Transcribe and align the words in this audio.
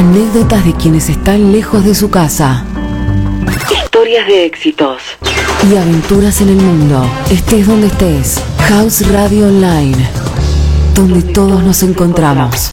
Anécdotas 0.00 0.64
de 0.64 0.72
quienes 0.72 1.10
están 1.10 1.52
lejos 1.52 1.84
de 1.84 1.94
su 1.94 2.08
casa. 2.08 2.64
Historias 3.70 4.26
de 4.26 4.46
éxitos. 4.46 5.02
Y 5.70 5.76
aventuras 5.76 6.40
en 6.40 6.48
el 6.48 6.56
mundo. 6.56 7.04
Estés 7.30 7.66
donde 7.66 7.88
estés. 7.88 8.42
House 8.60 9.06
Radio 9.12 9.48
Online. 9.48 9.98
Donde 10.94 11.20
todos 11.20 11.62
nos 11.62 11.82
encontramos. 11.82 12.70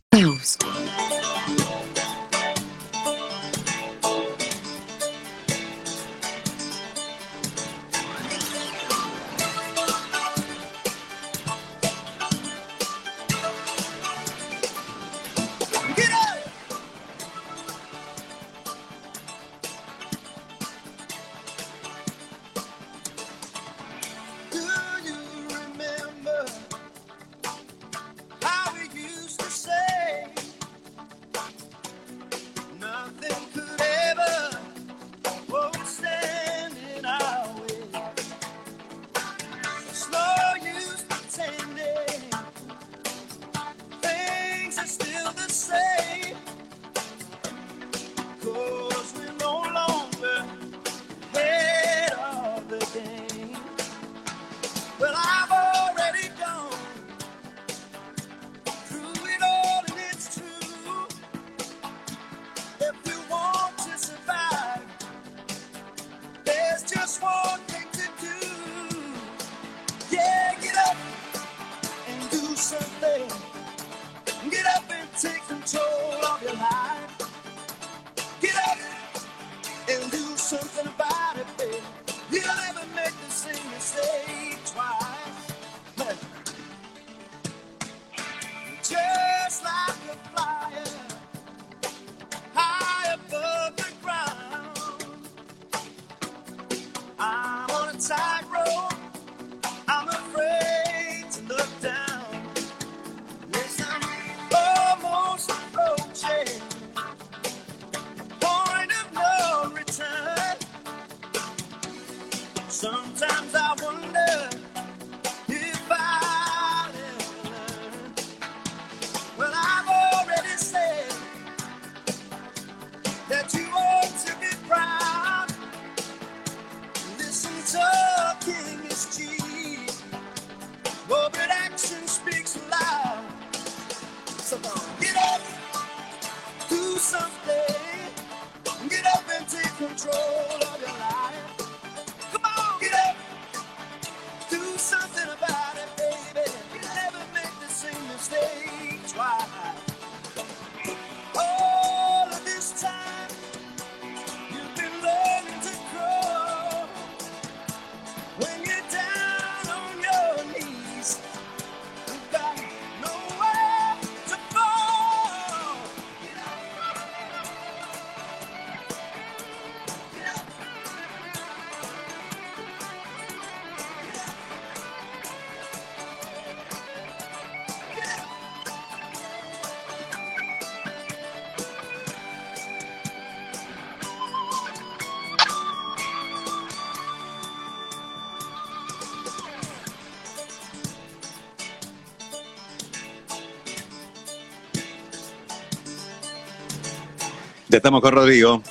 Estamos 197.77 198.01
con 198.01 198.11
Rodrigo. 198.11 198.61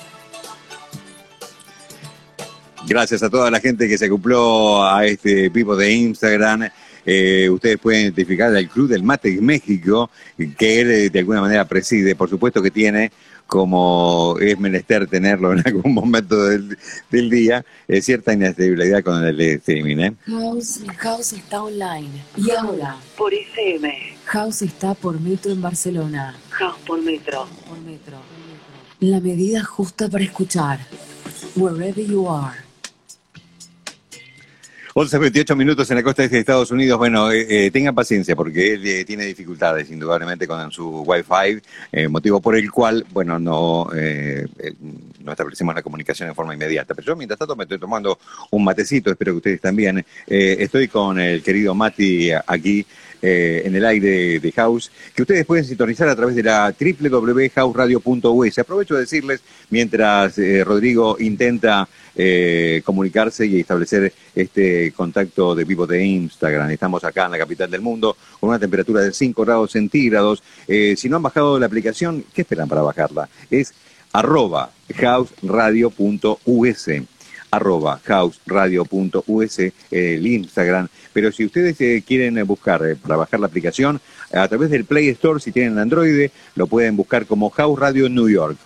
Gracias 2.87 3.23
a 3.23 3.29
toda 3.29 3.51
la 3.51 3.59
gente 3.59 3.87
que 3.87 3.97
se 3.97 4.05
acopló 4.05 4.85
a 4.85 5.05
este 5.05 5.49
pipo 5.49 5.75
de 5.75 5.91
Instagram. 5.91 6.69
Eh, 7.05 7.49
ustedes 7.49 7.77
pueden 7.79 8.01
identificar 8.01 8.53
al 8.53 8.69
Club 8.69 8.89
del 8.89 9.03
Mate 9.03 9.39
México, 9.41 10.09
que 10.57 10.81
él 10.81 10.91
eh, 10.91 11.09
de 11.09 11.19
alguna 11.19 11.41
manera 11.41 11.65
preside. 11.65 12.15
Por 12.15 12.29
supuesto 12.29 12.61
que 12.61 12.69
tiene, 12.69 13.11
como 13.45 14.37
es 14.41 14.59
menester 14.59 15.07
tenerlo 15.07 15.53
en 15.53 15.59
algún 15.65 15.93
momento 15.93 16.45
del, 16.45 16.77
día, 17.09 17.65
eh, 17.87 18.01
cierta 18.01 18.33
inestabilidad 18.33 19.03
con 19.03 19.25
el 19.25 19.39
streaming. 19.39 20.11
House, 20.25 20.81
House 20.97 21.33
está 21.33 21.63
online. 21.63 22.11
Y 22.35 22.51
ahora, 22.51 22.97
por 23.17 23.33
FM. 23.33 24.17
House 24.25 24.61
está 24.61 24.93
por 24.93 25.19
Metro 25.19 25.51
en 25.51 25.61
Barcelona. 25.61 26.35
House 26.51 26.77
por 26.85 27.01
Metro. 27.01 27.47
Por 27.67 27.79
Metro 27.79 28.36
la 28.99 29.19
medida 29.19 29.63
justa 29.63 30.09
para 30.09 30.23
escuchar. 30.23 30.79
Wherever 31.55 32.03
you 32.05 32.29
are. 32.29 32.67
11, 34.99 35.15
28 35.19 35.55
minutos 35.55 35.91
en 35.91 35.97
la 35.97 36.01
costa 36.01 36.23
este 36.23 36.37
de 36.37 36.39
Estados 36.39 36.71
Unidos. 36.71 36.97
Bueno, 36.97 37.31
eh, 37.31 37.45
eh, 37.67 37.69
tengan 37.69 37.93
paciencia 37.93 38.35
porque 38.35 38.73
él 38.73 38.87
eh, 38.87 39.05
tiene 39.05 39.25
dificultades, 39.25 39.91
indudablemente, 39.91 40.47
con 40.47 40.71
su 40.71 41.03
Wi-Fi, 41.03 42.07
motivo 42.09 42.41
por 42.41 42.57
el 42.57 42.71
cual, 42.71 43.05
bueno, 43.11 43.37
no, 43.37 43.87
no 45.23 45.31
establecemos 45.31 45.75
la 45.75 45.83
comunicación 45.83 46.29
en 46.29 46.33
forma 46.33 46.55
inmediata. 46.55 46.95
Pero 46.95 47.09
yo, 47.09 47.15
mientras 47.15 47.37
tanto, 47.37 47.55
me 47.55 47.65
estoy 47.65 47.77
tomando 47.77 48.17
un 48.49 48.63
matecito, 48.63 49.11
espero 49.11 49.33
que 49.33 49.37
ustedes 49.37 49.61
también. 49.61 50.03
estoy 50.25 50.87
con 50.87 51.19
el 51.19 51.43
querido 51.43 51.75
Mati 51.75 52.31
aquí 52.31 52.83
eh, 53.21 53.63
en 53.65 53.75
el 53.75 53.85
aire 53.85 54.39
de 54.39 54.51
House, 54.51 54.91
que 55.15 55.23
ustedes 55.23 55.45
pueden 55.45 55.65
sintonizar 55.65 56.07
a 56.07 56.15
través 56.15 56.35
de 56.35 56.43
la 56.43 56.73
www.houseradio.us. 56.79 58.59
Aprovecho 58.59 58.95
de 58.95 59.01
decirles, 59.01 59.41
mientras 59.69 60.37
eh, 60.37 60.63
Rodrigo 60.63 61.17
intenta 61.19 61.87
eh, 62.15 62.81
comunicarse 62.85 63.45
y 63.45 63.59
establecer 63.59 64.13
este 64.35 64.91
contacto 64.91 65.55
de 65.55 65.63
vivo 65.63 65.87
de 65.87 66.05
Instagram. 66.05 66.69
Estamos 66.71 67.03
acá 67.03 67.25
en 67.25 67.31
la 67.31 67.37
capital 67.37 67.71
del 67.71 67.81
mundo 67.81 68.15
con 68.39 68.49
una 68.49 68.59
temperatura 68.59 69.01
de 69.01 69.11
5 69.13 69.43
grados 69.43 69.71
centígrados. 69.71 70.43
si 70.67 71.09
no 71.09 71.17
han 71.17 71.23
bajado 71.23 71.59
la 71.59 71.65
aplicación, 71.65 72.23
¿qué 72.33 72.41
esperan 72.41 72.69
para 72.69 72.81
bajarla? 72.81 73.27
Es 73.49 73.73
arroba 74.13 74.71
houseradio.us 74.95 76.89
arroba 77.51 77.99
houseradio.us, 78.03 79.59
el 79.91 80.27
Instagram. 80.27 80.87
Pero 81.13 81.31
si 81.31 81.45
ustedes 81.45 81.79
eh, 81.81 82.03
quieren 82.05 82.45
buscar 82.45 82.95
para 82.97 83.15
bajar 83.15 83.39
la 83.39 83.47
aplicación, 83.47 83.99
a 84.33 84.47
través 84.47 84.69
del 84.69 84.85
Play 84.85 85.09
Store, 85.09 85.39
si 85.39 85.51
tienen 85.51 85.79
Android, 85.79 86.29
lo 86.55 86.67
pueden 86.67 86.95
buscar 86.95 87.25
como 87.25 87.49
House 87.49 87.79
Radio 87.79 88.09
New 88.09 88.29
York. 88.29 88.57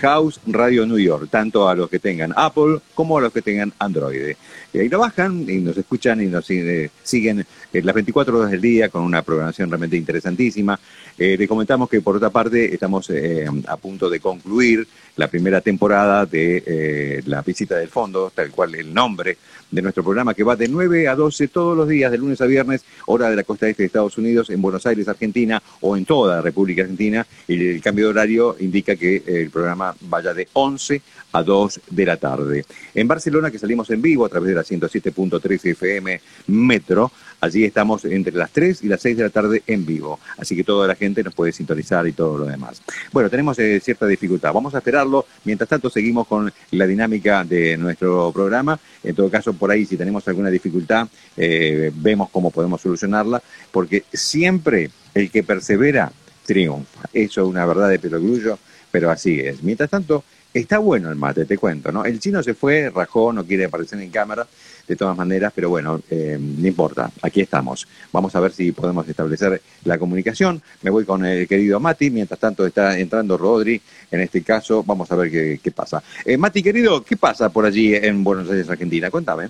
House 0.00 0.40
Radio 0.46 0.86
New 0.86 0.98
York, 0.98 1.28
tanto 1.30 1.68
a 1.68 1.74
los 1.74 1.88
que 1.88 1.98
tengan 1.98 2.32
Apple 2.36 2.80
como 2.94 3.18
a 3.18 3.20
los 3.20 3.32
que 3.32 3.42
tengan 3.42 3.72
Android. 3.78 4.36
Y 4.72 4.78
ahí 4.78 4.88
lo 4.88 4.98
bajan 4.98 5.48
y 5.48 5.56
nos 5.58 5.76
escuchan 5.76 6.20
y 6.20 6.26
nos 6.26 6.46
siguen 6.46 7.46
las 7.72 7.94
24 7.94 8.38
horas 8.38 8.50
del 8.50 8.60
día 8.60 8.88
con 8.88 9.02
una 9.02 9.22
programación 9.22 9.70
realmente 9.70 9.96
interesantísima. 9.96 10.78
Eh, 11.18 11.36
le 11.38 11.48
comentamos 11.48 11.88
que 11.88 12.00
por 12.00 12.16
otra 12.16 12.30
parte 12.30 12.74
estamos 12.74 13.08
eh, 13.10 13.46
a 13.66 13.76
punto 13.76 14.10
de 14.10 14.20
concluir 14.20 14.86
la 15.16 15.28
primera 15.28 15.60
temporada 15.60 16.26
de 16.26 16.62
eh, 16.66 17.22
La 17.26 17.42
Visita 17.42 17.76
del 17.76 17.88
Fondo, 17.88 18.30
tal 18.34 18.50
cual 18.50 18.74
el 18.74 18.92
nombre 18.92 19.38
de 19.70 19.82
nuestro 19.82 20.04
programa, 20.04 20.34
que 20.34 20.44
va 20.44 20.56
de 20.56 20.68
9 20.68 21.08
a 21.08 21.14
12 21.14 21.48
todos 21.48 21.76
los 21.76 21.88
días, 21.88 22.10
de 22.10 22.18
lunes 22.18 22.40
a 22.40 22.46
viernes, 22.46 22.84
hora 23.06 23.30
de 23.30 23.36
la 23.36 23.44
costa 23.44 23.68
este 23.68 23.82
de 23.82 23.86
Estados 23.86 24.16
Unidos, 24.18 24.50
en 24.50 24.62
Buenos 24.62 24.86
Aires, 24.86 25.08
Argentina, 25.08 25.62
o 25.80 25.96
en 25.96 26.04
toda 26.04 26.36
la 26.36 26.42
República 26.42 26.82
Argentina. 26.82 27.26
Y 27.48 27.68
el 27.68 27.82
cambio 27.82 28.06
de 28.06 28.10
horario 28.10 28.56
indica 28.60 28.96
que 28.96 29.22
el 29.26 29.50
programa 29.50 29.94
vaya 30.02 30.32
de 30.32 30.48
11 30.52 31.02
a 31.32 31.42
2 31.42 31.80
de 31.90 32.06
la 32.06 32.16
tarde. 32.16 32.64
En 32.94 33.08
Barcelona, 33.08 33.50
que 33.50 33.58
salimos 33.58 33.90
en 33.90 34.00
vivo 34.00 34.24
a 34.24 34.28
través 34.28 34.48
de 34.48 34.54
la 34.54 34.62
107.3 34.62 35.70
FM 35.70 36.20
Metro, 36.48 37.12
allí 37.40 37.64
estamos 37.64 38.04
entre 38.04 38.34
las 38.34 38.50
3 38.50 38.82
y 38.82 38.88
las 38.88 39.00
6 39.00 39.16
de 39.16 39.22
la 39.24 39.30
tarde 39.30 39.62
en 39.66 39.86
vivo. 39.86 40.18
Así 40.38 40.56
que 40.56 40.64
toda 40.64 40.86
la 40.86 40.94
gente 40.94 41.22
nos 41.22 41.34
puede 41.34 41.52
sintonizar 41.52 42.06
y 42.06 42.12
todo 42.12 42.38
lo 42.38 42.44
demás. 42.46 42.82
Bueno, 43.12 43.30
tenemos 43.30 43.58
eh, 43.58 43.80
cierta 43.80 44.06
dificultad. 44.06 44.52
Vamos 44.52 44.74
a 44.74 44.78
esperarlo. 44.78 45.26
Mientras 45.44 45.68
tanto, 45.68 45.90
seguimos 45.90 46.26
con 46.26 46.52
la 46.70 46.86
dinámica 46.86 47.44
de 47.44 47.76
nuestro 47.76 48.32
programa. 48.32 48.78
En 49.02 49.14
todo 49.14 49.30
caso, 49.30 49.52
por 49.52 49.70
ahí, 49.70 49.84
si 49.86 49.96
tenemos 49.96 50.26
alguna 50.28 50.50
dificultad, 50.50 51.08
eh, 51.36 51.90
vemos 51.94 52.30
cómo 52.30 52.50
podemos 52.50 52.80
solucionarla, 52.80 53.42
porque 53.70 54.04
siempre 54.12 54.90
el 55.14 55.30
que 55.30 55.42
persevera 55.42 56.12
triunfa. 56.44 57.08
Eso 57.12 57.42
es 57.42 57.46
una 57.46 57.66
verdad 57.66 57.88
de 57.88 57.98
pelogrullo, 57.98 58.58
pero 58.90 59.10
así 59.10 59.40
es. 59.40 59.62
Mientras 59.62 59.90
tanto, 59.90 60.24
Está 60.56 60.78
bueno 60.78 61.10
el 61.10 61.16
mate, 61.16 61.44
te 61.44 61.58
cuento, 61.58 61.92
¿no? 61.92 62.06
El 62.06 62.18
chino 62.18 62.42
se 62.42 62.54
fue, 62.54 62.88
rajó, 62.88 63.30
no 63.30 63.44
quiere 63.44 63.66
aparecer 63.66 64.00
en 64.00 64.08
cámara, 64.08 64.46
de 64.88 64.96
todas 64.96 65.14
maneras, 65.14 65.52
pero 65.54 65.68
bueno, 65.68 66.00
eh, 66.08 66.38
no 66.40 66.66
importa, 66.66 67.10
aquí 67.20 67.42
estamos. 67.42 67.86
Vamos 68.10 68.34
a 68.34 68.40
ver 68.40 68.52
si 68.52 68.72
podemos 68.72 69.06
establecer 69.06 69.60
la 69.84 69.98
comunicación. 69.98 70.62
Me 70.80 70.88
voy 70.88 71.04
con 71.04 71.26
el 71.26 71.46
querido 71.46 71.78
Mati, 71.78 72.10
mientras 72.10 72.40
tanto 72.40 72.64
está 72.64 72.98
entrando 72.98 73.36
Rodri, 73.36 73.78
en 74.10 74.20
este 74.22 74.42
caso, 74.42 74.82
vamos 74.82 75.12
a 75.12 75.16
ver 75.16 75.60
qué, 75.60 75.70
pasa. 75.72 76.02
Eh, 76.24 76.38
Mati, 76.38 76.62
querido, 76.62 77.04
¿qué 77.04 77.18
pasa 77.18 77.50
por 77.50 77.66
allí 77.66 77.94
en 77.94 78.24
Buenos 78.24 78.48
Aires, 78.48 78.70
Argentina? 78.70 79.10
Cuéntame. 79.10 79.48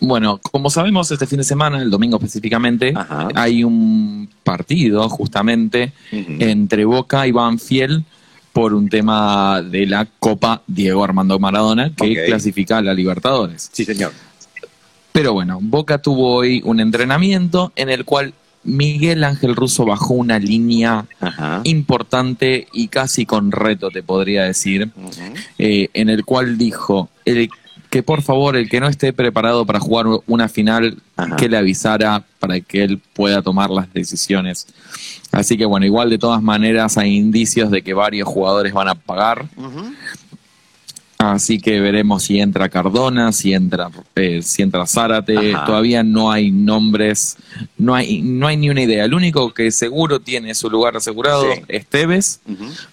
Bueno, 0.00 0.40
como 0.50 0.70
sabemos, 0.70 1.10
este 1.10 1.26
fin 1.26 1.38
de 1.38 1.44
semana, 1.44 1.82
el 1.82 1.90
domingo 1.90 2.16
específicamente, 2.16 2.94
hay 3.34 3.62
un 3.62 4.30
partido 4.42 5.06
justamente 5.10 5.92
entre 6.10 6.86
Boca 6.86 7.26
y 7.26 7.32
Banfield 7.32 8.04
por 8.54 8.72
un 8.72 8.88
tema 8.88 9.60
de 9.62 9.84
la 9.84 10.06
Copa 10.20 10.62
Diego 10.68 11.02
Armando 11.02 11.40
Maradona 11.40 11.90
que 11.92 12.24
clasifica 12.24 12.78
a 12.78 12.82
la 12.82 12.94
Libertadores. 12.94 13.68
Sí, 13.72 13.84
señor. 13.84 14.12
Pero 15.10 15.32
bueno, 15.32 15.58
Boca 15.60 15.98
tuvo 15.98 16.36
hoy 16.36 16.62
un 16.64 16.78
entrenamiento 16.78 17.72
en 17.74 17.90
el 17.90 18.04
cual 18.04 18.32
Miguel 18.62 19.24
Ángel 19.24 19.56
Russo 19.56 19.84
bajó 19.84 20.14
una 20.14 20.38
línea 20.38 21.04
importante 21.64 22.68
y 22.72 22.86
casi 22.86 23.26
con 23.26 23.50
reto, 23.50 23.90
te 23.90 24.04
podría 24.04 24.44
decir, 24.44 24.88
eh, 25.58 25.88
en 25.92 26.08
el 26.08 26.24
cual 26.24 26.56
dijo 26.56 27.10
el, 27.24 27.50
que 27.94 28.02
por 28.02 28.22
favor 28.22 28.56
el 28.56 28.68
que 28.68 28.80
no 28.80 28.88
esté 28.88 29.12
preparado 29.12 29.64
para 29.64 29.78
jugar 29.78 30.06
una 30.26 30.48
final, 30.48 30.98
que 31.38 31.48
le 31.48 31.56
avisara 31.56 32.24
para 32.40 32.58
que 32.58 32.82
él 32.82 33.00
pueda 33.12 33.40
tomar 33.40 33.70
las 33.70 33.92
decisiones. 33.94 34.66
Así 35.30 35.56
que 35.56 35.64
bueno, 35.64 35.86
igual 35.86 36.10
de 36.10 36.18
todas 36.18 36.42
maneras 36.42 36.98
hay 36.98 37.14
indicios 37.14 37.70
de 37.70 37.82
que 37.82 37.94
varios 37.94 38.26
jugadores 38.26 38.72
van 38.72 38.88
a 38.88 38.96
pagar. 38.96 39.46
Así 41.18 41.58
que 41.58 41.80
veremos 41.80 42.24
si 42.24 42.40
entra 42.40 42.68
Cardona, 42.68 43.32
si 43.32 43.54
entra, 43.54 43.90
eh, 44.14 44.42
si 44.42 44.62
entra 44.62 44.86
Zárate. 44.86 45.54
Todavía 45.66 46.02
no 46.02 46.30
hay 46.30 46.50
nombres, 46.50 47.36
no 47.78 47.94
hay, 47.94 48.20
no 48.20 48.46
hay 48.46 48.56
ni 48.56 48.68
una 48.68 48.82
idea. 48.82 49.04
El 49.04 49.14
único 49.14 49.54
que 49.54 49.70
seguro 49.70 50.20
tiene 50.20 50.54
su 50.54 50.68
lugar 50.68 50.96
asegurado 50.96 51.46
es 51.68 51.86
Tevez, 51.86 52.40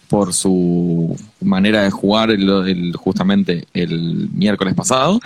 por 0.08 0.34
su 0.34 1.18
manera 1.42 1.84
de 1.84 1.92
jugar 1.92 2.32
el, 2.32 2.94
justamente 2.96 3.66
el 3.74 4.30
miércoles 4.34 4.76
pasado. 4.76 5.20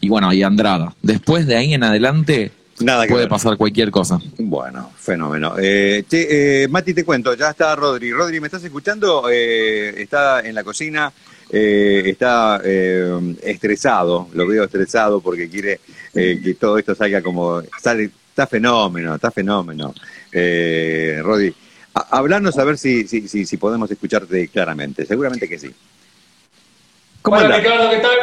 Y 0.00 0.08
bueno, 0.08 0.32
y 0.32 0.42
Andrada. 0.42 0.94
Después 1.02 1.46
de 1.46 1.56
ahí 1.56 1.74
en 1.74 1.84
adelante, 1.84 2.52
Nada 2.80 3.06
Puede 3.06 3.28
pasar 3.28 3.56
cualquier 3.56 3.90
cosa. 3.90 4.18
Bueno, 4.38 4.90
fenómeno. 4.96 5.54
Eh, 5.58 6.04
eh, 6.10 6.66
Mati, 6.70 6.94
te 6.94 7.04
cuento, 7.04 7.34
ya 7.34 7.50
está 7.50 7.74
Rodri. 7.76 8.12
Rodri, 8.12 8.40
¿me 8.40 8.46
estás 8.46 8.64
escuchando? 8.64 9.28
Eh, 9.30 10.02
está 10.02 10.40
en 10.40 10.54
la 10.54 10.64
cocina, 10.64 11.12
está 11.52 12.60
estresado, 13.42 14.28
lo 14.32 14.46
veo 14.46 14.64
estresado 14.64 15.20
porque 15.20 15.48
quiere 15.48 15.80
que 16.12 16.56
todo 16.58 16.78
esto 16.78 16.94
salga 16.94 17.22
como... 17.22 17.62
Sale, 17.80 18.10
está 18.30 18.46
fenómeno, 18.46 19.14
está 19.14 19.30
fenómeno. 19.30 19.94
Rodri, 20.32 21.54
hablarnos 21.92 22.58
a 22.58 22.64
ver 22.64 22.78
si, 22.78 23.06
si, 23.06 23.28
si, 23.28 23.56
podemos 23.56 23.90
escucharte 23.90 24.48
claramente. 24.48 25.04
Seguramente 25.04 25.48
que 25.48 25.58
sí. 25.58 25.70
¿Cómo 27.20 27.38
Ricardo, 27.38 27.90
¿qué 27.90 27.98
tal? 27.98 28.18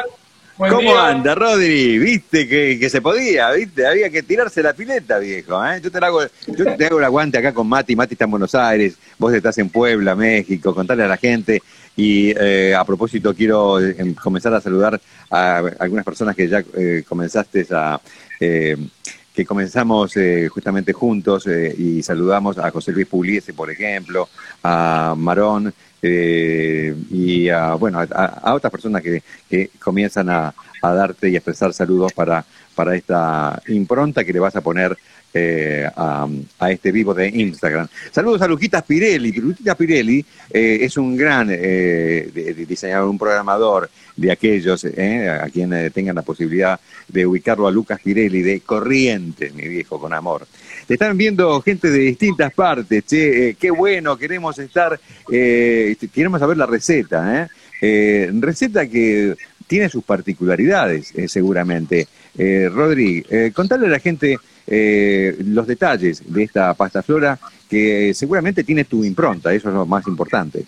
¿Cómo 0.57 0.97
anda, 0.97 1.35
Rodri? 1.35 1.97
¿Viste 1.99 2.45
que, 2.45 2.89
se 2.89 3.01
podía? 3.01 3.51
¿Viste? 3.51 3.87
Había 3.87 4.09
que 4.09 4.23
tirarse 4.23 4.61
la 4.61 4.73
pileta, 4.73 5.17
viejo. 5.17 5.65
¿eh? 5.65 5.79
Yo, 5.81 5.89
te 5.89 5.97
hago, 5.99 6.21
yo 6.47 6.75
te 6.75 6.85
hago 6.85 6.99
el 6.99 7.05
aguante 7.05 7.37
acá 7.37 7.53
con 7.53 7.67
Mati. 7.67 7.95
Mati 7.95 8.15
está 8.15 8.25
en 8.25 8.31
Buenos 8.31 8.53
Aires. 8.55 8.97
Vos 9.17 9.33
estás 9.33 9.57
en 9.57 9.69
Puebla, 9.69 10.15
México. 10.15 10.75
Contarle 10.75 11.03
a 11.03 11.07
la 11.07 11.15
gente. 11.15 11.63
Y 11.99 12.31
eh, 12.31 12.73
a 12.73 12.85
propósito, 12.85 13.33
quiero 13.33 13.77
eh, 13.85 14.15
comenzar 14.23 14.53
a 14.53 14.61
saludar 14.61 15.01
a 15.29 15.57
algunas 15.79 16.05
personas 16.05 16.33
que 16.33 16.47
ya 16.47 16.63
eh, 16.77 17.03
comenzaste 17.05 17.67
a. 17.71 17.99
que 18.39 19.45
comenzamos 19.45 20.13
justamente 20.49 20.93
juntos 20.93 21.45
y 21.47 22.01
saludamos 22.01 22.57
a 22.57 22.71
José 22.71 22.91
Luis 22.93 23.07
Pugliese, 23.07 23.53
por 23.53 23.69
ejemplo, 23.69 24.29
a 24.63 25.13
Marón, 25.17 25.73
eh, 26.01 26.95
y 27.11 27.49
a, 27.49 27.73
bueno, 27.75 27.99
a, 27.99 28.53
otras 28.53 28.71
personas 28.71 29.01
que, 29.01 29.21
que 29.49 29.69
comienzan 29.79 30.29
a, 30.29 30.53
darte 30.81 31.29
y 31.29 31.35
expresar 31.35 31.73
saludos 31.73 32.13
para, 32.13 32.45
para 32.73 32.95
esta 32.95 33.61
impronta 33.67 34.23
que 34.23 34.31
le 34.31 34.39
vas 34.39 34.55
a 34.55 34.61
poner 34.61 34.97
eh, 35.33 35.89
a, 35.95 36.27
este 36.69 36.91
vivo 36.91 37.13
de 37.13 37.27
Instagram. 37.27 37.87
Saludos 38.11 38.41
a 38.41 38.47
Luquitas 38.47 38.83
Pirelli. 38.83 39.31
Luquitas 39.33 39.75
Pirelli 39.75 40.25
eh, 40.49 40.79
es 40.81 40.97
un 40.97 41.15
gran 41.15 41.47
diseñador, 41.47 43.09
un 43.09 43.17
programador 43.17 43.89
de 44.15 44.31
aquellos 44.31 44.85
a 44.85 45.49
quienes 45.49 45.93
tengan 45.93 46.15
la 46.15 46.21
posibilidad 46.21 46.79
de 47.07 47.25
ubicarlo 47.25 47.67
a 47.67 47.71
Lucas 47.71 47.99
Pirelli 48.01 48.41
de 48.41 48.61
Corrientes, 48.61 49.53
mi 49.53 49.67
viejo, 49.67 49.99
con 49.99 50.13
amor. 50.13 50.47
Te 50.87 50.93
están 50.93 51.17
viendo 51.17 51.61
gente 51.61 51.89
de 51.89 51.99
distintas 51.99 52.53
partes, 52.53 53.03
eh, 53.11 53.55
qué 53.59 53.71
bueno, 53.71 54.17
queremos 54.17 54.57
estar, 54.59 54.99
eh, 55.31 55.95
queremos 56.13 56.39
saber 56.39 56.57
la 56.57 56.65
receta, 56.65 57.43
¿eh? 57.43 57.47
¿eh? 57.81 58.31
receta 58.33 58.87
que 58.87 59.35
tiene 59.67 59.89
sus 59.89 60.03
particularidades, 60.03 61.13
seguramente. 61.27 62.07
Rodri, 62.35 63.23
contale 63.53 63.87
a 63.87 63.89
la 63.89 63.99
gente 63.99 64.39
los 64.69 65.67
detalles 65.67 66.21
de 66.25 66.43
esta 66.43 66.73
pasta 66.75 67.01
flora 67.01 67.39
que 67.69 68.13
seguramente 68.13 68.63
tiene 68.63 68.85
tu 68.85 69.03
impronta, 69.03 69.53
eso 69.53 69.69
es 69.69 69.75
lo 69.75 69.85
más 69.85 70.05
importante. 70.07 70.65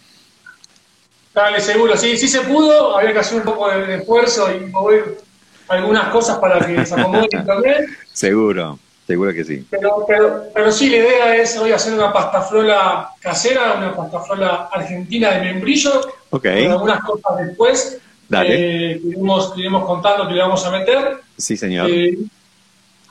Dale, 1.33 1.61
seguro, 1.61 1.95
sí, 1.95 2.17
sí 2.17 2.27
se 2.27 2.41
pudo, 2.41 2.97
había 2.97 3.13
que 3.13 3.19
hacer 3.19 3.37
un 3.37 3.43
poco 3.43 3.69
de, 3.69 3.95
esfuerzo 3.95 4.49
y 4.53 4.65
mover 4.65 5.17
algunas 5.69 6.09
cosas 6.09 6.37
para 6.39 6.65
que 6.65 6.85
se 6.85 6.93
acomode 6.93 7.29
también. 7.45 7.85
Seguro. 8.13 8.77
Seguro 9.07 9.33
que 9.33 9.43
sí. 9.43 9.65
Pero, 9.69 10.05
pero, 10.07 10.43
pero 10.53 10.71
sí, 10.71 10.89
la 10.89 10.97
idea 10.97 11.35
es 11.35 11.57
hoy 11.57 11.71
hacer 11.71 11.93
una 11.93 12.13
pastafrola 12.13 13.09
casera, 13.19 13.73
una 13.77 13.95
pastafrola 13.95 14.69
argentina 14.71 15.31
de 15.31 15.41
membrillo. 15.41 16.01
Ok. 16.29 16.43
Con 16.43 16.71
algunas 16.71 17.01
cosas 17.01 17.45
después. 17.45 17.97
Dale. 18.29 18.93
Eh, 18.93 19.01
iremos, 19.03 19.53
contando 19.85 20.27
que 20.27 20.33
le 20.35 20.41
vamos 20.41 20.65
a 20.65 20.71
meter. 20.71 21.17
Sí, 21.37 21.57
señor. 21.57 21.89
Eh, 21.89 22.19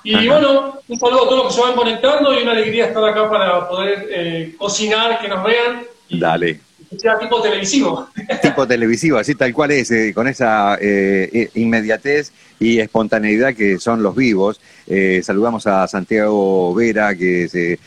y 0.02 0.28
bueno, 0.28 0.80
un 0.88 0.98
saludo 0.98 1.24
a 1.24 1.28
todos 1.28 1.44
los 1.44 1.46
que 1.48 1.60
se 1.60 1.66
van 1.66 1.76
conectando 1.76 2.34
y 2.38 2.42
una 2.42 2.52
alegría 2.52 2.86
estar 2.86 3.04
acá 3.04 3.28
para 3.28 3.68
poder 3.68 4.06
eh, 4.10 4.54
cocinar, 4.58 5.20
que 5.20 5.28
nos 5.28 5.44
vean. 5.44 5.82
Dale. 6.10 6.60
sea 6.96 7.18
tipo 7.18 7.40
televisivo. 7.40 8.08
Tipo 8.42 8.66
televisivo, 8.66 9.18
así 9.18 9.34
tal 9.34 9.52
cual 9.52 9.70
es, 9.72 9.90
eh, 9.90 10.12
con 10.14 10.26
esa 10.26 10.76
eh, 10.80 11.50
inmediatez 11.54 12.32
y 12.58 12.80
espontaneidad 12.80 13.54
que 13.54 13.78
son 13.78 14.02
los 14.02 14.16
vivos. 14.16 14.60
Eh, 14.86 15.20
saludamos 15.22 15.66
a 15.66 15.86
Santiago 15.86 16.74
Vera, 16.74 17.14
que 17.14 17.48
se 17.48 17.78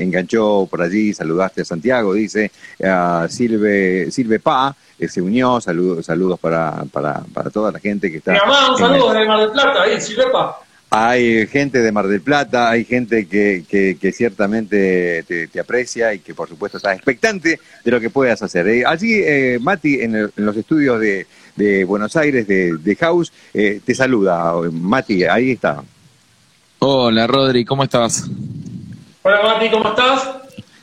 enganchó 0.00 0.68
por 0.70 0.82
allí, 0.82 1.12
saludaste 1.12 1.62
a 1.62 1.64
Santiago, 1.64 2.14
dice, 2.14 2.52
a 2.84 3.26
Silve, 3.28 4.10
Silve 4.12 4.38
Pa, 4.38 4.76
se 5.08 5.20
unió, 5.20 5.60
saludos, 5.60 6.06
saludos 6.06 6.38
para, 6.38 6.84
para, 6.92 7.22
para 7.34 7.50
toda 7.50 7.72
la 7.72 7.80
gente 7.80 8.10
que 8.12 8.18
está... 8.18 8.32
Mi 8.32 8.38
mamá, 8.38 8.72
un 8.72 8.78
saludo 8.78 9.12
desde 9.12 9.26
Mar 9.26 9.40
del 9.40 9.50
Plata, 9.50 9.82
ahí, 9.82 10.00
Silve 10.00 10.26
Pa. 10.30 10.60
Hay 10.90 11.46
gente 11.48 11.82
de 11.82 11.92
Mar 11.92 12.06
del 12.08 12.22
Plata, 12.22 12.70
hay 12.70 12.84
gente 12.84 13.28
que, 13.28 13.64
que, 13.68 14.12
ciertamente 14.12 15.22
te, 15.24 15.60
aprecia 15.60 16.14
y 16.14 16.20
que 16.20 16.34
por 16.34 16.48
supuesto 16.48 16.78
está 16.78 16.94
expectante 16.94 17.60
de 17.84 17.90
lo 17.90 18.00
que 18.00 18.08
puedas 18.08 18.40
hacer. 18.40 18.66
Eh, 18.68 18.84
allí, 18.86 19.20
eh, 19.22 19.58
Mati, 19.60 20.00
en, 20.00 20.30
los 20.34 20.56
estudios 20.56 20.98
de, 20.98 21.26
de, 21.56 21.84
Buenos 21.84 22.16
Aires, 22.16 22.46
de, 22.46 22.78
de 22.78 22.96
House, 22.96 23.30
eh, 23.52 23.80
te 23.84 23.94
saluda. 23.94 24.54
Mati, 24.72 25.24
ahí 25.24 25.50
está. 25.50 25.82
Hola, 26.78 27.26
Rodri, 27.26 27.66
¿cómo 27.66 27.84
estás? 27.84 28.26
Hola, 29.22 29.42
Mati, 29.42 29.70
¿cómo 29.70 29.90
estás? 29.90 30.26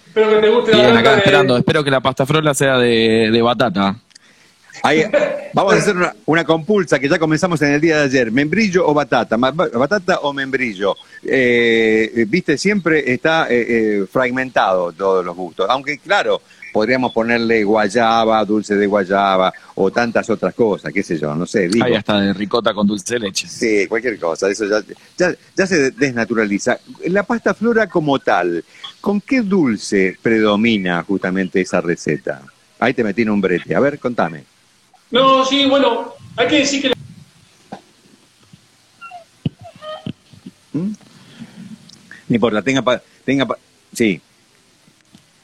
Espero 0.06 0.30
que 0.30 0.38
te 0.38 0.50
guste 0.50 0.72
Bien, 0.72 0.94
la 0.94 1.00
acá 1.00 1.18
esperando. 1.18 1.58
Espero 1.58 1.84
que 1.84 1.90
la 1.90 2.02
pasta 2.02 2.28
frola 2.28 2.54
sea 2.54 2.78
de, 2.78 3.32
de 3.32 3.42
batata 3.42 3.98
vamos 5.54 5.74
a 5.74 5.78
hacer 5.78 5.96
una, 6.26 6.44
compulsa 6.44 7.00
que 7.00 7.10
ya 7.10 7.20
comenzamos 7.20 7.62
en 7.62 7.74
el 7.74 7.82
día 7.82 7.98
de 7.98 8.04
ayer. 8.04 8.32
¿Membrillo 8.32 8.88
o 8.88 8.94
batata? 8.94 9.38
¿Batata 9.38 10.20
o 10.20 10.34
membrillo? 10.34 10.96
Eh, 11.24 12.26
viste, 12.28 12.58
siempre 12.58 13.12
está 13.12 13.48
eh, 13.50 13.66
eh, 13.68 14.06
fragmentado 14.12 14.92
todos 14.92 15.26
los 15.26 15.36
gustos. 15.36 15.68
Aunque, 15.70 15.98
claro, 15.98 16.42
podríamos 16.72 17.14
ponerle 17.14 17.64
guayaba, 17.64 18.44
dulce 18.44 18.76
de 18.76 18.86
guayaba 18.86 19.54
o 19.76 19.92
tantas 19.92 20.30
otras 20.30 20.54
cosas, 20.54 20.92
qué 20.92 21.04
sé 21.04 21.18
yo, 21.18 21.34
no 21.34 21.46
sé. 21.46 21.70
Digo. 21.70 21.86
Ahí 21.86 21.96
hasta 21.96 22.20
de 22.20 22.34
ricota 22.34 22.74
con 22.74 22.86
dulce 22.86 23.14
de 23.14 23.22
leche. 23.22 23.48
Sí, 23.48 23.88
cualquier 23.88 24.20
cosa, 24.20 24.50
eso 24.50 24.66
ya, 24.66 24.82
ya, 25.18 25.34
ya 25.56 25.68
se 25.68 25.92
desnaturaliza. 25.92 26.78
La 27.08 27.24
pasta 27.24 27.54
flora 27.54 27.88
como 27.88 28.20
tal, 28.20 28.64
¿con 29.00 29.22
qué 29.22 29.42
dulce 29.42 30.18
predomina 30.22 31.02
justamente 31.04 31.62
esa 31.62 31.80
receta? 31.80 32.42
Ahí 32.80 32.94
te 32.94 33.04
metí 33.04 33.22
en 33.22 33.30
un 33.30 33.42
brete. 33.42 33.74
A 33.74 33.80
ver, 33.80 33.98
contame. 33.98 34.44
No, 35.16 35.46
sí, 35.46 35.66
bueno, 35.66 36.14
hay 36.36 36.48
que 36.50 36.60
decir 36.60 36.82
que... 36.82 36.94
¿Mm? 40.74 40.92
Ni 42.28 42.38
por 42.38 42.52
la 42.52 42.62
tenga, 42.62 43.02
tenga, 43.24 43.48
sí, 43.94 44.20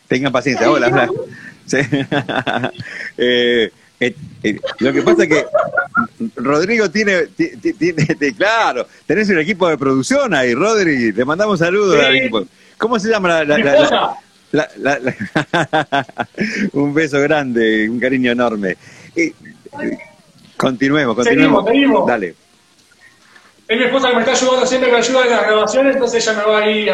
tenga 0.09 0.29
paciencia. 0.29 0.69
Hola, 0.69 1.09
sí. 1.65 1.77
Eh, 3.17 3.71
eh, 3.99 4.15
eh, 4.43 4.59
lo 4.79 4.91
que 4.91 5.01
pasa 5.03 5.23
es 5.23 5.29
que 5.29 5.45
Rodrigo 6.35 6.91
tiene, 6.91 7.27
tiene, 7.27 8.33
claro, 8.37 8.87
tenés 9.05 9.29
un 9.29 9.39
equipo 9.39 9.69
de 9.69 9.77
producción 9.77 10.33
ahí, 10.33 10.53
Rodri, 10.53 11.13
te 11.13 11.23
mandamos 11.23 11.59
saludos 11.59 11.97
al 12.03 12.17
equipo. 12.17 12.45
¿Cómo 12.77 12.99
se 12.99 13.09
llama 13.09 13.41
la, 13.45 13.75
un 16.73 16.93
beso 16.93 17.21
grande, 17.21 17.89
un 17.89 18.01
cariño 18.01 18.33
enorme. 18.33 18.75
Continuemos, 20.57 21.15
continuemos. 21.15 21.65
Seguimos, 21.65 22.07
Dale. 22.07 22.35
Es 23.67 23.77
mi 23.77 23.85
esposa 23.85 24.09
que 24.09 24.15
me 24.15 24.21
está 24.21 24.33
ayudando, 24.33 24.65
siempre 24.67 24.91
me 24.91 24.97
ayuda 24.97 25.23
en 25.23 25.31
las 25.31 25.41
grabaciones, 25.43 25.95
entonces 25.95 26.27
ella 26.27 26.37
me 26.37 26.51
va 26.51 26.59
a 26.59 26.69
ir 26.69 26.91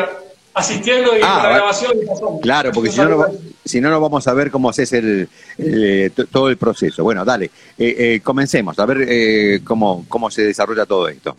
asistiendo 0.53 1.17
y 1.17 1.21
ah, 1.23 1.39
la 1.43 1.49
grabación. 1.49 1.93
claro, 2.41 2.71
porque 2.71 2.91
si 2.91 2.99
no, 2.99 3.09
no, 3.09 3.25
si 3.65 3.81
no, 3.81 3.89
no 3.89 3.99
vamos 3.99 4.27
a 4.27 4.33
ver 4.33 4.51
cómo 4.51 4.69
haces 4.69 4.93
el, 4.93 5.27
eh, 5.57 6.11
todo 6.31 6.49
el 6.49 6.57
proceso. 6.57 7.03
Bueno, 7.03 7.25
dale, 7.25 7.45
eh, 7.77 7.95
eh, 7.97 8.21
comencemos, 8.23 8.77
a 8.79 8.85
ver 8.85 9.63
cómo, 9.63 10.05
cómo 10.07 10.29
se 10.29 10.43
desarrolla 10.43 10.85
todo 10.85 11.07
esto. 11.07 11.35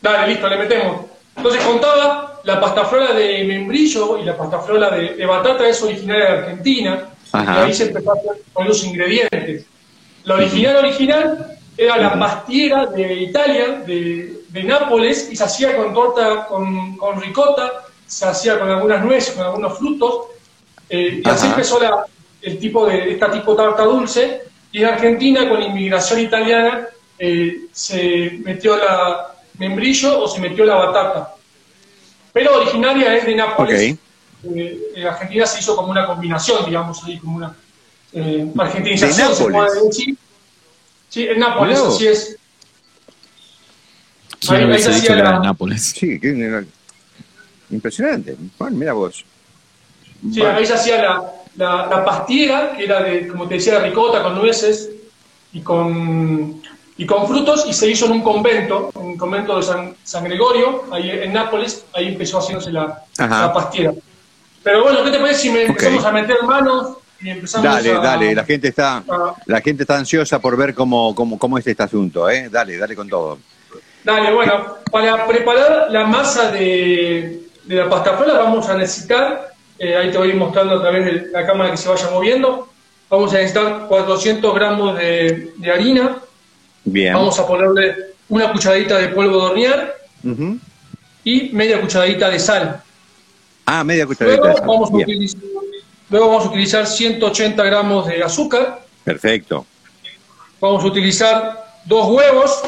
Dale, 0.00 0.28
listo, 0.32 0.48
le 0.48 0.58
metemos. 0.58 1.06
Entonces 1.36 1.62
contaba, 1.62 2.40
la 2.44 2.60
pastafrola 2.60 3.12
de 3.12 3.44
membrillo 3.44 4.18
y 4.18 4.24
la 4.24 4.36
pastafrola 4.36 4.90
de, 4.90 5.14
de 5.14 5.26
batata 5.26 5.68
es 5.68 5.82
originaria 5.82 6.24
de 6.24 6.38
Argentina, 6.38 7.08
y 7.34 7.36
ahí 7.36 7.74
se 7.74 7.88
empezó 7.88 8.12
a 8.12 8.14
hacer 8.14 8.42
con 8.52 8.66
los 8.66 8.84
ingredientes. 8.84 9.66
La 10.26 10.34
original 10.34 10.76
original 10.76 11.58
era 11.78 11.96
la 11.96 12.18
pastiera 12.18 12.86
de 12.86 13.14
Italia, 13.14 13.82
de, 13.86 14.34
Nápoles, 14.64 15.28
y 15.30 15.36
se 15.36 15.44
hacía 15.44 15.76
con 15.76 15.92
torta, 15.92 16.46
con, 16.46 16.96
con, 16.96 17.20
ricota, 17.20 17.84
se 18.06 18.24
hacía 18.24 18.58
con 18.58 18.70
algunas 18.70 19.04
nueces, 19.04 19.34
con 19.34 19.44
algunos 19.44 19.78
frutos, 19.78 20.28
eh, 20.88 21.20
y 21.22 21.28
así 21.28 21.46
empezó 21.46 21.78
la, 21.78 22.06
el 22.40 22.58
tipo 22.58 22.86
de, 22.86 23.12
esta 23.12 23.30
tipo 23.30 23.50
de 23.50 23.58
tarta 23.58 23.84
dulce, 23.84 24.40
y 24.72 24.82
en 24.82 24.86
Argentina, 24.86 25.46
con 25.46 25.60
la 25.60 25.66
inmigración 25.66 26.20
italiana, 26.20 26.88
eh, 27.18 27.66
se 27.70 28.40
metió 28.42 28.78
la 28.78 29.34
membrillo 29.58 30.22
o 30.22 30.28
se 30.28 30.40
metió 30.40 30.64
la 30.64 30.74
batata. 30.76 31.34
Pero 32.32 32.56
originaria 32.56 33.14
es 33.14 33.26
de 33.26 33.34
Nápoles. 33.34 33.82
Eh, 33.82 34.78
en 34.94 35.06
Argentina 35.06 35.46
se 35.46 35.60
hizo 35.60 35.76
como 35.76 35.90
una 35.90 36.06
combinación, 36.06 36.64
digamos, 36.64 37.04
ahí 37.04 37.18
como 37.18 37.36
una 37.36 37.54
eh, 38.12 38.52
argentinización, 38.56 39.34
se 39.34 39.44
puede 39.44 39.84
decir. 39.86 40.16
Sí, 41.08 41.24
en 41.24 41.38
Nápoles, 41.38 41.78
así 41.78 42.06
es. 42.06 42.36
Ahí, 44.48 44.64
ahí 44.64 44.78
se 44.78 44.90
hacía 44.90 45.16
la... 45.16 45.38
Nápoles. 45.40 45.82
Sí, 45.82 46.20
qué 46.20 46.64
impresionante. 47.70 48.36
Bueno, 48.58 48.76
mira 48.76 48.92
vos. 48.92 49.24
Sí, 50.32 50.42
ahí 50.42 50.66
se 50.66 50.74
hacía 50.74 51.02
la, 51.02 51.32
la, 51.56 51.86
la, 51.86 52.04
pastiera, 52.04 52.72
que 52.76 52.84
era 52.84 53.02
de, 53.02 53.28
como 53.28 53.46
te 53.48 53.54
decía, 53.54 53.78
de 53.78 53.88
ricota 53.88 54.22
con 54.22 54.34
nueces 54.36 54.90
y 55.52 55.60
con, 55.60 56.62
y 56.96 57.06
con 57.06 57.26
frutos, 57.26 57.66
y 57.68 57.72
se 57.72 57.88
hizo 57.88 58.06
en 58.06 58.12
un 58.12 58.22
convento, 58.22 58.90
en 58.94 59.02
un 59.02 59.16
convento 59.16 59.56
de 59.56 59.62
San, 59.62 59.96
San 60.04 60.24
Gregorio, 60.24 60.84
ahí 60.92 61.10
en 61.10 61.32
Nápoles, 61.32 61.84
ahí 61.92 62.08
empezó 62.08 62.38
haciéndose 62.38 62.72
la, 62.72 63.04
la 63.18 63.52
pastiera. 63.52 63.92
Pero 64.62 64.82
bueno, 64.82 65.04
¿qué 65.04 65.10
te 65.10 65.18
parece 65.18 65.40
si 65.42 65.50
me 65.50 65.62
empezamos 65.64 66.04
a 66.04 66.12
meter 66.12 66.42
manos 66.44 66.96
dale, 67.62 67.92
dale, 67.94 68.34
la 68.34 68.44
gente 68.44 68.68
está, 68.68 69.02
la 69.46 69.60
gente 69.60 69.82
está 69.82 69.96
ansiosa 69.96 70.38
por 70.38 70.56
ver 70.56 70.74
cómo, 70.74 71.14
cómo, 71.14 71.38
cómo 71.38 71.58
es 71.58 71.66
este 71.66 71.82
asunto, 71.82 72.28
¿eh? 72.28 72.48
Dale, 72.50 72.76
dale 72.76 72.94
con 72.94 73.08
todo. 73.08 73.38
Dale, 74.04 74.32
bueno, 74.32 74.76
para 74.90 75.26
preparar 75.26 75.90
la 75.90 76.04
masa 76.04 76.52
de, 76.52 77.40
de 77.64 77.74
la 77.74 77.88
pasta 77.88 78.16
frola 78.16 78.34
vamos 78.34 78.68
a 78.68 78.76
necesitar, 78.76 79.52
eh, 79.78 79.96
ahí 79.96 80.10
te 80.10 80.18
voy 80.18 80.32
mostrando 80.34 80.76
a 80.76 80.80
través 80.80 81.04
de 81.04 81.30
la 81.30 81.44
cámara 81.44 81.70
que 81.70 81.76
se 81.76 81.88
vaya 81.88 82.08
moviendo, 82.10 82.68
vamos 83.10 83.32
a 83.34 83.38
necesitar 83.38 83.86
400 83.88 84.54
gramos 84.54 84.96
de, 84.96 85.52
harina, 85.72 86.18
Bien. 86.84 87.14
vamos 87.14 87.38
a 87.38 87.46
ponerle 87.46 87.96
una 88.28 88.52
cucharadita 88.52 88.98
de 88.98 89.08
polvo 89.08 89.40
de 89.40 89.46
hornear 89.46 89.94
y 91.24 91.50
media 91.52 91.80
cucharadita 91.80 92.30
de 92.30 92.38
sal. 92.38 92.82
Ah, 93.64 93.82
media 93.82 94.06
cucharadita 94.06 94.48
de 94.48 94.54
sal. 94.54 94.66
Vamos 94.66 94.90
a 94.90 94.94
utilizar 94.94 95.40
Luego 96.08 96.28
vamos 96.28 96.44
a 96.44 96.48
utilizar 96.48 96.86
180 96.86 97.62
gramos 97.64 98.06
de 98.06 98.22
azúcar. 98.22 98.84
Perfecto. 99.04 99.66
Vamos 100.60 100.84
a 100.84 100.86
utilizar 100.86 101.66
dos 101.84 102.08
huevos. 102.08 102.62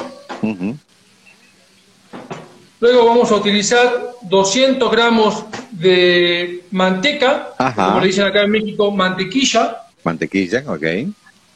Luego 2.81 3.07
vamos 3.07 3.31
a 3.31 3.35
utilizar 3.35 4.15
200 4.23 4.91
gramos 4.91 5.45
de 5.71 6.65
manteca, 6.71 7.51
como 7.75 8.01
le 8.01 8.07
dicen 8.07 8.25
acá 8.25 8.43
en 8.43 8.51
México, 8.51 8.91
mantequilla. 8.91 9.83
Mantequilla, 10.05 10.65
ok. 10.67 10.85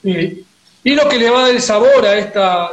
Y, 0.04 0.94
lo 0.94 1.08
que 1.08 1.18
le 1.18 1.30
va 1.30 1.38
a 1.38 1.42
dar 1.42 1.50
el 1.50 1.62
sabor 1.62 2.04
a 2.04 2.18
esta 2.18 2.70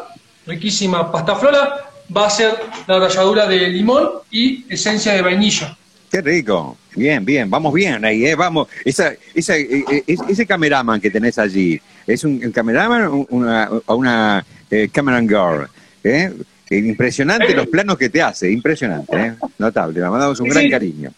riquísima 0.48 1.12
pasta 1.12 1.36
flora 1.36 1.92
va 2.16 2.26
a 2.26 2.30
ser 2.30 2.60
la 2.88 2.98
ralladura 2.98 3.46
de 3.46 3.68
limón 3.68 4.10
y 4.32 4.66
esencia 4.74 5.14
de 5.14 5.22
vainilla. 5.22 5.78
Qué 6.10 6.22
rico. 6.22 6.78
Bien, 6.96 7.24
bien, 7.24 7.50
vamos 7.50 7.74
bien 7.74 8.04
ahí, 8.04 8.26
¿eh? 8.26 8.36
Vamos. 8.36 8.68
Esa, 8.84 9.14
esa, 9.34 9.56
eh, 9.56 9.86
eh, 9.90 10.04
ese 10.28 10.46
cameraman 10.46 11.00
que 11.00 11.12
tenés 11.12 11.38
allí, 11.38 11.80
¿es 12.08 12.24
un, 12.24 12.40
cameraman 12.52 13.06
o 13.06 13.28
una, 13.30 13.70
una 13.88 14.46
eh, 14.72 14.90
cameraman 14.92 15.28
girl? 15.28 15.70
¿eh? 16.04 16.34
Impresionante 16.72 17.54
los 17.54 17.68
planos 17.68 17.98
que 17.98 18.10
te 18.10 18.22
hace, 18.22 18.52
impresionante, 18.52 19.16
¿eh? 19.16 19.34
Notable, 19.58 20.00
le 20.00 20.10
mandamos 20.10 20.40
un 20.40 20.50
gran 20.50 20.70
cariño. 20.70 21.12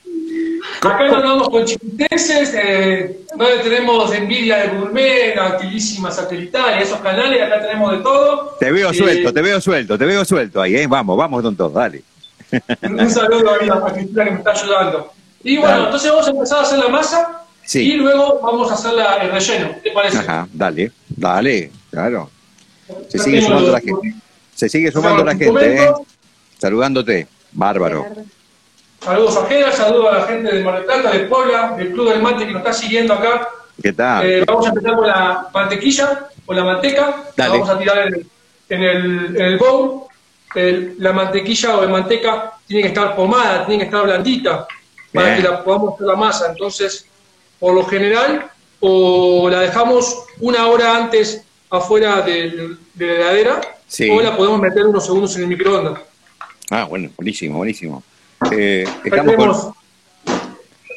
Acá 0.78 1.08
nos 1.08 1.16
andamos 1.16 1.50
con 1.50 1.66
chiquiteses, 1.66 2.54
eh, 2.56 3.20
tenemos 3.64 4.14
Envidia 4.14 4.58
de 4.58 4.68
Gourmet, 4.70 5.38
activísima 5.38 6.10
satelital, 6.10 6.82
esos 6.82 7.00
canales, 7.00 7.42
acá 7.42 7.62
tenemos 7.62 7.92
de 7.92 7.98
todo. 8.00 8.56
Te 8.60 8.72
veo 8.72 8.94
suelto, 8.94 9.34
te 9.34 9.42
veo 9.42 9.60
suelto, 9.60 9.98
te 9.98 10.06
veo 10.06 10.24
suelto 10.24 10.62
ahí, 10.62 10.76
¿eh? 10.76 10.88
Vamos, 10.88 11.18
vamos 11.18 11.42
con 11.42 11.56
todo, 11.56 11.70
dale. 11.70 12.02
Un 12.84 13.10
saludo 13.10 13.52
a 13.52 13.94
Cristina 13.94 14.26
que 14.26 14.32
me 14.32 14.38
está 14.38 14.52
ayudando. 14.52 15.14
Y 15.44 15.58
bueno, 15.58 15.86
entonces 15.86 16.12
vamos 16.12 16.28
a 16.28 16.32
empezar 16.32 16.60
a 16.60 16.62
hacer 16.62 16.80
la 16.80 16.90
masa 16.90 17.42
y 17.74 17.94
luego 17.94 18.40
vamos 18.42 18.72
a 18.72 18.74
hacer 18.74 18.94
la, 18.94 19.16
el 19.18 19.32
relleno. 19.32 19.76
¿Te 19.84 19.92
parece? 19.92 20.18
Ajá, 20.18 20.48
dale, 20.52 20.92
dale, 21.10 21.72
claro. 21.90 22.30
Se 23.08 23.20
sigue 23.20 23.42
sumando 23.42 23.72
la 23.72 23.80
gente. 23.80 24.14
Se 24.56 24.70
sigue 24.70 24.92
sumando 24.92 25.24
la 25.24 25.36
gente, 25.36 25.84
¿eh? 25.84 25.92
Saludándote. 26.58 27.28
Bárbaro. 27.54 28.06
Saludos 29.00 29.36
a 29.38 29.46
Jera, 29.48 29.72
saludos 29.72 30.14
a 30.14 30.20
la 30.20 30.28
gente 30.28 30.56
de 30.56 30.64
Mar 30.64 30.76
del 30.76 30.86
Plata, 30.86 31.12
de 31.12 31.20
Puebla, 31.22 31.74
del 31.76 31.92
Club 31.92 32.10
del 32.10 32.22
Mate 32.22 32.46
que 32.46 32.54
nos 32.54 32.62
está 32.62 32.72
siguiendo 32.72 33.14
acá 33.16 33.50
¿Qué 33.82 33.94
tal? 33.94 34.30
Eh, 34.30 34.44
vamos 34.46 34.66
a 34.66 34.70
empezar 34.70 34.96
con 34.96 35.08
la 35.08 35.50
mantequilla, 35.54 36.28
con 36.46 36.56
la 36.56 36.64
manteca. 36.64 37.24
La 37.36 37.50
vamos 37.50 37.70
a 37.70 37.78
tirar 37.78 38.08
en, 38.08 38.84
el, 38.84 39.36
en 39.36 39.42
el 39.42 39.58
bowl. 39.58 40.04
La 40.54 41.14
mantequilla 41.14 41.78
o 41.78 41.82
de 41.82 41.88
manteca 41.88 42.54
tiene 42.68 42.84
que 42.84 42.88
estar 42.90 43.16
pomada, 43.16 43.66
tiene 43.66 43.84
que 43.84 43.86
estar 43.86 44.04
blandita 44.04 44.68
para 45.14 45.36
que 45.36 45.44
la 45.44 45.64
podamos 45.64 45.96
hacer 45.96 46.08
la 46.08 46.16
masa. 46.16 46.52
Entonces, 46.52 47.06
por 47.60 47.74
lo 47.74 47.86
general, 47.86 48.50
o 48.80 49.50
la 49.50 49.62
dejamos 49.62 50.26
una 50.40 50.68
hora 50.68 50.98
antes 50.98 51.44
afuera 51.70 52.22
de, 52.22 52.76
la 52.98 53.06
heladera, 53.06 53.62
o 54.12 54.22
la 54.22 54.36
podemos 54.36 54.60
meter 54.60 54.86
unos 54.86 55.06
segundos 55.06 55.36
en 55.36 55.44
el 55.44 55.48
microondas. 55.48 56.00
Ah, 56.70 56.86
bueno, 56.86 57.10
buenísimo, 57.16 57.58
buenísimo. 57.58 58.04
Eh, 58.52 58.86
estamos, 59.04 59.36
con, 59.36 59.74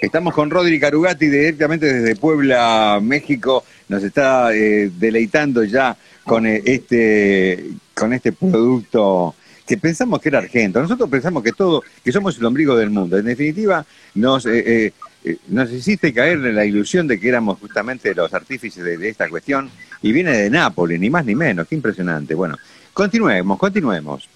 estamos 0.00 0.34
con 0.34 0.50
Rodri 0.50 0.80
Carugati 0.80 1.26
directamente 1.26 1.92
desde 1.92 2.16
Puebla, 2.16 2.99
México. 3.02 3.64
Nos 3.88 4.02
está 4.02 4.54
eh, 4.54 4.90
deleitando 4.96 5.64
ya 5.64 5.96
con 6.25 6.46
eh, 6.46 6.62
este, 6.64 7.70
con 7.94 8.12
este 8.12 8.32
producto 8.32 9.34
que 9.66 9.76
pensamos 9.76 10.21
que 10.21 10.28
era 10.28 10.38
argento. 10.38 10.80
Nosotros 10.80 11.09
pensamos 11.09 11.42
que 11.42 11.52
todo, 11.52 11.83
que 12.02 12.12
somos 12.12 12.37
el 12.38 12.44
ombligo 12.44 12.76
del 12.76 12.90
mundo. 12.90 13.16
En 13.16 13.25
definitiva, 13.25 13.85
nos, 14.14 14.47
eh, 14.47 14.92
eh, 15.25 15.37
nos 15.49 15.71
hiciste 15.71 16.12
caer 16.12 16.35
en 16.44 16.54
la 16.54 16.64
ilusión 16.64 17.06
de 17.09 17.18
que 17.18 17.28
éramos 17.28 17.59
justamente 17.59 18.14
los 18.14 18.33
artífices 18.35 18.85
de, 18.85 19.09
esta 19.09 19.28
cuestión 19.28 19.71
y 20.02 20.12
viene 20.12 20.33
de 20.33 20.50
Nápoles, 20.50 21.00
ni 21.00 21.09
más 21.09 21.25
ni 21.25 21.35
menos. 21.35 21.66
Qué 21.66 21.75
impresionante. 21.75 22.35
Bueno, 22.35 22.56
continuemos, 22.92 23.59
continuemos. 23.59 24.28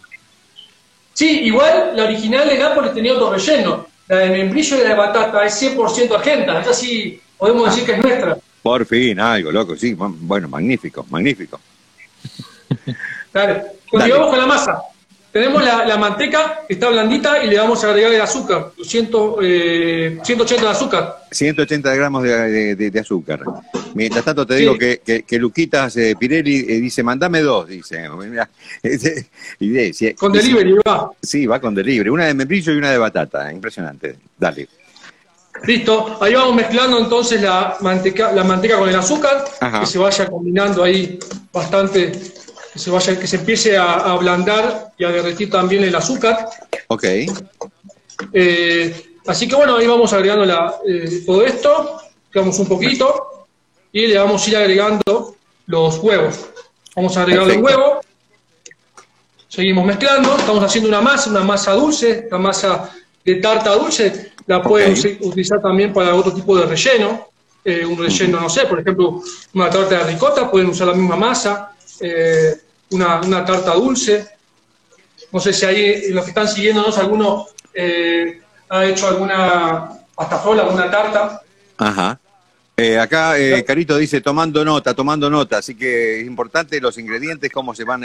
Sí, 1.13 1.41
igual 1.45 1.93
la 1.95 2.05
original 2.05 2.49
de 2.49 2.59
Nápoles 2.59 2.95
tenía 2.95 3.13
otro 3.13 3.33
relleno. 3.33 3.87
La 4.07 4.17
de 4.17 4.31
membrillo 4.31 4.77
y 4.77 4.83
la 4.83 4.89
de 4.91 4.95
batata 4.95 5.45
es 5.45 5.63
100% 5.63 6.15
argenta. 6.15 6.63
Esa 6.63 6.73
sí 6.73 7.21
podemos 7.37 7.67
decir 7.67 7.85
que 7.85 7.93
es 7.93 8.03
nuestra. 8.03 8.39
Por 8.63 8.87
fin, 8.87 9.21
algo 9.21 9.53
loco, 9.53 9.77
sí. 9.77 9.95
Bueno, 9.95 10.49
magnífico, 10.49 11.07
magnífico. 11.11 11.61
Dale, 13.33 13.63
continuamos 13.91 14.31
con 14.31 14.39
la 14.39 14.47
masa. 14.47 14.83
Tenemos 15.33 15.63
la, 15.63 15.97
manteca 15.99 16.63
que 16.67 16.75
está 16.75 16.89
blandita 16.89 17.45
y 17.45 17.49
le 17.49 17.59
vamos 17.59 17.85
a 17.85 17.89
agregar 17.89 18.13
el 18.13 18.21
azúcar, 18.21 18.71
180 18.83 19.43
eh, 19.43 20.61
de 20.61 20.69
azúcar. 20.69 21.19
180 21.31 21.95
gramos 21.95 22.23
de, 22.23 22.99
azúcar. 22.99 23.41
Mientras 23.95 24.25
tanto 24.25 24.47
te 24.47 24.55
digo 24.55 24.79
que, 24.79 25.03
que, 25.05 25.39
Luquitas 25.39 25.97
eh, 25.99 26.17
Pirelli 26.19 26.61
eh, 26.61 26.81
dice, 26.81 27.03
mandame 27.03 27.43
dos, 27.43 27.69
dice. 27.69 28.09
con 30.17 30.33
delivery 30.33 30.75
va. 30.87 31.11
Sí, 31.23 31.47
va 31.47 31.61
con 31.61 31.75
delivery. 31.75 32.09
Una 32.09 32.25
de 32.25 32.35
membrillo 32.35 32.73
y 32.73 32.79
una 32.79 32.91
de 32.91 32.99
batata. 32.99 33.53
Impresionante. 33.53 34.17
Dale. 34.39 34.67
Listo, 35.65 36.23
ahí 36.23 36.35
vamos 36.35 36.55
mezclando 36.55 36.99
entonces 36.99 37.43
la 37.43 37.77
manteca, 37.81 38.33
la 38.33 38.45
manteca 38.45 38.79
con 38.79 38.89
el 38.89 38.97
azúcar, 38.97 39.45
que 39.81 39.87
se 39.87 39.99
vaya 39.99 40.27
combinando 40.27 40.85
ahí 40.85 41.19
bastante 41.53 42.13
que 42.79 42.85
se 42.85 42.91
vaya, 42.91 43.19
que 43.19 43.27
se 43.27 43.37
empiece 43.37 43.77
a, 43.77 43.95
ablandar 43.95 44.93
y 44.97 45.05
a 45.05 45.11
derretir 45.11 45.51
también 45.51 45.83
el 45.83 45.95
azúcar. 45.97 46.49
Ok. 46.87 47.05
Eh, 48.33 49.17
así 49.27 49.49
que 49.49 49.57
bueno, 49.57 49.77
ahí 49.77 49.87
vamos 49.87 50.13
agregando 50.13 50.45
eh, 50.87 51.23
todo 51.27 51.45
esto, 51.45 52.01
digamos 52.33 52.57
un 52.61 52.69
poquito, 52.69 53.47
y 53.93 54.07
le 54.07 54.17
vamos 54.17 54.47
a 54.47 54.51
ir 54.51 54.57
agregando 54.57 55.37
los 55.67 55.99
huevos. 55.99 56.47
Vamos 56.95 57.17
a 57.17 57.23
agregar 57.23 57.49
los 57.49 57.57
huevos, 57.57 58.07
seguimos 59.49 59.85
mezclando, 59.85 60.37
estamos 60.37 60.63
haciendo 60.63 60.89
una 60.89 61.01
masa, 61.01 61.31
una 61.31 61.43
masa 61.43 61.73
dulce, 61.73 62.29
una 62.29 62.39
masa 62.39 62.93
de 63.25 63.35
tarta 63.37 63.75
dulce, 63.75 64.33
la 64.47 64.63
pueden 64.63 64.93
utilizar 65.21 65.61
también 65.61 65.93
para 65.93 66.15
otro 66.15 66.33
tipo 66.33 66.57
de 66.57 66.65
relleno, 66.65 67.29
eh, 67.65 67.85
un 67.85 67.99
relleno, 67.99 68.41
no 68.41 68.49
sé, 68.49 68.67
por 68.67 68.81
ejemplo, 68.81 69.21
una 69.55 69.69
tarta 69.69 69.99
de 69.99 70.13
ricota, 70.13 70.49
pueden 70.49 70.69
usar 70.69 70.87
la 70.87 70.95
misma 70.95 71.17
masa, 71.17 71.73
eh, 72.01 72.57
una, 72.91 73.45
tarta 73.45 73.75
dulce. 73.75 74.27
No 75.33 75.41
sé 75.41 75.53
si 75.53 75.67
ahí 75.67 76.11
los 76.11 76.25
que 76.25 76.31
están 76.31 76.49
siguiéndonos, 76.49 76.97
alguno 76.99 77.47
eh, 77.75 78.41
ha 78.69 78.85
hecho 78.87 79.09
alguna 79.09 79.91
pastafrola, 80.15 80.63
alguna 80.63 80.91
tarta. 80.91 81.43
Ajá. 81.77 82.19
Eh, 82.77 82.99
acá 82.99 83.35
Carito 83.67 83.97
dice 83.97 84.21
tomando 84.21 84.65
nota, 84.65 84.95
tomando 84.95 85.29
nota, 85.29 85.59
así 85.59 85.75
que 85.75 86.21
es 86.21 86.27
importante 86.27 86.81
los 86.81 86.97
ingredientes, 86.97 87.51
cómo 87.51 87.75
se 87.75 87.83
van 87.83 88.05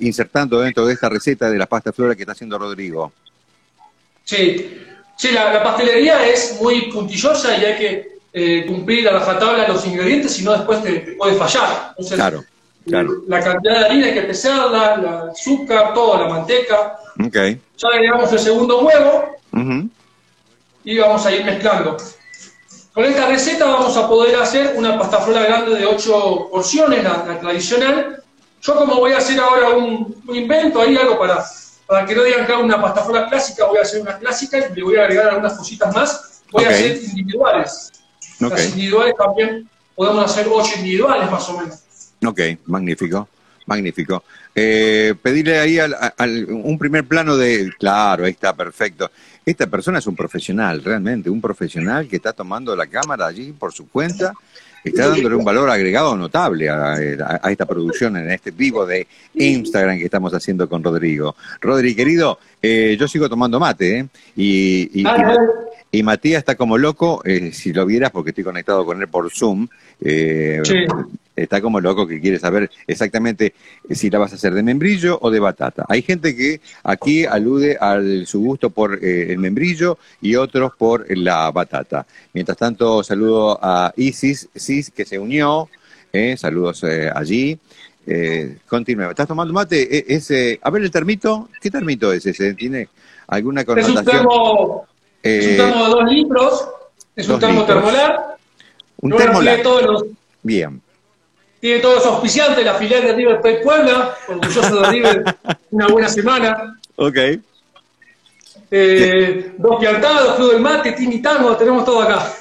insertando 0.00 0.60
dentro 0.60 0.86
de 0.86 0.94
esta 0.94 1.10
receta 1.10 1.50
de 1.50 1.58
la 1.58 1.66
pasta 1.66 1.92
flora 1.92 2.14
que 2.14 2.22
está 2.22 2.32
haciendo 2.32 2.58
Rodrigo. 2.58 3.12
Sí, 4.28 4.78
sí 5.16 5.30
la, 5.30 5.62
pastelería 5.62 6.26
es 6.26 6.58
muy 6.60 6.92
puntillosa 6.92 7.56
y 7.56 7.64
hay 7.64 7.76
que 7.78 8.18
eh, 8.30 8.66
cumplir 8.66 9.08
a 9.08 9.12
la 9.12 9.20
rajatabla 9.20 9.66
los 9.66 9.86
ingredientes, 9.86 10.34
si 10.34 10.44
no 10.44 10.52
después 10.52 10.82
te, 10.82 11.16
puede 11.16 11.34
fallar. 11.34 11.94
claro, 12.14 12.44
claro. 12.88 13.22
La 13.26 13.40
cantidad 13.40 13.78
de 13.78 13.84
harina 13.86 14.06
hay 14.06 14.14
que 14.14 14.22
pesarla, 14.22 14.94
el 14.94 15.30
azúcar, 15.30 15.94
toda 15.94 16.22
la 16.22 16.28
manteca. 16.28 16.98
Okay. 17.26 17.60
Ya 17.76 17.88
agregamos 17.88 18.32
el 18.32 18.38
segundo 18.38 18.80
huevo 18.80 19.36
y 20.84 20.98
vamos 20.98 21.26
a 21.26 21.32
ir 21.32 21.44
mezclando. 21.44 21.96
Con 22.92 23.04
esta 23.04 23.28
receta 23.28 23.64
vamos 23.64 23.96
a 23.96 24.08
poder 24.08 24.34
hacer 24.36 24.74
una 24.76 24.98
pasta 24.98 25.20
flora 25.20 25.44
grande 25.44 25.76
de 25.76 25.86
8 25.86 26.48
porciones, 26.50 27.04
la, 27.04 27.38
tradicional. 27.38 28.22
Yo 28.60 28.74
como 28.74 28.96
voy 28.96 29.12
a 29.12 29.18
hacer 29.18 29.38
ahora 29.38 29.70
un, 29.70 30.20
invento, 30.32 30.80
ahí 30.80 30.96
algo 30.96 31.18
para, 31.18 31.44
para 31.86 32.04
que 32.04 32.14
no 32.14 32.24
digan 32.24 32.44
que 32.44 32.52
una 32.54 32.80
pasta 32.80 33.04
flora 33.04 33.28
clásica, 33.28 33.66
voy 33.66 33.78
a 33.78 33.82
hacer 33.82 34.00
una 34.00 34.18
clásica 34.18 34.58
y 34.58 34.74
le 34.74 34.82
voy 34.82 34.96
a 34.96 35.02
agregar 35.02 35.28
algunas 35.28 35.54
cositas 35.54 35.94
más. 35.94 36.42
Voy 36.50 36.64
a 36.64 36.70
hacer 36.70 36.96
individuales. 36.96 37.92
Las 38.40 38.66
individuales 38.70 39.14
también 39.16 39.68
podemos 39.94 40.24
hacer 40.24 40.48
ocho 40.50 40.72
individuales 40.76 41.30
más 41.30 41.48
o 41.48 41.58
menos. 41.58 41.78
Ok, 42.24 42.40
magnífico, 42.66 43.28
magnífico. 43.66 44.24
Eh, 44.54 45.14
pedirle 45.22 45.58
ahí 45.58 45.78
al, 45.78 45.94
un 46.48 46.78
primer 46.78 47.04
plano 47.04 47.36
de, 47.36 47.70
claro, 47.78 48.24
ahí 48.24 48.32
está, 48.32 48.54
perfecto. 48.54 49.10
Esta 49.44 49.66
persona 49.66 49.98
es 49.98 50.06
un 50.06 50.16
profesional, 50.16 50.82
realmente, 50.82 51.30
un 51.30 51.40
profesional 51.40 52.08
que 52.08 52.16
está 52.16 52.32
tomando 52.32 52.74
la 52.74 52.86
cámara 52.86 53.26
allí 53.26 53.52
por 53.52 53.72
su 53.72 53.88
cuenta, 53.88 54.32
está 54.84 55.08
dándole 55.08 55.36
un 55.36 55.44
valor 55.44 55.70
agregado 55.70 56.16
notable 56.16 56.68
a, 56.68 56.96
esta 57.50 57.66
producción 57.66 58.16
en 58.16 58.30
este 58.30 58.50
vivo 58.50 58.84
de 58.84 59.06
Instagram 59.34 59.98
que 59.98 60.04
estamos 60.04 60.34
haciendo 60.34 60.68
con 60.68 60.82
Rodrigo. 60.82 61.36
Rodri, 61.60 61.94
querido, 61.94 62.38
eh, 62.60 62.96
yo 62.98 63.06
sigo 63.06 63.28
tomando 63.28 63.60
mate, 63.60 63.98
¿eh? 63.98 64.06
y, 64.36 65.02
y 65.90 66.02
Matías 66.02 66.40
está 66.40 66.54
como 66.54 66.76
loco, 66.76 67.22
eh, 67.24 67.52
si 67.52 67.72
lo 67.72 67.86
vieras, 67.86 68.10
porque 68.10 68.30
estoy 68.30 68.44
conectado 68.44 68.84
con 68.84 69.00
él 69.00 69.08
por 69.08 69.30
Zoom, 69.30 69.68
eh, 70.00 70.62
está 71.42 71.60
como 71.60 71.80
loco 71.80 72.06
que 72.06 72.20
quiere 72.20 72.38
saber 72.38 72.70
exactamente 72.86 73.54
si 73.90 74.10
la 74.10 74.18
vas 74.18 74.32
a 74.32 74.36
hacer 74.36 74.54
de 74.54 74.62
membrillo 74.62 75.18
o 75.20 75.30
de 75.30 75.40
batata. 75.40 75.84
Hay 75.88 76.02
gente 76.02 76.36
que 76.36 76.60
aquí 76.82 77.24
alude 77.24 77.76
a 77.80 77.98
su 78.26 78.40
gusto 78.40 78.70
por 78.70 79.02
eh, 79.02 79.32
el 79.32 79.38
membrillo 79.38 79.98
y 80.20 80.36
otros 80.36 80.72
por 80.76 81.06
la 81.16 81.50
batata. 81.50 82.06
Mientras 82.32 82.58
tanto, 82.58 83.02
saludo 83.02 83.58
a 83.62 83.92
Isis, 83.96 84.48
Sis, 84.54 84.90
que 84.90 85.04
se 85.04 85.18
unió, 85.18 85.68
saludos 86.36 86.84
allí. 87.14 87.58
continúa. 88.66 89.10
¿Estás 89.10 89.28
tomando 89.28 89.52
mate? 89.52 89.96
E, 89.96 90.04
ese, 90.08 90.58
a 90.62 90.70
ver 90.70 90.82
el 90.82 90.90
termito, 90.90 91.48
¿qué 91.60 91.70
termito 91.70 92.12
es 92.12 92.26
ese? 92.26 92.54
¿Tiene 92.54 92.88
alguna 93.28 93.64
connotación? 93.64 94.26
es 95.22 95.46
un 95.46 95.56
termo 95.56 95.84
de 95.84 95.90
dos 95.90 96.10
litros, 96.10 96.68
es 97.16 97.28
un 97.28 97.40
termo 97.40 97.64
termolar. 97.64 98.36
Un 99.00 99.16
termolar. 99.16 99.54
Tiene 99.54 99.62
todos 99.62 99.82
los, 99.82 100.04
Bien. 100.42 100.80
Tiene 101.60 101.80
todos 101.80 101.96
los 101.96 102.06
auspiciantes, 102.06 102.64
la 102.64 102.74
filial 102.74 103.02
de 103.02 103.12
River 103.14 103.40
Plate 103.40 103.58
Puebla, 103.58 104.16
orgulloso 104.28 104.80
de 104.80 104.88
River, 104.88 105.24
una 105.70 105.88
buena 105.88 106.08
semana. 106.08 106.78
Ok. 106.96 107.16
Eh, 108.70 109.52
dos 109.56 109.80
piantados, 109.80 110.36
Club 110.36 110.52
del 110.52 110.60
Mate, 110.60 110.92
Tini 110.92 111.22
Tango, 111.22 111.56
tenemos 111.56 111.84
todo 111.84 112.02
acá. 112.02 112.32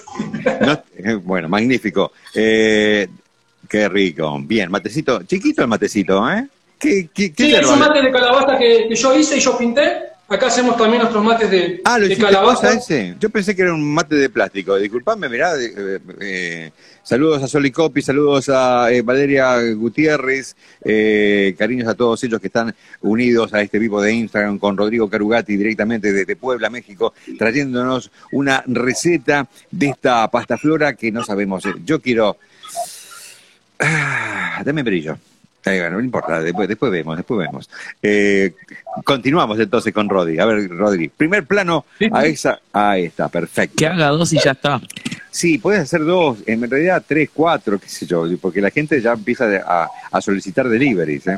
Eh, 0.98 1.14
bueno, 1.16 1.48
magnífico. 1.48 2.12
Eh, 2.34 3.08
qué 3.68 3.90
rico. 3.90 4.38
Bien, 4.42 4.70
matecito, 4.70 5.24
chiquito 5.24 5.62
el 5.62 5.68
matecito, 5.68 6.30
¿eh? 6.30 6.48
¿Qué, 6.78 7.10
qué, 7.14 7.34
qué 7.34 7.44
sí, 7.44 7.56
es 7.56 7.68
un 7.68 7.80
mate 7.80 8.02
de 8.02 8.12
calabaza 8.12 8.58
que, 8.58 8.88
que 8.88 8.96
yo 8.96 9.18
hice 9.18 9.38
y 9.38 9.40
yo 9.40 9.58
pinté. 9.58 10.02
Acá 10.30 10.48
hacemos 10.48 10.76
también 10.76 11.02
nuestros 11.02 11.24
mates 11.24 11.50
de, 11.50 11.82
ah, 11.86 11.98
¿lo 11.98 12.06
de 12.06 12.18
calabaza. 12.18 12.74
ese? 12.74 13.16
Yo 13.18 13.30
pensé 13.30 13.56
que 13.56 13.62
era 13.62 13.74
un 13.74 13.94
mate 13.94 14.16
de 14.16 14.30
plástico. 14.30 14.76
Disculpame, 14.76 15.30
mirá. 15.30 15.56
Eh, 15.56 16.00
eh, 16.20 16.72
saludos 17.02 17.42
a 17.44 17.48
Soli 17.48 17.72
Copy, 17.72 18.02
saludos 18.02 18.50
a 18.50 18.92
eh, 18.92 19.02
Valeria 19.04 19.58
Gutiérrez, 19.74 20.58
cariños 21.58 21.88
a 21.88 21.96
todos 21.96 22.22
ellos 22.26 22.42
que 22.42 22.48
están 22.48 22.76
unidos 23.02 23.54
a 23.54 23.62
este 23.62 23.80
vivo 23.80 24.02
de 24.02 24.12
Instagram 24.12 24.60
con 24.60 24.76
Rodrigo 24.76 25.10
Carugati 25.10 25.56
directamente 25.56 26.12
desde 26.12 26.36
Puebla, 26.36 26.70
México, 26.70 27.14
trayéndonos 27.38 28.12
una 28.34 28.62
receta 28.68 29.48
de 29.72 29.88
esta 29.88 30.30
pasta 30.30 30.58
flora 30.58 30.94
que 30.94 31.10
no 31.10 31.24
sabemos. 31.24 31.64
Yo 31.86 32.02
quiero... 32.02 32.36
Ah, 33.80 34.62
dame 34.66 34.84
brillo 34.84 35.18
no 35.92 36.00
importa, 36.00 36.42
después, 36.42 36.68
después 36.68 36.92
vemos, 36.92 37.18
después 37.18 37.40
vemos. 37.40 37.70
Eh, 38.02 38.54
continuamos 39.04 39.60
entonces 39.60 39.94
con 39.94 40.10
Rodri. 40.10 40.40
A 40.40 40.46
ver, 40.46 40.70
Rodri, 40.70 41.10
primer 41.10 41.46
plano 41.46 41.86
a 42.12 42.26
esa, 42.26 42.60
ahí 42.74 43.06
está, 43.06 43.30
perfecto. 43.30 43.76
Que 43.78 43.88
haga 43.88 44.10
dos 44.10 44.34
y 44.34 44.40
ya 44.40 44.52
está. 44.52 44.82
Sí, 45.32 45.58
puedes 45.58 45.82
hacer 45.82 46.04
dos, 46.04 46.40
en 46.46 46.70
realidad 46.70 47.04
tres, 47.06 47.30
cuatro, 47.34 47.80
qué 47.80 47.88
sé 47.88 48.06
yo, 48.06 48.26
porque 48.42 48.62
la 48.62 48.72
gente 48.72 49.00
ya 49.02 49.14
empieza 49.14 49.46
a, 50.12 50.22
solicitar 50.22 50.68
deliveries. 50.68 51.28
¿eh? 51.28 51.38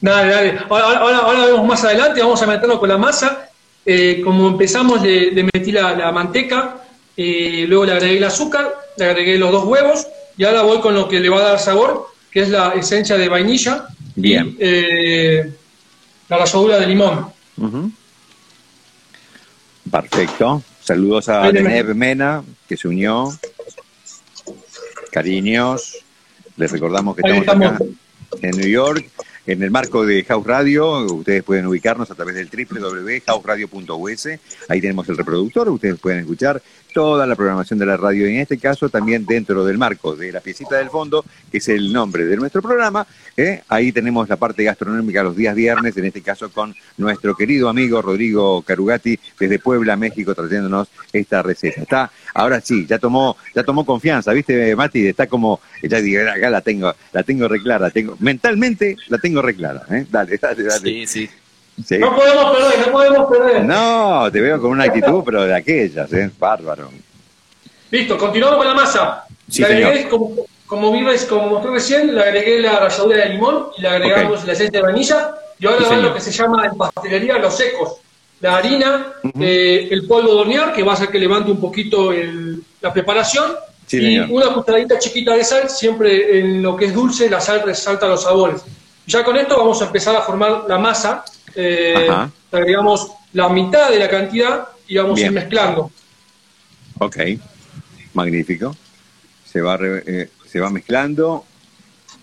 Dale, 0.00 0.32
dale. 0.32 0.58
Ahora, 0.68 1.18
ahora, 1.18 1.46
vemos 1.46 1.66
más 1.66 1.84
adelante, 1.84 2.20
vamos 2.20 2.42
a 2.42 2.46
meternos 2.46 2.78
con 2.78 2.88
la 2.88 2.98
masa. 2.98 3.50
Eh, 3.84 4.22
como 4.24 4.48
empezamos, 4.48 5.02
le, 5.02 5.42
metí 5.42 5.70
la, 5.70 6.10
manteca, 6.12 6.76
eh, 7.16 7.66
luego 7.68 7.84
le 7.84 7.92
agregué 7.92 8.16
el 8.16 8.24
azúcar, 8.24 8.74
le 8.96 9.04
agregué 9.04 9.36
los 9.36 9.52
dos 9.52 9.64
huevos 9.64 10.06
y 10.36 10.44
ahora 10.44 10.62
voy 10.62 10.80
con 10.80 10.94
lo 10.94 11.08
que 11.08 11.20
le 11.20 11.28
va 11.28 11.38
a 11.38 11.48
dar 11.50 11.58
sabor, 11.58 12.08
que 12.34 12.42
es 12.42 12.48
la 12.48 12.70
esencia 12.70 13.16
de 13.16 13.28
vainilla. 13.28 13.86
Bien. 14.16 14.56
Eh, 14.58 15.52
la 16.28 16.38
ralladura 16.38 16.80
de 16.80 16.86
limón. 16.88 17.32
Perfecto. 19.88 20.60
Saludos 20.80 21.28
a 21.28 21.52
Deneb 21.52 21.94
Mena, 21.94 22.42
que 22.68 22.76
se 22.76 22.88
unió. 22.88 23.28
Cariños. 25.12 26.04
Les 26.56 26.72
recordamos 26.72 27.14
que 27.14 27.22
estamos, 27.24 27.48
acá 27.48 27.78
en 28.42 28.50
New 28.56 28.68
York. 28.68 29.08
En 29.46 29.62
el 29.62 29.70
marco 29.70 30.04
de 30.04 30.24
House 30.24 30.46
Radio, 30.46 31.04
ustedes 31.14 31.44
pueden 31.44 31.66
ubicarnos 31.66 32.10
a 32.10 32.14
través 32.14 32.34
del 32.34 32.48
www.houseradio.us. 32.48 34.28
Ahí 34.68 34.80
tenemos 34.80 35.08
el 35.08 35.18
reproductor, 35.18 35.68
ustedes 35.68 36.00
pueden 36.00 36.20
escuchar 36.20 36.60
toda 36.94 37.26
la 37.26 37.34
programación 37.34 37.78
de 37.80 37.86
la 37.86 37.96
radio, 37.96 38.28
y 38.28 38.34
en 38.34 38.40
este 38.40 38.56
caso 38.56 38.88
también 38.88 39.26
dentro 39.26 39.64
del 39.64 39.76
marco 39.76 40.14
de 40.14 40.30
la 40.30 40.40
piecita 40.40 40.76
del 40.76 40.90
fondo, 40.90 41.24
que 41.50 41.58
es 41.58 41.68
el 41.68 41.92
nombre 41.92 42.24
de 42.24 42.36
nuestro 42.36 42.62
programa. 42.62 43.04
¿eh? 43.36 43.62
Ahí 43.68 43.90
tenemos 43.90 44.28
la 44.28 44.36
parte 44.36 44.62
gastronómica 44.62 45.24
los 45.24 45.34
días 45.34 45.56
viernes, 45.56 45.96
en 45.96 46.04
este 46.04 46.22
caso 46.22 46.50
con 46.52 46.72
nuestro 46.96 47.34
querido 47.34 47.68
amigo 47.68 48.00
Rodrigo 48.00 48.62
Carugati 48.62 49.18
desde 49.40 49.58
Puebla, 49.58 49.96
México, 49.96 50.36
trayéndonos 50.36 50.88
esta 51.12 51.42
receta. 51.42 51.82
Está, 51.82 52.10
ahora 52.32 52.60
sí, 52.60 52.86
ya 52.86 53.00
tomó, 53.00 53.36
ya 53.52 53.64
tomó 53.64 53.84
confianza, 53.84 54.32
¿viste, 54.32 54.76
Mati? 54.76 55.08
Está 55.08 55.26
como, 55.26 55.60
ya 55.82 56.00
digo, 56.00 56.22
acá 56.30 56.48
la 56.48 56.60
tengo, 56.60 56.94
la 57.12 57.24
tengo 57.24 57.48
reclara, 57.48 57.90
tengo, 57.90 58.16
mentalmente 58.20 58.96
la 59.08 59.18
tengo 59.18 59.42
reclara. 59.42 59.82
¿eh? 59.90 60.06
Dale, 60.08 60.38
dale, 60.38 60.62
dale. 60.62 60.90
Sí, 60.90 61.06
sí. 61.06 61.30
No 61.76 62.14
podemos 62.14 62.56
perder, 62.56 62.86
no 62.86 62.92
podemos 62.92 63.30
perder. 63.30 63.64
No, 63.64 64.30
te 64.30 64.40
veo 64.40 64.60
con 64.60 64.70
una 64.70 64.84
actitud, 64.84 65.22
pero 65.24 65.44
de 65.44 65.54
aquellas, 65.54 66.12
¿eh? 66.12 66.30
Bárbaro. 66.38 66.90
Listo, 67.90 68.16
continuamos 68.16 68.58
con 68.58 68.66
la 68.66 68.74
masa. 68.74 69.24
Sí, 69.48 69.64
agregué, 69.64 70.08
como, 70.08 70.34
como, 70.66 70.92
como 71.28 71.48
mostré 71.48 71.70
recién, 71.72 72.14
le 72.14 72.22
agregué 72.22 72.60
la 72.60 72.78
ralladura 72.78 73.18
de 73.18 73.28
limón 73.30 73.66
y 73.76 73.82
le 73.82 73.88
agregamos 73.88 74.44
la 74.44 74.52
esencia 74.52 74.80
de 74.80 74.86
vainilla. 74.86 75.34
Y 75.58 75.66
ahora 75.66 75.88
va 75.88 75.96
lo 75.96 76.14
que 76.14 76.20
se 76.20 76.30
llama 76.30 76.66
en 76.66 76.76
pastelería 76.76 77.38
los 77.38 77.56
secos. 77.56 77.96
La 78.40 78.56
harina, 78.56 79.14
eh, 79.40 79.88
el 79.90 80.06
polvo 80.06 80.34
de 80.34 80.40
hornear, 80.40 80.72
que 80.72 80.82
va 80.82 80.92
a 80.92 80.94
hacer 80.94 81.08
que 81.08 81.18
levante 81.18 81.50
un 81.50 81.60
poquito 81.60 82.12
la 82.80 82.92
preparación. 82.92 83.52
y 83.90 84.18
una 84.18 84.52
cucharadita 84.54 84.98
chiquita 84.98 85.34
de 85.34 85.44
sal, 85.44 85.68
siempre 85.68 86.38
en 86.38 86.62
lo 86.62 86.76
que 86.76 86.86
es 86.86 86.94
dulce, 86.94 87.28
la 87.28 87.40
sal 87.40 87.62
resalta 87.64 88.08
los 88.08 88.22
sabores. 88.22 88.62
Ya 89.06 89.22
con 89.22 89.36
esto 89.36 89.58
vamos 89.58 89.82
a 89.82 89.86
empezar 89.86 90.16
a 90.16 90.22
formar 90.22 90.64
la 90.66 90.78
masa 90.78 91.24
eh, 91.54 92.08
agregamos 92.50 93.12
la 93.32 93.48
mitad 93.48 93.90
de 93.90 93.98
la 93.98 94.08
cantidad 94.08 94.68
y 94.86 94.96
vamos 94.96 95.18
a 95.20 95.22
ir 95.26 95.32
mezclando. 95.32 95.90
Ok, 96.98 97.16
magnífico. 98.12 98.76
Se 99.44 99.60
va, 99.60 99.78
eh, 99.80 100.30
se 100.46 100.60
va 100.60 100.70
mezclando. 100.70 101.44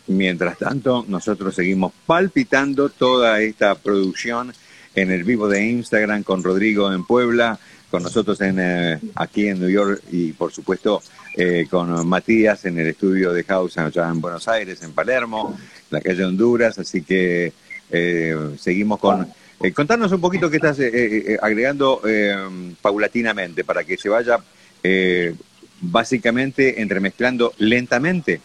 Mientras 0.07 0.57
tanto, 0.57 1.05
nosotros 1.07 1.55
seguimos 1.55 1.93
palpitando 2.05 2.89
toda 2.89 3.41
esta 3.41 3.75
producción 3.75 4.53
en 4.95 5.11
el 5.11 5.23
vivo 5.23 5.47
de 5.47 5.65
Instagram 5.65 6.23
con 6.23 6.43
Rodrigo 6.43 6.91
en 6.91 7.05
Puebla, 7.05 7.59
con 7.89 8.03
nosotros 8.03 8.41
en, 8.41 8.57
eh, 8.59 8.99
aquí 9.15 9.47
en 9.47 9.59
New 9.59 9.69
York 9.69 10.01
y 10.11 10.33
por 10.33 10.51
supuesto 10.51 11.01
eh, 11.37 11.65
con 11.69 12.07
Matías 12.07 12.65
en 12.65 12.79
el 12.79 12.87
estudio 12.87 13.31
de 13.31 13.43
House 13.43 13.77
allá 13.77 14.09
en 14.09 14.19
Buenos 14.19 14.47
Aires, 14.47 14.81
en 14.81 14.91
Palermo, 14.91 15.57
la 15.89 16.01
calle 16.01 16.25
Honduras, 16.25 16.77
así 16.79 17.03
que 17.03 17.53
eh, 17.91 18.55
seguimos 18.59 18.99
con... 18.99 19.27
Eh, 19.61 19.71
contanos 19.73 20.11
un 20.11 20.21
poquito 20.21 20.49
qué 20.49 20.55
estás 20.55 20.79
eh, 20.79 21.37
agregando 21.39 22.01
paulatinamente 22.81 23.63
para 23.63 23.83
que 23.83 23.97
se 23.97 24.09
vaya 24.09 24.39
básicamente 25.81 26.81
entremezclando 26.81 27.53
lentamente. 27.59 28.41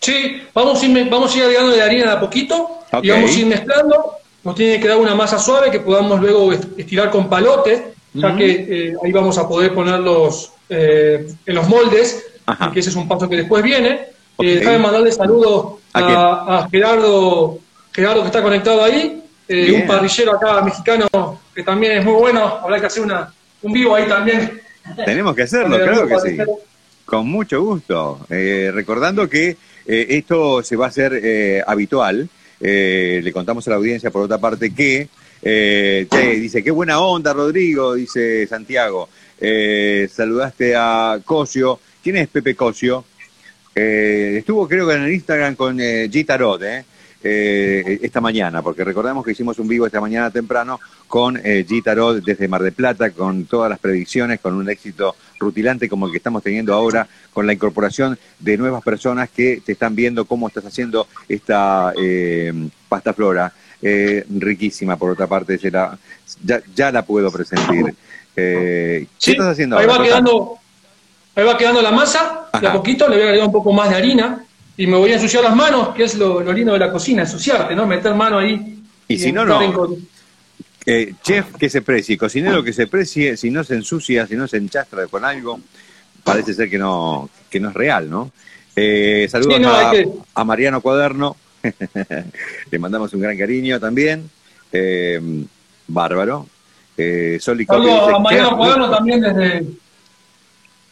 Sí, 0.00 0.42
vamos 0.54 0.82
a 0.82 0.86
ir, 0.86 1.10
vamos 1.10 1.34
a 1.34 1.38
ir 1.38 1.44
agregando 1.44 1.72
de 1.72 1.82
harina 1.82 2.04
de 2.06 2.12
a 2.12 2.20
poquito 2.20 2.80
y 3.02 3.10
vamos 3.10 3.36
a 3.36 3.38
ir 3.38 3.46
mezclando. 3.46 4.12
Nos 4.44 4.54
tiene 4.54 4.80
que 4.80 4.88
dar 4.88 4.96
una 4.96 5.14
masa 5.14 5.38
suave 5.38 5.70
que 5.70 5.80
podamos 5.80 6.20
luego 6.20 6.52
estirar 6.52 7.10
con 7.10 7.28
palotes, 7.28 7.82
ya 8.14 8.34
que 8.36 8.94
ahí 9.04 9.12
vamos 9.12 9.36
a 9.36 9.46
poder 9.46 9.74
ponerlos 9.74 10.52
en 10.70 11.54
los 11.54 11.68
moldes, 11.68 12.24
que 12.72 12.80
ese 12.80 12.88
es 12.88 12.96
un 12.96 13.06
paso 13.06 13.28
que 13.28 13.36
después 13.36 13.62
viene. 13.62 14.16
Okay. 14.36 14.58
déjame 14.58 14.78
mandarle 14.78 15.10
saludos 15.10 15.80
a, 15.92 16.58
a 16.58 16.68
Gerardo 16.70 17.58
Gerardo 17.98 18.20
que 18.20 18.26
está 18.28 18.40
conectado 18.40 18.84
ahí, 18.84 19.24
eh, 19.48 19.72
un 19.72 19.84
parrillero 19.84 20.36
acá 20.36 20.62
mexicano 20.62 21.40
que 21.52 21.64
también 21.64 21.98
es 21.98 22.04
muy 22.04 22.14
bueno, 22.14 22.44
habrá 22.44 22.78
que 22.78 22.86
hacer 22.86 23.02
una, 23.02 23.34
un 23.60 23.72
vivo 23.72 23.92
ahí 23.92 24.06
también. 24.06 24.60
Tenemos 25.04 25.34
que 25.34 25.42
hacerlo, 25.42 25.76
claro 25.76 26.06
que 26.06 26.20
sí. 26.20 26.38
Con 27.04 27.26
mucho 27.26 27.60
gusto. 27.60 28.20
Eh, 28.30 28.70
recordando 28.72 29.28
que 29.28 29.56
eh, 29.84 30.06
esto 30.10 30.62
se 30.62 30.76
va 30.76 30.84
a 30.84 30.88
hacer 30.90 31.64
habitual. 31.66 32.28
le 32.60 33.32
contamos 33.32 33.66
a 33.66 33.70
la 33.70 33.76
audiencia, 33.76 34.12
por 34.12 34.22
otra 34.22 34.38
parte, 34.38 34.72
que 34.72 35.08
dice, 35.42 36.62
qué 36.62 36.70
buena 36.70 37.00
onda, 37.00 37.32
Rodrigo, 37.32 37.94
dice 37.94 38.46
Santiago. 38.46 39.08
saludaste 39.40 40.76
a 40.76 41.18
Cosio. 41.24 41.80
¿Quién 42.00 42.18
es 42.18 42.28
Pepe 42.28 42.54
Cosio? 42.54 43.04
estuvo, 43.74 44.68
creo 44.68 44.86
que 44.86 44.94
en 44.94 45.02
el 45.02 45.14
Instagram 45.14 45.56
con 45.56 45.78
G 45.78 46.24
Tarot, 46.24 46.62
¿eh? 46.62 46.84
Eh, 47.22 47.98
esta 48.02 48.20
mañana, 48.20 48.62
porque 48.62 48.84
recordemos 48.84 49.24
que 49.24 49.32
hicimos 49.32 49.58
un 49.58 49.66
vivo 49.66 49.86
esta 49.86 50.00
mañana 50.00 50.30
temprano 50.30 50.78
con 51.08 51.36
eh, 51.38 51.66
G 51.68 51.82
Tarot 51.82 52.22
desde 52.22 52.46
Mar 52.46 52.62
del 52.62 52.72
Plata, 52.72 53.10
con 53.10 53.44
todas 53.46 53.68
las 53.68 53.78
predicciones, 53.78 54.40
con 54.40 54.54
un 54.54 54.70
éxito 54.70 55.16
rutilante 55.38 55.88
como 55.88 56.06
el 56.06 56.12
que 56.12 56.18
estamos 56.18 56.42
teniendo 56.42 56.74
ahora, 56.74 57.08
con 57.32 57.46
la 57.46 57.52
incorporación 57.52 58.18
de 58.38 58.56
nuevas 58.56 58.84
personas 58.84 59.30
que 59.30 59.62
te 59.64 59.72
están 59.72 59.96
viendo 59.96 60.26
cómo 60.26 60.48
estás 60.48 60.66
haciendo 60.66 61.08
esta 61.28 61.92
eh, 62.00 62.52
pasta 62.88 63.12
flora. 63.12 63.52
Eh, 63.80 64.24
riquísima, 64.28 64.96
por 64.96 65.10
otra 65.10 65.28
parte, 65.28 65.56
ya, 65.56 65.96
ya 66.74 66.90
la 66.90 67.04
puedo 67.04 67.30
presentir. 67.30 67.94
¿Qué 68.34 69.06
estás 69.18 69.46
haciendo 69.46 69.78
ahí 69.78 69.86
Va 69.86 70.02
quedando, 70.02 70.58
ahí 71.36 71.44
va 71.44 71.56
quedando 71.56 71.80
la 71.80 71.92
masa, 71.92 72.48
de 72.60 72.66
a 72.66 72.72
poquito 72.72 73.08
le 73.08 73.14
voy 73.14 73.22
a 73.22 73.26
agregar 73.26 73.46
un 73.46 73.52
poco 73.52 73.72
más 73.72 73.88
de 73.90 73.96
harina 73.96 74.44
y 74.78 74.86
me 74.86 74.96
voy 74.96 75.10
a 75.10 75.16
ensuciar 75.16 75.42
las 75.42 75.56
manos, 75.56 75.88
que 75.88 76.04
es 76.04 76.14
lo, 76.14 76.40
lindo 76.52 76.72
de 76.72 76.78
la 76.78 76.92
cocina, 76.92 77.22
ensuciarte, 77.22 77.74
¿no? 77.74 77.84
Meter 77.84 78.14
mano 78.14 78.38
ahí. 78.38 78.80
Y, 79.08 79.18
si 79.18 79.32
no, 79.32 79.44
no. 79.44 79.60
Eh, 80.86 81.14
chef 81.20 81.56
que 81.58 81.68
se 81.68 81.82
precie, 81.82 82.16
cocinero 82.16 82.62
que 82.62 82.72
se 82.72 82.86
precie, 82.86 83.36
si 83.36 83.50
no 83.50 83.64
se 83.64 83.74
ensucia, 83.74 84.26
si 84.28 84.36
no 84.36 84.46
se 84.46 84.56
enchastra 84.56 85.08
con 85.08 85.24
algo, 85.24 85.60
parece 86.22 86.54
ser 86.54 86.70
que 86.70 86.78
no, 86.78 87.28
que 87.50 87.58
no 87.58 87.70
es 87.70 87.74
real, 87.74 88.08
¿no? 88.08 88.30
Eh, 88.76 89.26
saludos 89.28 89.60
a, 90.34 90.44
Mariano 90.44 90.80
Cuaderno, 90.80 91.36
le 92.70 92.78
mandamos 92.78 93.12
un 93.12 93.20
gran 93.20 93.36
cariño 93.36 93.80
también, 93.80 94.30
eh, 94.72 95.20
bárbaro. 95.88 96.46
Eh, 96.96 97.38
saludos 97.40 98.14
a 98.14 98.18
Mariano 98.20 98.56
Cuaderno 98.56 98.90
también 98.90 99.20
desde, 99.20 99.66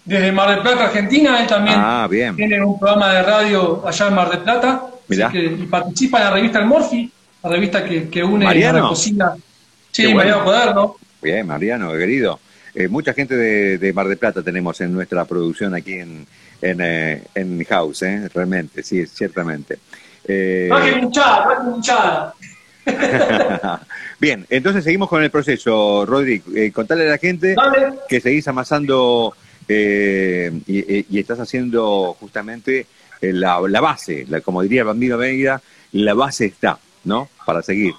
desde 0.07 0.33
Mar 0.33 0.51
del 0.51 0.61
Plata, 0.61 0.85
Argentina. 0.85 1.41
Él 1.41 1.47
también 1.47 1.77
ah, 1.79 2.09
tiene 2.09 2.65
un 2.65 2.79
programa 2.79 3.13
de 3.13 3.23
radio 3.23 3.87
allá 3.87 4.09
en 4.09 4.15
Mar 4.15 4.31
del 4.31 4.41
Plata. 4.41 4.87
y 5.09 5.67
participa 5.67 6.19
en 6.19 6.25
la 6.25 6.31
revista 6.31 6.59
El 6.61 6.67
Morfi, 6.67 7.13
la 7.43 7.51
revista 7.51 7.85
que, 7.85 8.25
une 8.25 8.45
la 8.45 8.81
cocina. 8.81 9.35
Sí, 9.91 10.15
Mariano 10.15 10.45
Cuaderno. 10.45 10.97
Bien, 11.21 11.47
Mariano, 11.47 11.93
querido. 11.93 12.39
Eh, 12.75 12.89
mucha 12.89 13.13
gente 13.15 13.35
de, 13.37 13.93
Mar 13.93 14.07
del 14.07 14.19
Plata 14.19 14.43
tenemos 14.43 14.81
en 14.81 14.93
nuestra 14.93 15.25
producción 15.25 15.75
aquí 15.75 15.95
en, 15.95 16.27
en, 16.61 16.81
eh, 16.81 17.23
en 17.35 17.65
House, 17.65 18.03
¿eh? 18.03 18.29
realmente, 18.33 18.83
sí, 18.83 19.07
ciertamente. 19.07 19.79
Eh... 20.29 20.69
Más 20.71 20.83
que. 20.83 21.09
Bien, 24.21 24.47
entonces 24.49 24.85
seguimos 24.85 25.09
con 25.09 25.23
el 25.23 25.31
proceso, 25.31 26.07
Rodrigo. 26.07 26.45
Eh, 26.55 26.71
contale 26.71 27.07
a 27.07 27.13
la 27.13 27.19
gente 27.19 27.57
que 28.09 28.21
seguís 28.21 28.47
amasando 28.47 29.35
eh, 29.69 30.53
y, 30.67 31.19
estás 31.19 31.41
haciendo 31.41 32.17
justamente 32.21 32.87
eh, 33.21 33.33
la, 33.33 33.59
base, 33.81 34.27
como 34.45 34.63
diría 34.63 34.83
el 34.83 34.87
Bambino 34.87 35.19
Venga, 35.19 35.61
la 35.93 36.15
base 36.15 36.47
está, 36.47 36.79
¿no? 37.05 37.29
Para 37.45 37.63
seguir. 37.63 37.95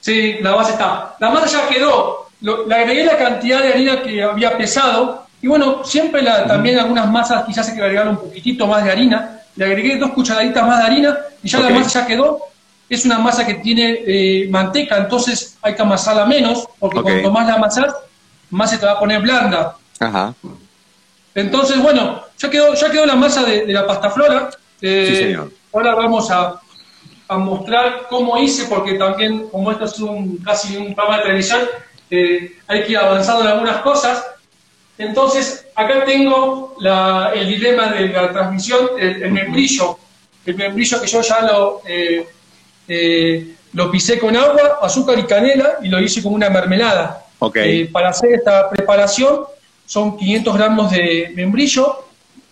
Sí, 0.00 0.36
la 0.40 0.54
base 0.54 0.72
está. 0.72 1.16
La 1.18 1.30
masa 1.30 1.46
ya 1.46 1.68
quedó. 1.68 2.28
le 2.40 2.74
agregué 2.74 3.04
la 3.04 3.18
cantidad 3.18 3.62
de 3.62 3.68
harina 3.68 4.02
que 4.02 4.22
había 4.22 4.56
pesado. 4.56 5.26
Y 5.42 5.48
bueno, 5.48 5.84
siempre 5.84 6.22
la, 6.22 6.46
también 6.46 6.78
algunas 6.78 7.10
masas 7.10 7.44
quizás 7.44 7.68
hay 7.68 7.76
que 7.76 7.82
agregar 7.82 8.08
un 8.08 8.16
poquitito 8.16 8.66
más 8.66 8.84
de 8.84 8.90
harina. 8.92 9.40
Le 9.56 9.64
agregué 9.64 9.96
dos 9.96 10.10
cucharaditas 10.10 10.66
más 10.66 10.78
de 10.78 10.84
harina 10.84 11.18
y 11.42 11.48
ya 11.48 11.60
la 11.60 11.70
masa 11.70 12.00
ya 12.00 12.06
quedó. 12.06 12.38
Es 12.88 13.04
una 13.04 13.18
masa 13.18 13.44
que 13.44 13.54
tiene 13.54 13.98
eh, 14.06 14.48
manteca, 14.48 14.96
entonces 14.96 15.58
hay 15.60 15.74
que 15.74 15.82
amasarla 15.82 16.24
menos, 16.24 16.68
porque 16.78 17.02
cuanto 17.02 17.32
más 17.32 17.48
la 17.48 17.54
amasas, 17.54 17.92
más 18.50 18.70
se 18.70 18.78
te 18.78 18.86
va 18.86 18.92
a 18.92 18.98
poner 19.00 19.20
blanda. 19.20 19.76
Ajá. 20.00 20.34
Entonces, 21.34 21.78
bueno, 21.82 22.22
ya 22.38 22.50
quedó, 22.50 22.74
ya 22.74 22.90
quedó 22.90 23.06
la 23.06 23.14
masa 23.14 23.44
de, 23.44 23.66
la 23.66 23.86
pasta 23.86 24.10
flora. 24.10 24.50
Eh, 24.80 25.06
sí, 25.08 25.16
señor. 25.16 25.52
Ahora 25.72 25.94
vamos 25.94 26.30
a, 26.30 26.60
mostrar 27.28 28.06
cómo 28.08 28.38
hice, 28.38 28.66
porque 28.66 28.94
también, 28.94 29.48
como 29.48 29.70
esto 29.72 29.84
es 29.84 29.98
un, 29.98 30.38
casi 30.38 30.76
un 30.76 30.94
programa 30.94 31.18
de 31.18 31.22
televisión, 31.24 31.60
eh, 32.10 32.52
hay 32.68 32.84
que 32.84 32.92
ir 32.92 32.98
avanzando 32.98 33.42
en 33.42 33.48
algunas 33.48 33.78
cosas. 33.78 34.24
Entonces, 34.96 35.66
acá 35.74 36.04
tengo 36.06 36.76
el 37.34 37.48
dilema 37.48 37.88
de 37.88 38.08
la 38.08 38.32
transmisión, 38.32 38.90
el, 38.98 39.30
membrillo, 39.30 39.98
el 40.46 40.54
membrillo 40.54 41.00
que 41.02 41.06
yo 41.06 41.20
ya 41.20 41.42
lo, 41.42 41.82
eh, 41.86 43.54
lo 43.74 43.90
pisé 43.90 44.18
con 44.18 44.34
agua, 44.36 44.78
azúcar 44.80 45.18
y 45.18 45.24
canela 45.24 45.78
y 45.82 45.88
lo 45.88 46.00
hice 46.00 46.22
como 46.22 46.36
una 46.36 46.48
mermelada. 46.48 47.24
Okay. 47.38 47.84
para 47.88 48.08
hacer 48.08 48.32
esta 48.32 48.70
preparación 48.70 49.40
son 49.86 50.16
500 50.16 50.56
gramos 50.56 50.90
de 50.90 51.32
membrillo, 51.34 52.04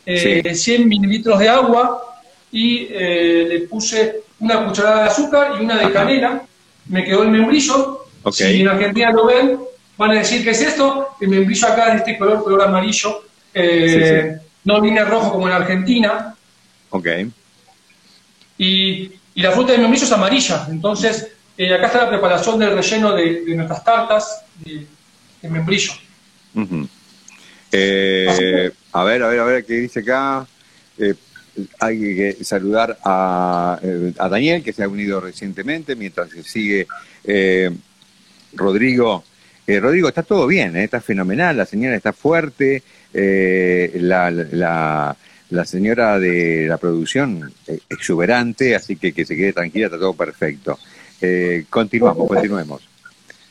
100 0.07 0.88
mililitros 0.88 1.38
de 1.38 1.49
agua, 1.49 2.01
y 2.55 2.87
eh, 2.88 3.47
le 3.49 3.61
puse 3.62 4.20
una 4.38 4.64
cucharada 4.64 5.03
de 5.03 5.09
azúcar 5.09 5.55
y 5.59 5.64
una 5.64 5.77
de 5.77 5.92
canela. 5.92 6.42
Me 6.87 7.05
quedó 7.05 7.25
el 7.25 7.31
membrillo. 7.31 8.07
Si 8.31 8.61
en 8.61 8.68
Argentina 8.68 9.11
lo 9.11 9.27
ven, 9.27 9.59
van 9.99 10.12
a 10.12 10.14
decir, 10.14 10.44
¿qué 10.44 10.51
es 10.51 10.61
esto? 10.61 11.09
El 11.20 11.29
membrillo 11.29 11.66
acá 11.66 11.88
es 11.88 11.92
de 11.92 11.99
este 11.99 12.18
color, 12.18 12.44
color 12.44 12.62
amarillo. 12.62 13.25
Eh, 13.53 14.37
no 14.62 14.81
viene 14.81 15.05
rojo 15.05 15.33
como 15.33 15.49
en 15.49 15.55
Argentina. 15.55 16.35
Ok. 16.90 17.09
Y, 18.59 19.12
la 19.35 19.51
fruta 19.51 19.73
de 19.73 19.79
membrillo 19.79 20.05
es 20.05 20.12
amarilla. 20.12 20.68
Entonces, 20.70 21.33
eh, 21.59 21.75
acá 21.75 21.87
está 21.87 22.05
la 22.05 22.09
preparación 22.09 22.57
del 22.57 22.77
relleno 22.77 23.12
de, 23.16 23.42
nuestras 23.49 23.83
tartas 23.83 24.44
de, 24.64 24.87
membrillo. 25.49 25.92
A 28.92 29.04
ver, 29.04 29.22
a 29.22 29.28
ver, 29.28 29.40
a 29.40 29.44
ver, 29.44 29.64
¿qué 29.64 29.74
dice 29.74 30.00
acá? 30.00 30.46
hay 31.80 31.98
que 31.98 32.44
saludar 32.44 32.90
eh, 32.92 34.12
a, 34.18 34.28
Daniel, 34.28 34.62
que 34.62 34.72
se 34.72 34.82
ha 34.82 34.88
unido 34.88 35.20
recientemente, 35.20 35.96
mientras 35.96 36.30
se 36.30 36.42
sigue 36.42 36.87
eh, 37.24 37.70
Rodrigo. 38.54 39.24
Eh, 39.66 39.80
Rodrigo, 39.80 40.08
está 40.08 40.22
todo 40.22 40.46
bien, 40.46 40.76
está 40.76 41.00
fenomenal, 41.00 41.56
la 41.56 41.64
señora 41.64 41.96
está 41.96 42.12
fuerte, 42.12 42.82
la, 43.12 44.30
la, 44.30 45.64
señora 45.64 46.18
de 46.18 46.66
la 46.68 46.76
producción 46.76 47.50
exuberante, 47.88 48.74
así 48.74 48.96
que 48.96 49.12
que 49.12 49.24
se 49.24 49.37
quede 49.37 49.54
tranquila, 49.54 49.87
está 49.87 49.98
todo 49.98 50.12
perfecto. 50.12 50.78
continuamos, 51.70 52.28
continuemos. 52.28 52.82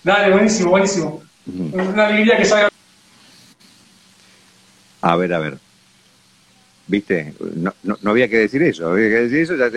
Dale, 0.03 0.33
buenísimo, 0.33 0.69
buenísimo. 0.69 1.23
Una 1.47 2.07
alegría 2.07 2.37
que 2.37 2.45
salga. 2.45 2.72
A 5.03 5.15
ver, 5.17 5.33
a 5.33 5.39
ver. 5.39 5.57
¿Viste? 6.87 7.33
No, 7.55 7.73
no, 7.83 8.11
había 8.11 8.27
que 8.27 8.37
decir 8.37 8.63
eso, 8.63 8.91
había 8.91 9.09
que 9.09 9.27
decir 9.27 9.39
eso. 9.41 9.55
Ya 9.55 9.69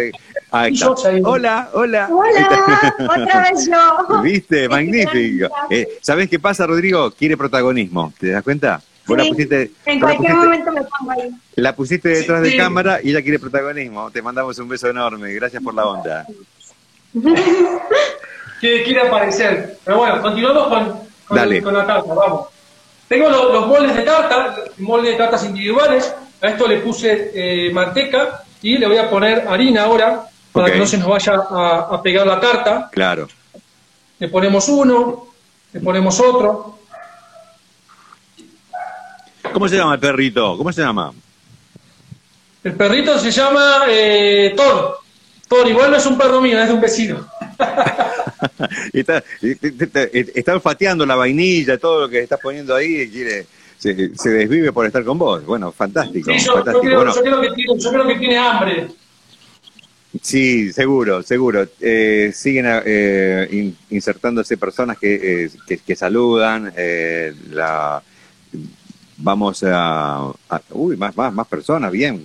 Hola, 1.25 1.69
hola. 1.73 2.09
Hola, 2.11 2.95
otra 3.23 3.51
vez 3.51 3.69
yo. 3.69 4.23
¿Viste? 4.23 4.69
Magnífico. 4.69 5.49
Eh, 5.71 5.99
¿Sabés 6.01 6.29
qué 6.29 6.39
pasa, 6.39 6.67
Rodrigo? 6.67 7.11
Quiere 7.11 7.37
protagonismo, 7.37 8.12
¿te 8.19 8.31
das 8.31 8.43
cuenta? 8.43 8.81
la 9.09 9.25
pusiste, 9.25 9.71
en 9.85 10.01
cualquier 10.01 10.35
momento 10.35 10.73
me 10.73 10.83
pongo 10.83 11.12
ahí. 11.12 11.31
La 11.55 11.77
pusiste 11.77 12.09
detrás 12.09 12.43
de 12.43 12.57
cámara 12.57 13.01
y 13.03 13.11
ella 13.11 13.23
quiere 13.23 13.39
protagonismo. 13.39 14.11
Te 14.11 14.23
mandamos 14.23 14.59
un 14.59 14.69
beso 14.69 14.89
enorme. 14.89 15.33
Gracias 15.33 15.62
por 15.62 15.75
la 15.75 15.87
onda. 15.87 16.27
que 18.61 18.83
quiere 18.85 19.01
aparecer. 19.03 19.79
Pero 19.85 19.99
bueno, 19.99 20.23
continuamos 20.23 20.69
con, 20.69 21.01
con, 21.27 21.75
la 21.75 21.87
tarta, 21.87 22.15
vamos. 22.15 22.56
Tengo 23.09 23.29
los, 23.29 23.53
los 23.53 23.66
moldes 23.66 23.97
de 23.97 24.03
tarta, 24.03 24.57
moldes 24.79 25.12
de 25.12 25.16
tartas 25.16 25.45
individuales. 25.45 26.14
A 26.42 26.49
esto 26.49 26.66
le 26.66 26.79
puse 26.79 27.31
eh, 27.35 27.71
manteca 27.73 28.45
y 28.62 28.79
le 28.79 28.87
voy 28.87 28.99
a 28.99 29.09
poner 29.09 29.47
harina 29.49 29.85
ahora 29.85 30.27
para 30.53 30.73
que 30.73 30.79
no 30.79 30.87
se 30.87 30.99
nos 30.99 31.09
vaya 31.09 31.35
a, 31.35 32.01
pegar 32.03 32.27
la 32.27 32.40
tarta. 32.40 32.88
Claro. 32.90 33.29
Le 34.19 34.29
ponemos 34.29 34.69
uno, 34.69 35.27
le 35.73 35.81
ponemos 35.81 36.19
otro. 36.21 36.79
¿Cómo 39.53 39.69
se 39.69 39.77
llama 39.77 39.95
el 39.95 40.01
perrito? 40.01 40.57
¿Cómo 40.57 40.73
se 40.73 40.83
llama? 40.83 41.12
El 42.64 42.75
perrito 42.75 43.19
se 43.19 43.31
llama 43.31 43.83
eh, 43.88 44.55
Thor. 44.57 44.99
Thor, 45.47 45.69
igual 45.69 45.90
no 45.90 45.97
es 45.99 46.07
un 46.07 46.19
perro 46.19 46.40
mío, 46.40 46.61
es 46.61 46.69
de 46.69 46.75
un 46.75 46.81
vecino. 46.81 47.27
está, 48.92 49.23
está 50.35 50.55
olfateando 50.55 51.07
la 51.07 51.14
vainilla, 51.14 51.79
todo 51.79 52.03
lo 52.03 52.09
que 52.09 52.21
estás 52.21 52.40
poniendo 52.40 52.75
ahí 52.75 53.03
y 53.03 53.09
quiere 53.09 53.47
se, 53.79 54.31
desvive 54.31 54.73
por 54.73 54.87
estar 54.87 55.05
con 55.05 55.19
vos. 55.19 55.45
Bueno, 55.45 55.73
fantástico. 55.73 56.31
yo, 56.33 56.62
creo, 56.81 58.07
que 58.07 58.16
tiene, 58.16 58.38
hambre. 58.38 58.88
Sí, 60.21 60.73
seguro, 60.73 61.23
seguro. 61.23 61.66
Eh, 61.81 62.33
siguen 62.35 62.66
eh, 62.69 63.73
insertándose 63.90 64.57
personas 64.57 64.99
que, 64.99 65.45
eh, 65.69 65.79
que, 65.85 65.97
saludan. 65.97 66.73
la, 67.51 68.03
vamos 69.19 69.64
a, 69.66 70.33
Uy, 70.71 70.97
más, 70.97 71.16
más, 71.16 71.33
más 71.33 71.47
personas, 71.47 71.92
bien. 71.92 72.23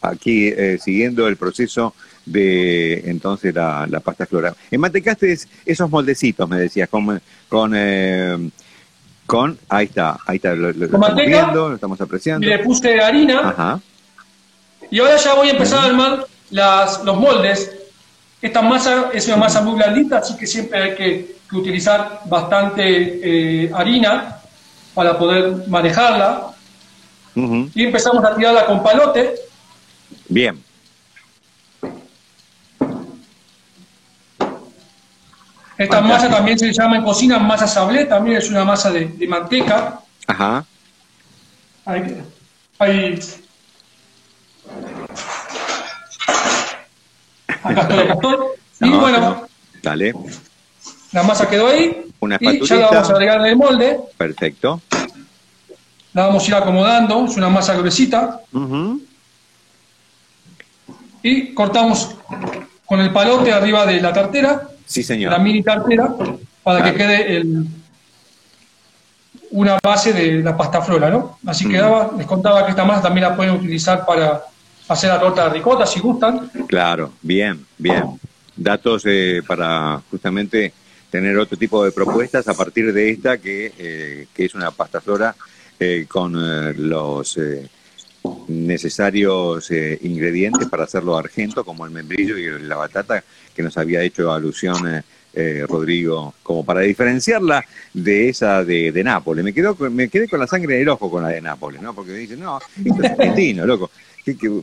Aquí 0.00 0.52
siguiendo 0.80 1.26
el 1.26 1.36
proceso 1.36 1.94
de 2.24 3.10
entonces 3.10 3.54
la, 3.54 3.86
la 3.88 4.00
pasta 4.00 4.26
flora. 4.26 4.54
Enmantecaste 4.70 5.38
esos 5.64 5.90
moldecitos, 5.90 6.48
me 6.48 6.58
decías, 6.58 6.88
con, 6.88 7.20
con 7.48 7.74
con, 9.28 9.58
ahí 9.68 9.84
está, 9.84 10.16
ahí 10.24 10.36
está, 10.36 10.54
lo, 10.54 10.70
estamos 10.70 11.14
viendo, 11.14 11.68
lo 11.68 11.74
estamos 11.74 12.00
apreciando. 12.00 12.46
Y 12.46 12.48
le 12.48 12.60
puse 12.60 12.98
harina. 12.98 13.50
Ajá. 13.50 13.80
Y 14.90 14.98
ahora 15.00 15.16
ya 15.18 15.34
voy 15.34 15.48
a 15.48 15.50
empezar 15.50 15.80
a 15.80 15.84
armar 15.84 16.26
las, 16.48 17.04
los 17.04 17.14
moldes. 17.14 17.70
Esta 18.40 18.62
masa 18.62 19.10
es 19.12 19.26
una 19.26 19.36
masa 19.36 19.60
muy 19.60 19.74
blandita, 19.74 20.20
así 20.20 20.34
que 20.34 20.46
siempre 20.46 20.82
hay 20.82 20.94
que, 20.94 21.38
utilizar 21.52 22.20
bastante 22.26 22.82
eh, 22.84 23.70
harina 23.74 24.38
para 24.94 25.18
poder 25.18 25.68
manejarla. 25.68 26.54
Y 27.34 27.84
empezamos 27.84 28.24
a 28.24 28.34
tirarla 28.34 28.64
con 28.64 28.82
palote. 28.82 29.34
Bien. 30.28 30.62
Esta 35.78 36.00
masa 36.00 36.28
también 36.28 36.58
se 36.58 36.72
llama 36.72 36.96
en 36.96 37.04
cocina 37.04 37.38
masa 37.38 37.68
sablé, 37.68 38.04
también 38.04 38.38
es 38.38 38.50
una 38.50 38.64
masa 38.64 38.90
de, 38.90 39.26
manteca. 39.28 40.00
Ajá. 40.26 40.64
Ahí, 41.84 42.22
ahí. 42.80 43.20
Acá 47.62 47.80
estoy, 47.82 47.98
acá 47.98 48.12
estoy. 48.14 48.36
Y 48.80 48.90
bueno. 48.90 49.48
Dale. 49.82 50.14
La 51.12 51.24
masa 51.24 51.48
quedó 51.48 51.66
ahí. 51.66 52.12
Una 52.20 52.36
y 52.40 52.64
ya 52.64 52.76
la 52.76 52.90
vamos 52.90 53.10
a 53.10 53.12
agregar 53.12 53.40
en 53.40 53.46
el 53.46 53.56
molde. 53.56 54.00
Perfecto. 54.16 54.80
La 56.12 56.26
vamos 56.26 56.44
a 56.44 56.46
ir 56.46 56.54
acomodando, 56.54 57.24
es 57.24 57.36
una 57.36 57.48
masa 57.48 57.74
gruesita. 57.74 58.40
Y 61.22 61.54
cortamos 61.54 62.16
con 62.86 63.00
el 63.00 63.12
palote 63.12 63.52
arriba 63.52 63.84
de 63.86 64.00
la 64.00 64.12
tartera. 64.12 64.68
Sí, 64.86 65.02
señor. 65.02 65.32
La 65.32 65.38
mini 65.38 65.62
cartera 65.62 66.14
para 66.62 66.84
que 66.84 66.94
quede 66.96 67.36
el, 67.36 67.66
una 69.50 69.78
base 69.82 70.12
de 70.12 70.42
la 70.42 70.56
pasta 70.56 70.82
flora, 70.82 71.10
¿no? 71.10 71.38
Así 71.46 71.68
quedaba, 71.68 72.12
les 72.16 72.26
contaba 72.26 72.64
que 72.64 72.70
esta 72.70 72.84
masa 72.84 73.02
también 73.02 73.28
la 73.28 73.36
pueden 73.36 73.54
utilizar 73.54 74.04
para 74.04 74.42
hacer 74.88 75.10
la 75.10 75.20
torta 75.20 75.44
de 75.44 75.54
ricota 75.54 75.86
si 75.86 76.00
gustan. 76.00 76.50
Claro, 76.66 77.12
bien, 77.22 77.64
bien. 77.76 78.18
Datos 78.56 79.02
eh, 79.06 79.42
para 79.46 80.02
justamente 80.10 80.72
tener 81.10 81.38
otro 81.38 81.56
tipo 81.56 81.84
de 81.84 81.92
propuestas 81.92 82.48
a 82.48 82.54
partir 82.54 82.92
de 82.92 83.10
esta 83.10 83.38
que, 83.38 83.72
eh, 83.78 84.26
que 84.34 84.44
es 84.44 84.54
una 84.54 84.70
pasta 84.70 85.00
flora 85.00 85.34
eh, 85.78 86.06
con 86.08 86.34
los 86.88 87.38
necesarios 88.48 89.70
ingredientes 89.70 90.68
para 90.68 90.84
hacerlo 90.84 91.16
argento, 91.16 91.64
como 91.64 91.84
el 91.84 91.90
membrillo 91.90 92.36
y 92.36 92.62
la 92.62 92.76
batata, 92.76 93.22
que 93.54 93.62
nos 93.62 93.76
había 93.76 94.02
hecho 94.02 94.32
alusión 94.32 94.86
eh, 94.88 95.02
eh, 95.34 95.64
Rodrigo, 95.68 96.34
como 96.42 96.64
para 96.64 96.80
diferenciarla 96.80 97.64
de 97.92 98.28
esa 98.28 98.64
de, 98.64 98.92
de 98.92 99.04
Nápoles. 99.04 99.44
Me, 99.44 99.52
quedo, 99.52 99.76
me 99.90 100.08
quedé 100.08 100.28
con 100.28 100.40
la 100.40 100.46
sangre 100.46 100.76
en 100.76 100.82
el 100.82 100.88
ojo 100.88 101.10
con 101.10 101.22
la 101.22 101.28
de 101.28 101.40
Nápoles, 101.40 101.82
¿no? 101.82 101.94
Porque 101.94 102.12
dicen, 102.12 102.40
no, 102.40 102.58
esto 102.84 103.02
es 103.02 103.10
argentino, 103.10 103.66
loco 103.66 103.90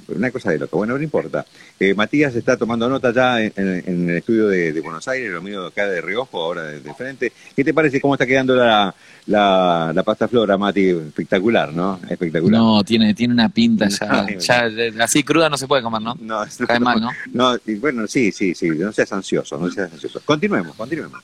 una 0.08 0.32
cosa 0.32 0.52
de 0.52 0.60
loco. 0.60 0.78
Bueno, 0.78 0.98
no 0.98 1.04
importa. 1.04 1.46
Eh, 1.80 1.94
Matías 1.94 2.36
está 2.36 2.58
tomando 2.58 2.90
nota 2.90 3.12
ya 3.14 3.42
en, 3.42 3.54
el 3.56 4.18
estudio 4.18 4.48
de, 4.48 4.80
Buenos 4.82 5.08
Aires, 5.08 5.32
lo 5.32 5.42
mío 5.42 5.68
acá 5.68 5.88
de 5.88 6.02
Riojo, 6.02 6.42
ahora 6.42 6.64
de, 6.64 6.94
frente. 6.94 7.32
¿Qué 7.56 7.64
te 7.64 7.74
parece 7.74 8.02
cómo 8.02 8.16
está 8.16 8.26
quedando 8.26 8.56
la, 8.56 8.94
la, 9.28 10.04
pasta 10.06 10.28
flora, 10.28 10.58
Mati? 10.58 10.90
Espectacular, 10.90 11.74
¿no? 11.74 12.00
Espectacular. 12.10 12.60
No, 12.60 12.84
tiene, 12.84 13.14
tiene 13.14 13.34
una 13.34 13.50
pinta 13.50 13.88
ya, 13.88 14.28
ya, 14.38 14.70
así 15.04 15.24
cruda 15.24 15.50
no 15.50 15.58
se 15.58 15.68
puede 15.68 15.82
comer, 15.82 16.02
¿no? 16.02 16.16
No, 16.20 16.44
Cae 16.68 16.80
mal, 16.80 17.02
¿no? 17.02 17.10
No, 17.34 17.58
y, 17.66 17.76
bueno, 17.76 18.08
sí, 18.08 18.32
sí, 18.32 18.54
sí, 18.56 18.70
no 18.70 18.92
seas 18.92 19.12
ansioso, 19.14 19.58
no 19.58 19.70
seas 19.72 19.92
ansioso. 19.92 20.22
Continuemos, 20.26 20.76
continuemos. 20.76 21.22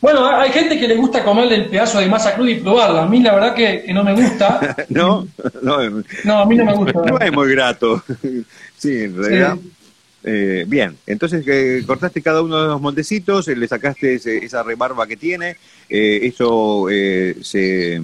Bueno, 0.00 0.26
hay 0.28 0.50
gente 0.50 0.78
que 0.78 0.86
le 0.86 0.96
gusta 0.96 1.24
comerle 1.24 1.56
el 1.56 1.66
pedazo 1.66 1.98
de 1.98 2.08
masa 2.08 2.34
cruda 2.34 2.50
y 2.50 2.60
probarla. 2.60 3.02
A 3.02 3.08
mí 3.08 3.20
la 3.20 3.34
verdad 3.34 3.54
que, 3.54 3.84
no 3.92 4.04
me 4.04 4.14
gusta. 4.14 4.76
no, 4.88 5.26
no, 5.62 6.38
a 6.38 6.46
mí 6.46 6.56
no 6.56 6.64
me 6.64 6.74
gusta. 6.74 7.00
No 7.06 7.18
es 7.18 7.32
muy 7.32 7.50
grato. 7.50 8.02
sí, 8.76 9.04
en 9.04 9.16
realidad. 9.16 9.58
Eh, 10.24 10.64
bien, 10.66 10.96
entonces 11.06 11.44
eh, 11.46 11.82
cortaste 11.86 12.20
cada 12.20 12.42
uno 12.42 12.60
de 12.60 12.68
los 12.68 12.80
moldecitos, 12.80 13.46
eh, 13.48 13.54
le 13.54 13.68
sacaste 13.68 14.16
esa 14.16 14.64
rebarba 14.64 15.06
que 15.06 15.16
tiene, 15.16 15.56
eso 15.88 16.86
se, 17.40 18.02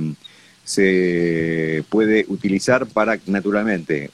se 0.63 1.85
puede 1.91 2.25
utilizar 2.29 2.87
para 2.87 3.19
naturalmente 3.27 4.11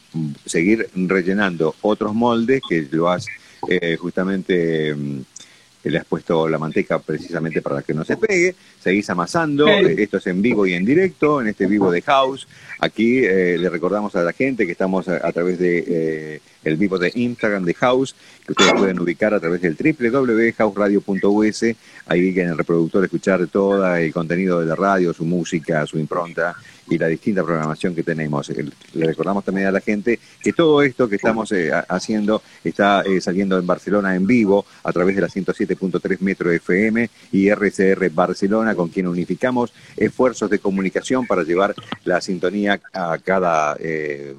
seguir 0.46 0.88
rellenando 0.94 1.76
otros 1.82 2.14
moldes 2.14 2.62
que 2.66 2.88
lo 2.90 3.10
has 3.10 3.26
justamente 3.98 4.96
le 5.84 5.98
has 5.98 6.04
puesto 6.04 6.48
la 6.48 6.58
manteca 6.58 6.98
precisamente 6.98 7.62
para 7.62 7.82
que 7.82 7.94
no 7.94 8.04
se 8.04 8.16
pegue, 8.16 8.54
seguís 8.80 9.08
amasando, 9.10 9.66
esto 9.68 10.18
es 10.18 10.26
en 10.26 10.42
vivo 10.42 10.66
y 10.66 10.74
en 10.74 10.84
directo, 10.84 11.40
en 11.40 11.48
este 11.48 11.66
vivo 11.66 11.90
de 11.90 12.02
House, 12.02 12.46
aquí 12.78 13.20
le 13.22 13.68
recordamos 13.70 14.14
a 14.16 14.22
la 14.22 14.32
gente 14.32 14.66
que 14.66 14.72
estamos 14.72 15.08
a, 15.08 15.32
través 15.32 15.58
de 15.58 16.40
el 16.64 16.76
vivo 16.76 16.98
de 16.98 17.12
Instagram 17.14 17.64
de 17.64 17.74
House, 17.74 18.14
que 18.46 18.52
ustedes 18.52 18.72
pueden 18.74 19.00
ubicar 19.00 19.34
a 19.34 19.40
través 19.40 19.60
del 19.62 19.76
www.houseradio.us, 19.76 21.62
ahí 22.06 22.28
en 22.38 22.48
el 22.48 22.58
reproductor 22.58 23.04
escuchar 23.04 23.46
todo 23.46 23.94
el 23.96 24.12
contenido 24.12 24.60
de 24.60 24.66
la 24.66 24.76
radio, 24.76 25.12
su 25.12 25.24
música, 25.24 25.86
su 25.86 25.98
impronta 25.98 26.56
y 26.90 26.98
la 26.98 27.06
distinta 27.06 27.44
programación 27.44 27.94
que 27.94 28.02
tenemos. 28.02 28.50
Le 28.94 29.06
recordamos 29.06 29.44
también 29.44 29.68
a 29.68 29.70
la 29.70 29.80
gente 29.80 30.18
que 30.42 30.52
todo 30.52 30.82
esto 30.82 31.08
que 31.08 31.16
estamos 31.16 31.52
eh, 31.52 31.70
haciendo 31.88 32.42
está 32.64 33.02
eh, 33.02 33.20
saliendo 33.20 33.58
en 33.58 33.66
Barcelona 33.66 34.16
en 34.16 34.26
vivo 34.26 34.66
a 34.82 34.92
través 34.92 35.14
de 35.14 35.22
la 35.22 35.28
107.3 35.28 36.18
Metro 36.20 36.50
FM 36.50 37.08
y 37.32 37.48
RCR 37.48 38.10
Barcelona, 38.10 38.74
con 38.74 38.88
quien 38.88 39.06
unificamos 39.06 39.72
esfuerzos 39.96 40.50
de 40.50 40.58
comunicación 40.58 41.26
para 41.26 41.44
llevar 41.44 41.74
la 42.04 42.20
sintonía 42.20 42.80
a 42.92 43.18
cada 43.18 43.76
eh, 43.78 44.34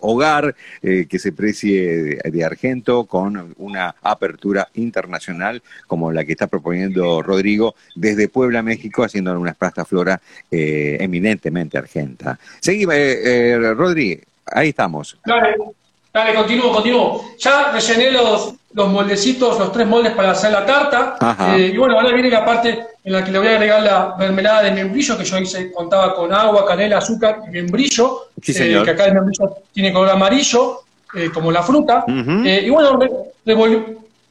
hogar 0.00 0.56
que 0.82 1.18
se 1.18 1.30
precie 1.32 1.61
de 1.70 2.44
Argento 2.44 3.04
con 3.04 3.54
una 3.58 3.94
apertura 4.02 4.68
internacional 4.74 5.62
como 5.86 6.10
la 6.10 6.24
que 6.24 6.32
está 6.32 6.48
proponiendo 6.48 7.22
Rodrigo 7.22 7.76
desde 7.94 8.28
Puebla, 8.28 8.62
México, 8.62 9.04
haciendo 9.04 9.38
una 9.38 9.54
pasta 9.54 9.84
flora 9.84 10.20
eminentemente 10.50 11.78
argentina 11.78 11.92
gente. 11.92 12.24
Seguimos, 12.60 12.94
eh, 12.94 13.52
eh, 13.52 13.74
Rodri, 13.74 14.20
ahí 14.46 14.70
estamos. 14.70 15.16
Dale, 15.24 15.56
dale, 16.12 16.34
continúo, 16.34 16.72
continúo. 16.72 17.24
Ya 17.38 17.72
rellené 17.72 18.10
los, 18.12 18.54
los 18.72 18.88
moldecitos, 18.88 19.58
los 19.58 19.72
tres 19.72 19.86
moldes 19.86 20.12
para 20.12 20.32
hacer 20.32 20.52
la 20.52 20.64
tarta. 20.64 21.16
Eh, 21.56 21.72
y 21.74 21.76
bueno, 21.76 21.98
ahora 21.98 22.12
viene 22.12 22.30
la 22.30 22.44
parte 22.44 22.86
en 23.04 23.12
la 23.12 23.24
que 23.24 23.32
le 23.32 23.38
voy 23.38 23.48
a 23.48 23.52
agregar 23.52 23.82
la 23.82 24.14
mermelada 24.18 24.62
de 24.62 24.72
membrillo, 24.72 25.18
que 25.18 25.24
yo 25.24 25.38
hice, 25.38 25.72
contaba 25.72 26.14
con 26.14 26.32
agua, 26.32 26.66
canela, 26.66 26.98
azúcar 26.98 27.40
y 27.46 27.50
membrillo, 27.50 28.28
sí, 28.40 28.52
señor. 28.52 28.84
que 28.84 28.92
acá 28.92 29.06
el 29.06 29.14
membrillo 29.14 29.56
tiene 29.72 29.92
color 29.92 30.10
amarillo, 30.10 30.82
como 31.34 31.52
la 31.52 31.62
fruta. 31.62 32.04
y 32.08 32.70
bueno, 32.70 32.98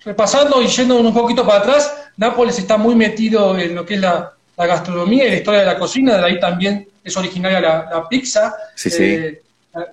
repasando 0.04 0.62
y 0.62 0.68
yendo 0.68 1.00
un 1.00 1.14
poquito 1.14 1.46
para 1.46 1.60
atrás, 1.60 1.98
Nápoles 2.18 2.60
está 2.60 2.78
muy 2.78 2.96
metido 2.96 3.58
en 3.58 3.76
lo 3.76 3.86
que 3.86 3.96
es 3.96 4.02
la, 4.02 4.34
la 4.58 4.66
gastronomía 4.68 5.28
y 5.28 5.32
la 5.32 5.38
historia 5.38 5.60
de 5.62 5.66
la 5.66 5.80
cocina, 5.80 6.18
de 6.18 6.26
ahí 6.26 6.40
también 6.40 6.88
es 7.04 7.18
originaria 7.18 7.60
la, 7.60 8.08
pizza, 8.08 8.56
eh, 8.86 9.42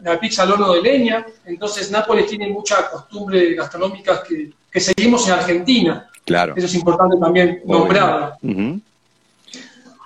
La, 0.03 0.19
pizza 0.21 0.43
al 0.43 0.53
horno 0.53 0.73
de 0.75 0.83
leña, 0.83 1.25
entonces 1.47 1.91
Nápoles 1.91 2.27
tiene 2.27 2.49
muchas 2.49 2.85
costumbres 2.85 3.57
gastronómicas 3.57 4.21
que, 4.21 4.53
seguimos 4.81 5.27
en 5.27 5.35
Argentina. 5.35 6.09
Claro. 6.25 6.55
Eso 6.57 6.67
es 6.67 6.75
importante 6.75 7.17
también 7.19 7.63
nombrarlo. 7.65 8.35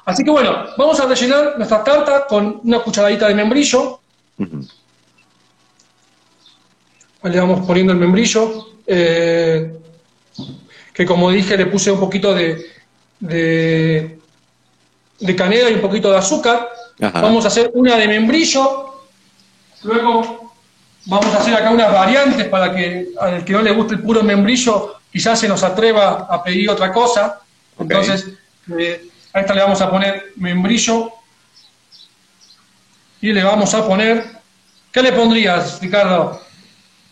Así 0.04 0.24
que 0.24 0.30
bueno, 0.30 0.66
vamos 0.78 0.98
a 0.98 1.06
rellenar 1.06 1.54
nuestra 1.56 1.84
tarta 1.84 2.26
con 2.26 2.60
una 2.64 2.78
cucharadita 2.78 3.28
de 3.28 3.34
membrillo. 3.34 4.00
Le 7.24 7.38
vamos 7.38 7.64
poniendo 7.66 7.92
el 7.92 7.98
membrillo, 8.00 8.68
eh, 8.86 9.78
que 10.92 11.06
como 11.06 11.30
dije 11.30 11.56
le 11.56 11.66
puse 11.66 11.90
un 11.90 12.00
poquito 12.00 12.34
de, 12.34 12.66
de, 13.20 14.18
de 15.20 15.36
canela 15.36 15.70
y 15.70 15.74
un 15.74 15.80
poquito 15.80 16.10
de 16.10 16.18
azúcar. 16.18 16.68
Vamos 16.98 17.44
a 17.44 17.48
hacer 17.48 17.70
una 17.74 17.96
de 17.96 18.08
membrillo, 18.08 19.02
luego 19.84 20.52
vamos 21.06 21.34
a 21.34 21.38
hacer 21.38 21.54
acá 21.54 21.70
unas 21.70 21.92
variantes 21.92 22.46
para 22.48 22.74
que 22.74 23.08
al 23.20 23.44
que 23.44 23.52
no 23.52 23.62
le 23.62 23.72
guste 23.72 23.94
el 23.94 24.02
puro 24.02 24.22
membrillo 24.22 24.96
quizás 25.12 25.38
se 25.38 25.48
nos 25.48 25.62
atreva 25.62 26.26
a 26.28 26.42
pedir 26.42 26.70
otra 26.70 26.92
cosa. 26.92 27.40
Entonces, 27.78 28.28
eh, 28.78 29.08
a 29.32 29.40
esta 29.40 29.54
le 29.54 29.62
vamos 29.62 29.80
a 29.80 29.90
poner 29.90 30.32
membrillo 30.36 31.10
y 33.20 33.32
le 33.32 33.44
vamos 33.44 33.72
a 33.74 33.86
poner... 33.86 34.42
¿Qué 34.90 35.00
le 35.02 35.12
pondrías, 35.12 35.80
Ricardo? 35.80 36.41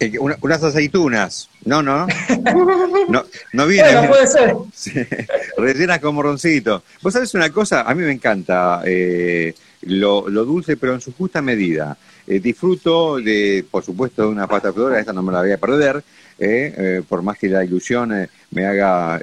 Eh, 0.01 0.19
unas 0.19 0.63
aceitunas. 0.63 1.49
No, 1.65 1.83
no. 1.83 2.07
No, 3.09 3.25
no 3.53 3.67
viene. 3.67 3.93
Bueno, 3.93 4.09
puede 4.09 4.27
ser. 4.29 4.55
rellenas 5.57 5.99
con 5.99 6.15
morroncito. 6.15 6.85
Vos 7.03 7.13
sabés 7.13 7.35
una 7.35 7.51
cosa, 7.51 7.83
a 7.83 7.95
mí 7.95 8.03
me 8.03 8.13
encanta. 8.13 8.83
Eh, 8.85 9.53
lo, 9.83 10.23
dulce, 10.45 10.77
pero 10.77 10.95
en 10.95 11.01
su 11.01 11.13
justa 11.13 11.41
medida. 11.43 11.97
Eh, 12.27 12.41
disfruto 12.41 13.17
de, 13.17 13.65
por 13.71 13.85
supuesto, 13.85 14.23
de 14.23 14.29
una 14.29 14.47
pasta 14.47 14.73
flora, 14.73 15.01
esta 15.01 15.13
no 15.13 15.23
me 15.23 15.33
la 15.33 15.41
voy 15.41 15.53
a 15.53 15.59
perder, 15.59 16.03
eh, 16.39 16.75
eh, 16.77 17.03
por 17.09 17.23
más 17.23 17.39
que 17.39 17.49
la 17.49 17.65
ilusión 17.65 18.29
me 18.51 18.67
haga 18.67 19.21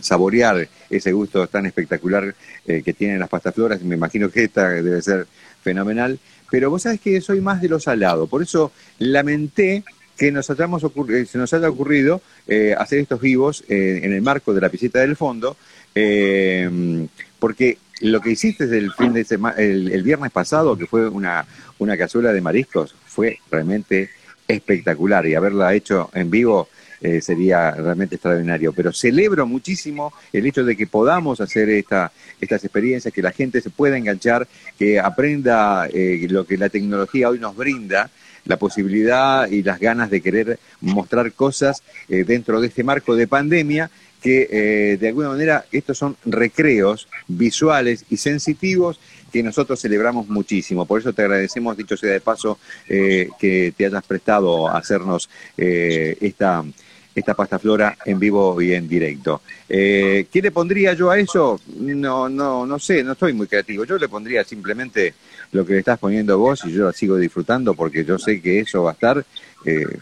saborear 0.00 0.68
ese 0.90 1.12
gusto 1.12 1.46
tan 1.46 1.66
espectacular 1.66 2.34
que 2.64 2.92
tienen 2.92 3.18
las 3.18 3.28
pastas 3.28 3.54
floras, 3.54 3.82
me 3.82 3.94
imagino 3.94 4.30
que 4.30 4.44
esta 4.44 4.68
debe 4.70 5.02
ser 5.02 5.26
fenomenal, 5.62 6.18
pero 6.52 6.68
vos 6.68 6.82
sabés 6.82 7.00
que 7.00 7.18
soy 7.22 7.40
más 7.40 7.62
de 7.62 7.68
lo 7.70 7.80
salado, 7.80 8.26
por 8.26 8.42
eso 8.42 8.72
lamenté 8.98 9.84
que 10.18 10.30
nos 10.30 10.50
hayamos 10.50 10.84
se 11.26 11.38
nos 11.38 11.52
haya 11.54 11.70
ocurrido 11.70 12.20
hacer 12.76 12.98
estos 12.98 13.20
vivos 13.20 13.64
en 13.68 14.12
el 14.12 14.20
marco 14.20 14.52
de 14.52 14.60
la 14.60 14.68
piscita 14.68 15.00
del 15.00 15.16
fondo, 15.16 15.56
porque 17.38 17.78
lo 18.02 18.20
que 18.20 18.30
hiciste 18.30 18.64
el 18.64 18.92
fin 18.92 19.14
de 19.14 19.24
semana, 19.24 19.56
el, 19.56 20.02
viernes 20.02 20.30
pasado, 20.30 20.76
que 20.76 20.86
fue 20.86 21.08
una 21.08 21.46
cazuela 21.96 22.34
de 22.34 22.42
mariscos, 22.42 22.94
fue 23.06 23.38
realmente 23.50 24.10
espectacular. 24.46 25.26
Y 25.26 25.34
haberla 25.34 25.74
hecho 25.74 26.10
en 26.14 26.30
vivo 26.30 26.68
eh, 27.02 27.20
sería 27.20 27.72
realmente 27.72 28.14
extraordinario. 28.14 28.72
Pero 28.72 28.92
celebro 28.92 29.44
muchísimo 29.44 30.12
el 30.32 30.46
hecho 30.46 30.64
de 30.64 30.76
que 30.76 30.86
podamos 30.86 31.40
hacer 31.40 31.68
esta, 31.70 32.12
estas 32.40 32.62
experiencias, 32.62 33.12
que 33.12 33.22
la 33.22 33.32
gente 33.32 33.60
se 33.60 33.70
pueda 33.70 33.96
enganchar, 33.96 34.46
que 34.78 35.00
aprenda 35.00 35.88
eh, 35.92 36.24
lo 36.30 36.46
que 36.46 36.56
la 36.56 36.68
tecnología 36.68 37.28
hoy 37.28 37.40
nos 37.40 37.56
brinda 37.56 38.08
la 38.44 38.56
posibilidad 38.56 39.48
y 39.50 39.62
las 39.64 39.80
ganas 39.80 40.10
de 40.10 40.20
querer 40.20 40.58
mostrar 40.80 41.32
cosas 41.32 41.82
eh, 42.08 42.24
dentro 42.24 42.60
de 42.60 42.68
este 42.68 42.84
marco 42.84 43.16
de 43.16 43.26
pandemia 43.26 43.90
que 44.20 44.96
de 45.00 45.08
alguna 45.08 45.30
manera 45.30 45.64
estos 45.72 45.98
son 45.98 46.16
recreos 46.24 47.08
visuales 47.26 48.04
y 48.08 48.18
sensitivos 48.18 49.00
que 49.32 49.42
nosotros 49.42 49.80
celebramos 49.80 50.28
muchísimo. 50.28 50.86
Por 50.86 51.00
eso 51.00 51.12
te 51.12 51.22
agradecemos, 51.22 51.76
dicho 51.76 51.96
sea 51.96 52.12
de 52.12 52.20
paso, 52.20 52.60
eh, 52.88 53.28
que 53.40 53.74
te 53.76 53.86
hayas 53.86 54.04
prestado 54.04 54.68
a 54.68 54.78
hacernos 54.78 55.28
esta, 55.56 56.62
esta 57.14 57.34
pasta 57.34 57.58
flora 57.58 57.96
en 58.04 58.18
vivo 58.18 58.60
y 58.60 58.72
en 58.72 58.88
directo. 58.88 59.42
¿Qué 59.68 60.28
le 60.32 60.50
pondría 60.50 60.94
yo 60.94 61.10
a 61.10 61.18
eso? 61.18 61.60
No, 61.76 62.28
no, 62.28 62.66
no 62.66 62.78
sé, 62.78 63.02
no 63.02 63.12
estoy 63.12 63.32
muy 63.32 63.46
creativo. 63.46 63.84
Yo 63.84 63.98
le 63.98 64.08
pondría 64.08 64.44
simplemente 64.44 65.14
lo 65.52 65.64
que 65.64 65.74
le 65.74 65.78
estás 65.80 65.98
poniendo 65.98 66.38
vos 66.38 66.64
y 66.64 66.72
yo 66.72 66.86
la 66.86 66.92
sigo 66.92 67.16
disfrutando 67.16 67.74
porque 67.74 68.04
yo 68.04 68.18
sé 68.18 68.40
que 68.40 68.60
eso 68.60 68.82
va 68.82 68.90
a 68.90 68.94
estar 68.94 69.24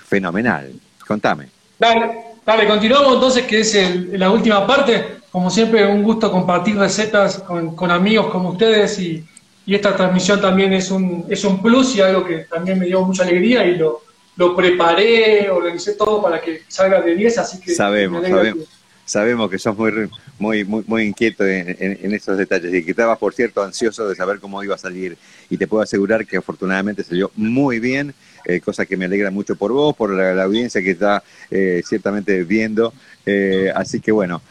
fenomenal. 0.06 0.72
Contame. 1.06 1.48
Dale. 1.78 2.30
Dale, 2.44 2.66
continuamos 2.66 3.14
entonces, 3.14 3.44
que 3.44 3.60
es 3.60 3.76
la 4.18 4.30
última 4.30 4.66
parte. 4.66 5.18
Como 5.30 5.50
siempre, 5.50 5.86
un 5.86 6.02
gusto 6.02 6.32
compartir 6.32 6.76
recetas 6.76 7.38
con, 7.38 7.90
amigos 7.90 8.26
como 8.26 8.50
ustedes 8.50 8.98
y, 8.98 9.24
esta 9.66 9.94
transmisión 9.94 10.40
también 10.40 10.72
es 10.72 10.90
un, 10.90 11.26
es 11.28 11.44
un 11.44 11.62
plus 11.62 11.94
y 11.94 12.00
algo 12.00 12.24
que 12.24 12.38
también 12.38 12.76
me 12.76 12.86
dio 12.86 13.02
mucha 13.02 13.22
alegría 13.22 13.64
y 13.64 13.76
lo, 13.76 14.02
lo 14.36 14.56
preparé, 14.56 15.50
organicé 15.50 15.94
todo 15.94 16.22
para 16.22 16.40
que 16.40 16.62
salga 16.68 17.00
de 17.00 17.14
10, 17.14 17.38
así 17.38 17.60
que... 17.60 17.74
Sabemos, 17.74 18.26
sabemos. 18.26 18.68
Sabemos 19.04 19.50
que 19.50 19.58
sos 19.58 19.76
muy, 19.76 20.08
muy, 20.38 20.64
muy, 20.64 20.84
muy 20.86 21.02
inquieto 21.02 21.44
en, 21.44 21.76
en, 21.78 22.14
esos 22.14 22.38
detalles 22.38 22.72
y 22.72 22.84
que 22.84 22.92
estabas, 22.92 23.18
por 23.18 23.34
cierto, 23.34 23.60
ansioso 23.60 24.08
de 24.08 24.14
saber 24.14 24.38
cómo 24.38 24.62
iba 24.62 24.76
a 24.76 24.78
salir. 24.78 25.18
Y 25.48 25.56
te 25.56 25.66
puedo 25.66 25.82
asegurar 25.82 26.24
que 26.24 26.36
afortunadamente 26.36 27.02
salió 27.02 27.32
muy 27.34 27.80
bien 27.80 28.14
eh, 28.44 28.60
cosa 28.60 28.86
que 28.86 28.96
me 28.96 29.04
alegra 29.04 29.30
mucho 29.30 29.56
por 29.56 29.72
vos, 29.72 29.94
por 29.94 30.10
la, 30.10 30.42
audiencia 30.42 30.82
que 30.82 30.92
está 30.92 31.22
eh, 31.50 31.82
ciertamente 31.86 32.44
viendo. 32.44 32.92
Eh, 33.26 33.70
así 33.74 34.00
que 34.00 34.12
bueno, 34.12 34.42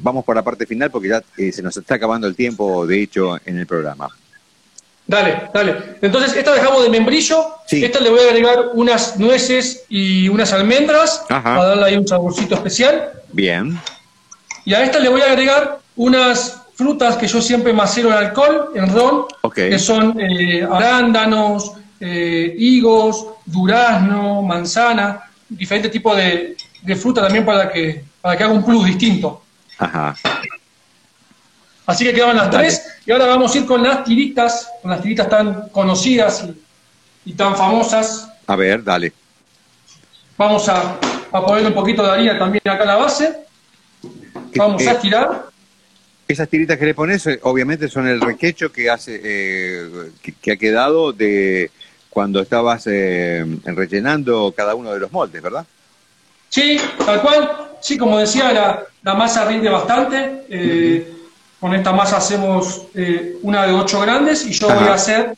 vamos 0.00 0.24
por 0.24 0.36
la 0.36 0.42
parte 0.42 0.64
final 0.64 0.90
porque 0.90 1.08
ya 1.08 1.22
se 1.36 1.62
nos 1.62 1.76
está 1.76 1.96
acabando 1.96 2.26
el 2.26 2.36
tiempo, 2.36 2.86
de 2.86 3.02
hecho, 3.02 3.38
en 3.44 3.58
el 3.58 3.66
programa. 3.66 4.08
Dale, 5.10 5.50
dale. 5.52 5.76
Entonces, 6.02 6.36
esta 6.36 6.54
dejamos 6.54 6.84
de 6.84 6.88
membrillo. 6.88 7.56
Esta 7.68 7.98
le 7.98 8.10
voy 8.10 8.20
a 8.20 8.28
agregar 8.28 8.70
unas 8.74 9.18
nueces 9.18 9.84
y 9.88 10.28
unas 10.28 10.52
almendras 10.52 11.24
para 11.28 11.64
darle 11.64 11.84
ahí 11.86 11.96
un 11.96 12.06
saborcito 12.06 12.54
especial. 12.54 13.10
Bien. 13.32 13.76
Y 14.64 14.72
a 14.72 14.84
esta 14.84 15.00
le 15.00 15.08
voy 15.08 15.20
a 15.22 15.32
agregar 15.32 15.80
unas 15.96 16.62
frutas 16.74 17.16
que 17.16 17.26
yo 17.26 17.42
siempre 17.42 17.72
macero 17.72 18.10
en 18.10 18.18
alcohol, 18.18 18.70
en 18.76 18.94
ron, 18.94 19.26
que 19.52 19.80
son 19.80 20.16
eh, 20.20 20.62
arándanos, 20.70 21.72
eh, 21.98 22.54
higos, 22.56 23.26
durazno, 23.44 24.42
manzana, 24.42 25.24
diferentes 25.48 25.90
tipos 25.90 26.16
de, 26.16 26.54
fruta 26.94 27.22
también 27.22 27.44
para 27.44 27.68
que, 27.68 28.04
para 28.20 28.36
que 28.36 28.44
haga 28.44 28.52
un 28.52 28.64
plus 28.64 28.86
distinto. 28.86 29.42
Ajá. 29.76 30.14
Así 31.90 32.04
que 32.04 32.14
quedaban 32.14 32.36
las 32.36 32.50
tres. 32.50 32.86
Y 33.04 33.10
ahora 33.10 33.26
vamos 33.26 33.52
a 33.52 33.58
ir 33.58 33.66
con 33.66 33.82
las 33.82 34.04
tiritas, 34.04 34.70
con 34.80 34.92
las 34.92 35.02
tiritas 35.02 35.28
tan 35.28 35.68
conocidas 35.70 36.46
y, 37.24 37.32
tan 37.32 37.56
famosas. 37.56 38.28
A 38.46 38.54
ver, 38.54 38.84
dale. 38.84 39.12
Vamos 40.36 40.68
a, 40.68 40.98
a 41.32 41.44
poner 41.44 41.66
un 41.66 41.74
poquito 41.74 42.02
de 42.04 42.10
harina 42.10 42.38
también 42.38 42.62
acá 42.64 42.82
en 42.82 42.88
la 42.88 42.96
base. 42.96 43.36
Vamos 44.54 44.86
a 44.86 44.92
estirar. 44.92 45.46
Esas 46.28 46.48
tiritas 46.48 46.78
que 46.78 46.86
le 46.86 46.94
pones, 46.94 47.26
eh, 47.26 47.40
obviamente, 47.42 47.88
son 47.88 48.06
el 48.06 48.20
requecho 48.20 48.70
que 48.70 48.88
hace, 48.88 49.20
eh, 49.22 50.12
que, 50.40 50.52
ha 50.52 50.56
quedado 50.56 51.12
de 51.12 51.72
cuando 52.08 52.40
estabas 52.40 52.86
eh, 52.86 53.44
rellenando 53.64 54.54
cada 54.56 54.76
uno 54.76 54.92
de 54.92 55.00
los 55.00 55.10
moldes, 55.10 55.42
¿verdad? 55.42 55.66
Sí, 56.48 56.78
tal 57.04 57.20
cual. 57.20 57.70
Sí, 57.80 57.98
como 57.98 58.18
decía, 58.18 58.52
la, 58.52 58.84
la 59.02 59.14
masa 59.14 59.44
rinde 59.46 59.68
bastante. 59.68 60.44
Eh, 60.48 61.19
con 61.60 61.74
esta 61.74 61.92
masa 61.92 62.16
hacemos 62.16 62.86
eh, 62.94 63.36
una 63.42 63.66
de 63.66 63.72
ocho 63.74 64.00
grandes 64.00 64.46
y 64.46 64.52
yo 64.52 64.68
voy 64.68 64.88
a 64.88 64.94
hacer 64.94 65.36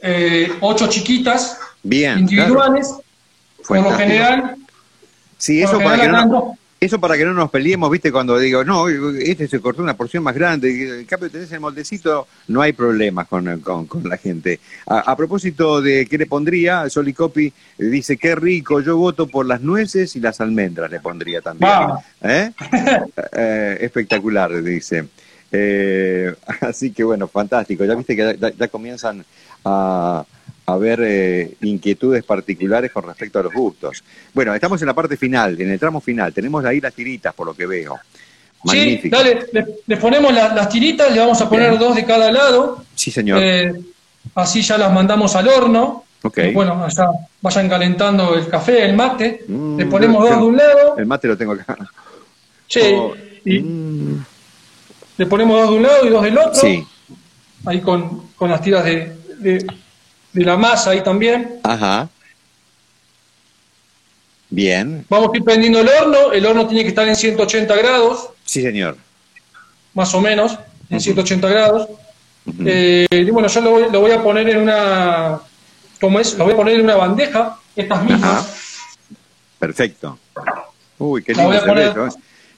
eh, 0.00 0.50
ocho 0.60 0.88
chiquitas 0.88 1.58
Bien, 1.82 2.20
individuales. 2.20 2.94
Por 3.66 3.82
lo 3.82 3.90
general. 3.92 4.56
Sí, 5.36 5.62
eso 5.62 5.78
para, 5.78 6.00
que 6.00 6.08
no, 6.08 6.58
eso 6.80 6.98
para 6.98 7.16
que 7.18 7.24
no 7.24 7.34
nos 7.34 7.50
peleemos, 7.50 7.90
¿viste? 7.90 8.10
Cuando 8.10 8.38
digo, 8.38 8.64
no, 8.64 8.88
este 8.88 9.46
se 9.46 9.60
cortó 9.60 9.82
una 9.82 9.94
porción 9.94 10.22
más 10.22 10.34
grande, 10.34 11.00
en 11.00 11.04
cambio 11.04 11.30
tenés 11.30 11.52
el 11.52 11.60
moldecito, 11.60 12.26
no 12.48 12.62
hay 12.62 12.72
problemas 12.72 13.28
con, 13.28 13.60
con, 13.60 14.08
la 14.08 14.16
gente. 14.16 14.58
A, 14.86 15.14
propósito 15.16 15.82
de 15.82 16.06
qué 16.06 16.16
le 16.16 16.26
pondría, 16.26 16.88
Solicopi 16.88 17.52
dice, 17.76 18.16
qué 18.16 18.34
rico, 18.34 18.80
yo 18.80 18.96
voto 18.96 19.26
por 19.26 19.44
las 19.44 19.60
nueces 19.60 20.16
y 20.16 20.20
las 20.20 20.40
almendras, 20.40 20.90
le 20.90 20.98
pondría 20.98 21.42
también. 21.42 21.70
¿Eh? 22.22 23.78
espectacular, 23.80 24.62
dice. 24.62 25.06
Eh, 25.50 26.34
así 26.60 26.92
que 26.92 27.04
bueno, 27.04 27.28
fantástico. 27.28 27.84
Ya 27.84 27.94
viste 27.94 28.16
que 28.16 28.38
ya, 28.38 28.68
comienzan 28.68 29.24
a, 29.64 30.24
haber 30.66 31.00
eh, 31.02 31.54
inquietudes 31.62 32.24
particulares 32.24 32.92
con 32.92 33.04
respecto 33.04 33.38
a 33.38 33.42
los 33.42 33.54
gustos. 33.54 34.04
Bueno, 34.34 34.54
estamos 34.54 34.80
en 34.82 34.86
la 34.86 34.94
parte 34.94 35.16
final, 35.16 35.58
en 35.60 35.70
el 35.70 35.78
tramo 35.78 36.00
final. 36.00 36.32
Tenemos 36.32 36.64
ahí 36.64 36.80
las 36.80 36.92
tiritas, 36.92 37.34
por 37.34 37.46
lo 37.46 37.54
que 37.54 37.66
veo. 37.66 37.98
Sí, 38.66 39.00
dale, 39.04 39.46
le, 39.86 39.96
ponemos 39.96 40.32
las 40.32 40.68
tiritas, 40.68 41.12
le 41.12 41.20
vamos 41.20 41.40
a 41.40 41.48
poner 41.48 41.78
dos 41.78 41.94
de 41.94 42.04
cada 42.04 42.30
lado. 42.32 42.84
Sí, 42.94 43.10
señor. 43.10 43.40
Eh, 43.40 43.72
así 44.34 44.62
ya 44.62 44.76
las 44.76 44.92
mandamos 44.92 45.34
al 45.36 45.48
horno. 45.48 46.04
Okay. 46.20 46.52
Bueno, 46.52 46.84
allá 46.84 47.10
vayan 47.40 47.68
calentando 47.68 48.34
el 48.34 48.48
café, 48.48 48.84
el 48.84 48.96
mate. 48.96 49.44
le 49.46 49.54
mm, 49.54 49.88
ponemos 49.88 50.28
dos 50.28 50.38
de 50.38 50.44
un 50.44 50.56
lado. 50.56 50.98
El 50.98 51.06
mate 51.06 51.28
lo 51.28 51.36
tengo 51.38 51.52
acá. 51.52 51.76
Sí. 52.66 52.80
Oh, 52.94 53.14
y, 53.44 53.60
mm. 53.60 54.24
Le 55.18 55.26
ponemos 55.26 55.60
dos 55.60 55.70
de 55.70 55.76
un 55.76 55.82
lado 55.82 56.06
y 56.06 56.08
dos 56.10 56.22
del 56.22 56.38
otro. 56.38 56.54
Sí. 56.54 56.86
Ahí 57.66 57.80
con, 57.80 58.30
las 58.40 58.62
tiras 58.62 58.84
de, 58.84 59.16
de, 59.40 59.66
la 60.32 60.56
masa 60.56 60.90
ahí 60.90 61.02
también. 61.02 61.58
Ajá. 61.64 62.08
Bien. 64.48 65.04
Vamos 65.08 65.30
a 65.32 65.36
ir 65.36 65.44
prendiendo 65.44 65.80
el 65.80 65.88
horno. 65.88 66.32
El 66.32 66.46
horno 66.46 66.68
tiene 66.68 66.84
que 66.84 66.90
estar 66.90 67.06
en 67.06 67.16
180 67.16 67.76
grados. 67.76 68.30
Sí, 68.44 68.62
señor. 68.62 68.96
Más 69.92 70.14
o 70.14 70.20
menos, 70.20 70.56
en 70.88 71.00
180 71.00 71.48
grados. 71.48 71.88
Eh, 72.64 73.06
y 73.10 73.30
bueno, 73.30 73.48
yo 73.48 73.60
lo 73.60 73.70
voy, 73.70 73.84
lo 73.90 74.00
voy, 74.00 74.12
a 74.12 74.22
poner 74.22 74.48
en 74.48 74.58
una. 74.58 75.40
¿Cómo 76.00 76.20
es? 76.20 76.38
Lo 76.38 76.44
voy 76.44 76.54
a 76.54 76.56
poner 76.56 76.76
en 76.76 76.82
una 76.82 76.94
bandeja, 76.94 77.58
estas 77.74 78.04
mismas. 78.04 78.86
Perfecto. 79.58 80.16
Uy, 80.96 81.24
qué 81.24 81.34
lindo 81.34 81.60
se 81.60 81.72
ve 81.72 81.88
eso. 81.88 82.08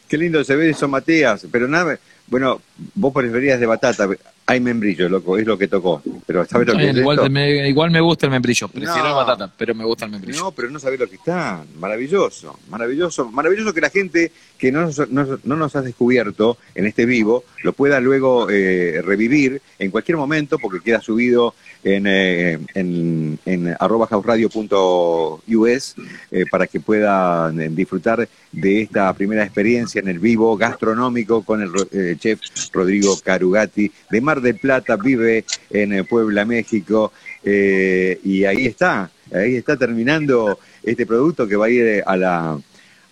Qué 0.06 0.18
lindo 0.18 0.44
se 0.44 0.56
ve 0.56 0.70
eso, 0.70 0.86
Matías. 0.88 1.46
Pero 1.50 1.66
nada, 1.66 1.98
bueno, 2.30 2.60
vos 2.94 3.12
preferías 3.12 3.60
de 3.60 3.66
batata. 3.66 4.08
Hay 4.46 4.60
membrillo, 4.60 5.08
loco, 5.08 5.36
es 5.36 5.46
lo 5.46 5.58
que 5.58 5.68
tocó. 5.68 6.02
Pero 6.30 6.46
¿sabes 6.46 6.68
lo 6.68 6.76
que 6.76 6.90
es 6.90 6.96
igual, 6.96 7.28
Me, 7.28 7.68
igual 7.68 7.90
me 7.90 8.00
gusta 8.00 8.26
el 8.26 8.30
membrillo. 8.30 8.68
Prefiero 8.68 9.02
la 9.02 9.14
batata, 9.14 9.52
pero 9.58 9.74
me 9.74 9.84
gusta 9.84 10.04
el 10.04 10.12
membrillo. 10.12 10.38
No, 10.38 10.52
pero 10.52 10.70
no 10.70 10.78
sabés 10.78 11.00
lo 11.00 11.08
que 11.08 11.16
está. 11.16 11.64
Maravilloso, 11.76 12.56
maravilloso. 12.68 13.28
Maravilloso 13.32 13.74
que 13.74 13.80
la 13.80 13.90
gente 13.90 14.30
que 14.56 14.70
no 14.70 14.82
nos, 14.82 15.10
no, 15.10 15.40
nos 15.42 15.74
ha 15.74 15.82
descubierto 15.82 16.56
en 16.76 16.86
este 16.86 17.04
vivo 17.04 17.42
lo 17.64 17.72
pueda 17.72 17.98
luego 17.98 18.48
eh, 18.48 19.02
revivir 19.04 19.60
en 19.80 19.90
cualquier 19.90 20.18
momento 20.18 20.56
porque 20.60 20.78
queda 20.80 21.00
subido 21.00 21.52
en, 21.82 22.06
eh, 22.06 22.58
en, 22.74 23.38
en 23.46 23.76
arroba 23.78 24.06
houseradio.us 24.06 25.94
eh, 26.30 26.44
para 26.50 26.66
que 26.66 26.80
puedan 26.80 27.60
eh, 27.60 27.68
disfrutar 27.70 28.28
de 28.52 28.82
esta 28.82 29.12
primera 29.14 29.44
experiencia 29.44 30.00
en 30.00 30.08
el 30.08 30.18
vivo 30.18 30.56
gastronómico 30.56 31.42
con 31.42 31.62
el 31.62 31.70
eh, 31.92 32.16
chef 32.18 32.40
Rodrigo 32.72 33.18
Carugati 33.22 33.90
de 34.10 34.20
Mar 34.20 34.40
del 34.40 34.58
Plata, 34.58 34.96
vive 34.96 35.44
en 35.70 36.04
Puebla, 36.04 36.19
México, 36.46 37.12
y 37.44 38.44
ahí 38.44 38.66
está, 38.66 39.10
ahí 39.32 39.56
está 39.56 39.76
terminando 39.76 40.58
este 40.82 41.06
producto 41.06 41.46
que 41.46 41.56
va 41.56 41.66
a 41.66 41.70
ir 41.70 42.02
a 42.06 42.16
la, 42.16 42.58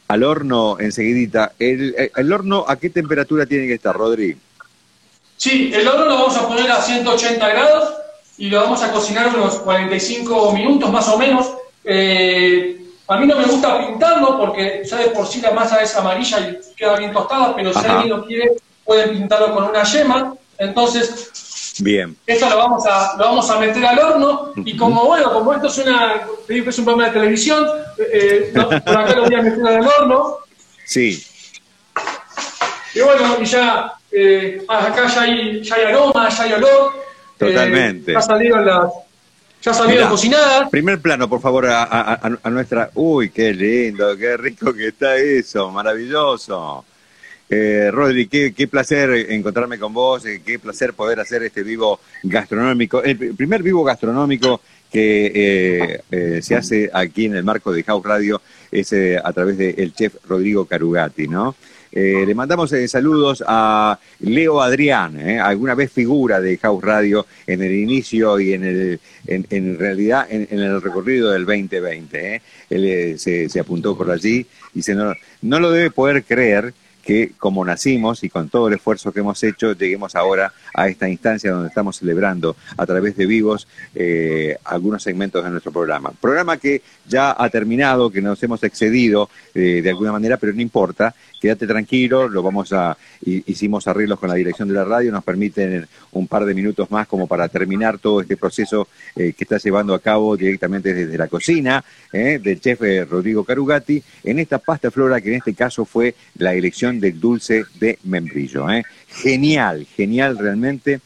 al 0.08 0.22
horno 0.22 0.78
enseguidita. 0.80 1.52
El, 1.58 2.10
¿El 2.14 2.32
horno 2.32 2.64
a 2.66 2.76
qué 2.76 2.90
temperatura 2.90 3.46
tiene 3.46 3.66
que 3.66 3.74
estar, 3.74 3.94
Rodri? 3.94 4.36
Sí, 5.36 5.70
el 5.72 5.86
horno 5.86 6.06
lo 6.06 6.14
vamos 6.14 6.36
a 6.36 6.48
poner 6.48 6.70
a 6.70 6.80
180 6.80 7.48
grados 7.48 7.94
y 8.38 8.48
lo 8.50 8.60
vamos 8.60 8.82
a 8.82 8.90
cocinar 8.90 9.28
unos 9.34 9.56
45 9.56 10.52
minutos 10.52 10.90
más 10.90 11.08
o 11.08 11.18
menos. 11.18 11.52
Eh, 11.84 12.80
a 13.06 13.16
mí 13.18 13.26
no 13.26 13.36
me 13.36 13.44
gusta 13.44 13.86
pintarlo 13.86 14.38
porque 14.38 14.82
ya 14.84 14.96
de 14.96 15.10
por 15.10 15.26
sí 15.26 15.40
la 15.40 15.52
masa 15.52 15.82
es 15.82 15.94
amarilla 15.96 16.40
y 16.40 16.58
queda 16.76 16.98
bien 16.98 17.12
tostada, 17.12 17.54
pero 17.54 17.72
si 17.72 17.86
alguien 17.86 18.10
lo 18.10 18.24
quiere 18.26 18.52
pueden 18.84 19.10
pintarlo 19.10 19.54
con 19.54 19.64
una 19.64 19.82
yema. 19.82 20.34
Entonces, 20.58 21.30
bien. 21.82 22.16
esto 22.26 22.48
lo 22.48 22.56
vamos 22.56 22.84
a, 22.86 23.16
lo 23.16 23.24
vamos 23.24 23.50
a 23.50 23.58
meter 23.58 23.84
al 23.84 23.98
horno 23.98 24.52
y 24.56 24.76
como 24.76 25.04
bueno, 25.04 25.32
como 25.32 25.52
esto 25.54 25.68
es, 25.68 25.78
una, 25.78 26.22
es 26.48 26.78
un 26.78 26.84
programa 26.84 27.08
de 27.08 27.14
televisión, 27.20 27.66
eh, 27.98 28.52
por 28.54 28.74
acá 28.74 29.14
lo 29.14 29.24
voy 29.24 29.34
a 29.34 29.42
meter 29.42 29.66
al 29.66 29.86
horno. 29.86 30.36
Sí. 30.84 31.24
Y 32.94 33.00
bueno, 33.00 33.36
y 33.40 33.44
ya 33.44 33.92
eh, 34.10 34.64
acá 34.66 35.06
ya 35.06 35.22
hay, 35.22 35.62
ya 35.62 35.74
hay 35.76 35.84
aroma, 35.84 36.28
ya 36.28 36.42
hay 36.42 36.52
olor. 36.54 36.92
Totalmente. 37.36 38.12
ya 38.12 38.22
salieron 38.22 38.66
las. 38.66 38.90
Ya 39.60 39.74
salieron 39.74 40.08
cocinadas. 40.08 40.70
Primer 40.70 41.00
plano, 41.00 41.28
por 41.28 41.40
favor, 41.40 41.66
a, 41.68 42.30
nuestra. 42.50 42.90
Uy, 42.94 43.30
qué 43.30 43.52
lindo, 43.52 44.16
qué 44.16 44.36
rico 44.36 44.72
que 44.72 44.88
está 44.88 45.16
eso, 45.16 45.70
maravilloso. 45.70 46.84
Eh, 47.50 47.90
Rodri, 47.90 48.26
qué, 48.26 48.68
placer 48.68 49.10
encontrarme 49.30 49.78
con 49.78 49.94
vos, 49.94 50.24
eh, 50.26 50.42
qué 50.44 50.58
placer 50.58 50.92
poder 50.92 51.20
hacer 51.20 51.42
este 51.42 51.62
vivo 51.62 51.98
gastronómico, 52.22 53.02
el 53.02 53.16
primer 53.34 53.62
vivo 53.62 53.82
gastronómico 53.84 54.60
que 54.92 55.32
eh, 55.34 56.00
eh, 56.10 56.40
se 56.42 56.56
hace 56.56 56.90
aquí 56.92 57.26
en 57.26 57.36
el 57.36 57.44
marco 57.44 57.72
de 57.72 57.82
House 57.84 58.04
Radio 58.04 58.40
es 58.70 58.92
a 58.92 59.32
través 59.32 59.56
del 59.56 59.94
chef 59.94 60.16
Rodrigo 60.26 60.66
Carugati, 60.66 61.26
¿no? 61.26 61.54
Eh, 61.90 62.24
le 62.26 62.34
mandamos 62.34 62.72
eh, 62.74 62.86
saludos 62.86 63.42
a 63.46 63.98
Leo 64.20 64.60
Adrián, 64.60 65.18
eh, 65.18 65.38
alguna 65.40 65.74
vez 65.74 65.90
figura 65.90 66.40
de 66.40 66.58
House 66.58 66.84
Radio 66.84 67.26
en 67.46 67.62
el 67.62 67.74
inicio 67.74 68.38
y 68.38 68.52
en, 68.52 68.64
el, 68.64 69.00
en, 69.26 69.78
realidad 69.78 70.26
en, 70.28 70.46
el 70.50 70.82
recorrido 70.82 71.30
del 71.30 71.46
2020. 71.46 72.42
Él 72.68 73.18
se, 73.18 73.48
se, 73.48 73.60
apuntó 73.60 73.96
por 73.96 74.10
allí 74.10 74.46
y 74.74 74.82
se 74.82 74.94
no, 74.94 75.14
no 75.42 75.60
lo 75.60 75.70
debe 75.70 75.90
poder 75.90 76.24
creer 76.24 76.74
que 77.08 77.32
como 77.38 77.64
nacimos 77.64 78.22
y 78.22 78.28
con 78.28 78.50
todo 78.50 78.68
el 78.68 78.74
esfuerzo 78.74 79.12
que 79.12 79.20
hemos 79.20 79.42
hecho, 79.42 79.72
lleguemos 79.72 80.14
ahora 80.14 80.52
a 80.74 80.88
esta 80.88 81.08
instancia 81.08 81.52
donde 81.52 81.68
estamos 81.68 81.96
celebrando 81.96 82.54
a 82.76 82.84
través 82.84 83.16
de 83.16 83.24
vivos 83.24 83.66
eh, 83.94 84.58
algunos 84.62 85.04
segmentos 85.04 85.42
de 85.42 85.48
nuestro 85.48 85.72
programa. 85.72 86.12
Programa 86.20 86.58
que 86.58 86.82
ya 87.06 87.34
ha 87.42 87.48
terminado, 87.48 88.10
que 88.10 88.20
nos 88.20 88.42
hemos 88.42 88.62
excedido 88.62 89.30
eh, 89.54 89.80
de 89.82 89.88
alguna 89.88 90.12
manera, 90.12 90.36
pero 90.36 90.52
no 90.52 90.60
importa, 90.60 91.14
quédate 91.40 91.66
tranquilo, 91.66 92.28
lo 92.28 92.42
vamos 92.42 92.72
a, 92.72 92.96
hicimos 93.22 93.86
arreglos 93.86 94.18
con 94.18 94.28
la 94.28 94.34
dirección 94.34 94.68
de 94.68 94.74
la 94.74 94.84
radio, 94.84 95.12
nos 95.12 95.24
permiten 95.24 95.86
un 96.12 96.26
par 96.26 96.44
de 96.44 96.54
minutos 96.54 96.90
más 96.90 97.06
como 97.06 97.26
para 97.26 97.48
terminar 97.48 97.98
todo 97.98 98.20
este 98.20 98.36
proceso 98.36 98.88
eh, 99.16 99.32
que 99.36 99.44
está 99.44 99.58
llevando 99.58 99.94
a 99.94 100.00
cabo 100.00 100.36
directamente 100.36 100.92
desde 100.92 101.16
la 101.16 101.28
cocina 101.28 101.84
eh, 102.12 102.38
del 102.42 102.60
chef 102.60 102.82
eh, 102.82 103.04
Rodrigo 103.04 103.44
Carugati 103.44 104.02
en 104.24 104.38
esta 104.38 104.58
pasta 104.58 104.90
flora 104.90 105.20
que 105.20 105.30
en 105.30 105.36
este 105.36 105.54
caso 105.54 105.84
fue 105.84 106.14
la 106.36 106.54
elección 106.54 107.00
del 107.00 107.20
dulce 107.20 107.64
de 107.78 107.98
membrillo. 108.04 108.66
Genial, 109.08 109.86
genial 109.96 110.38
realmente, 110.38 111.00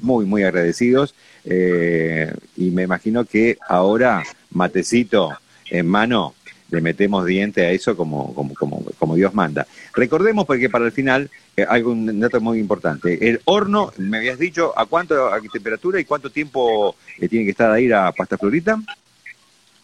muy, 0.00 0.26
muy 0.26 0.44
agradecidos 0.44 1.14
y 1.44 2.70
me 2.70 2.82
imagino 2.82 3.24
que 3.24 3.58
ahora, 3.68 4.22
matecito 4.50 5.36
en 5.70 5.86
mano, 5.86 6.34
le 6.70 6.80
metemos 6.80 7.26
diente 7.26 7.66
a 7.66 7.70
eso 7.70 7.96
como, 7.96 8.34
como, 8.34 8.54
como, 8.98 9.16
Dios 9.16 9.34
manda. 9.34 9.66
Recordemos 9.94 10.46
porque 10.46 10.68
para 10.68 10.86
el 10.86 10.92
final, 10.92 11.30
eh, 11.56 11.66
hay 11.68 11.82
un 11.82 12.20
dato 12.20 12.40
muy 12.40 12.58
importante. 12.58 13.28
El 13.28 13.40
horno, 13.44 13.92
me 13.98 14.18
habías 14.18 14.38
dicho, 14.38 14.72
¿a 14.76 14.86
cuánto, 14.86 15.26
a 15.26 15.40
qué 15.40 15.48
temperatura 15.48 16.00
y 16.00 16.04
cuánto 16.04 16.30
tiempo 16.30 16.94
eh, 17.18 17.28
tiene 17.28 17.44
que 17.44 17.50
estar 17.52 17.70
ahí 17.70 17.90
a 17.90 18.12
pasta 18.12 18.38
florita? 18.38 18.80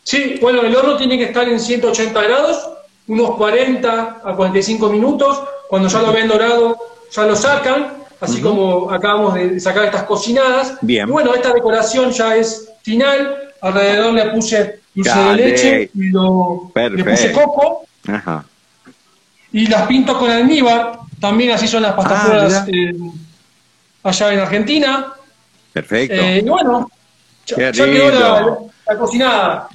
Sí, 0.02 0.38
bueno, 0.40 0.62
el 0.62 0.74
horno 0.74 0.96
tiene 0.96 1.18
que 1.18 1.24
estar 1.24 1.48
en 1.48 1.58
180 1.58 2.22
grados, 2.22 2.68
unos 3.08 3.36
40 3.36 4.20
a 4.24 4.36
45 4.36 4.88
minutos. 4.90 5.42
Cuando 5.68 5.88
ya 5.88 6.00
lo 6.00 6.12
ven 6.12 6.28
dorado, 6.28 6.76
ya 7.10 7.26
lo 7.26 7.34
sacan, 7.34 8.04
así 8.20 8.40
como 8.40 8.90
acabamos 8.90 9.34
de 9.34 9.58
sacar 9.58 9.84
estas 9.84 10.04
cocinadas. 10.04 10.78
Bien. 10.80 11.08
bueno, 11.08 11.34
esta 11.34 11.52
decoración 11.52 12.12
ya 12.12 12.36
es 12.36 12.68
final. 12.82 13.52
Alrededor 13.60 14.12
le 14.14 14.30
puse 14.30 14.80
dulce 14.96 15.18
de 15.18 15.34
leche 15.36 15.90
y 15.94 16.10
lo, 16.10 16.72
le 16.74 17.04
puse 17.04 17.32
coco. 17.32 17.86
Ajá. 18.08 18.44
Y 19.52 19.66
las 19.66 19.86
pinto 19.86 20.18
con 20.18 20.30
almíbar. 20.30 21.00
También 21.20 21.52
así 21.52 21.66
son 21.66 21.82
las 21.82 21.94
pastas 21.94 22.54
ah, 22.54 22.66
eh, 22.68 22.94
allá 24.02 24.32
en 24.32 24.40
Argentina. 24.40 25.12
Perfecto. 25.72 26.14
Eh, 26.14 26.42
y 26.44 26.48
bueno, 26.48 26.90
ya, 27.46 27.72
quedó 27.72 28.70
la 28.86 28.98
cocinada. 28.98 29.68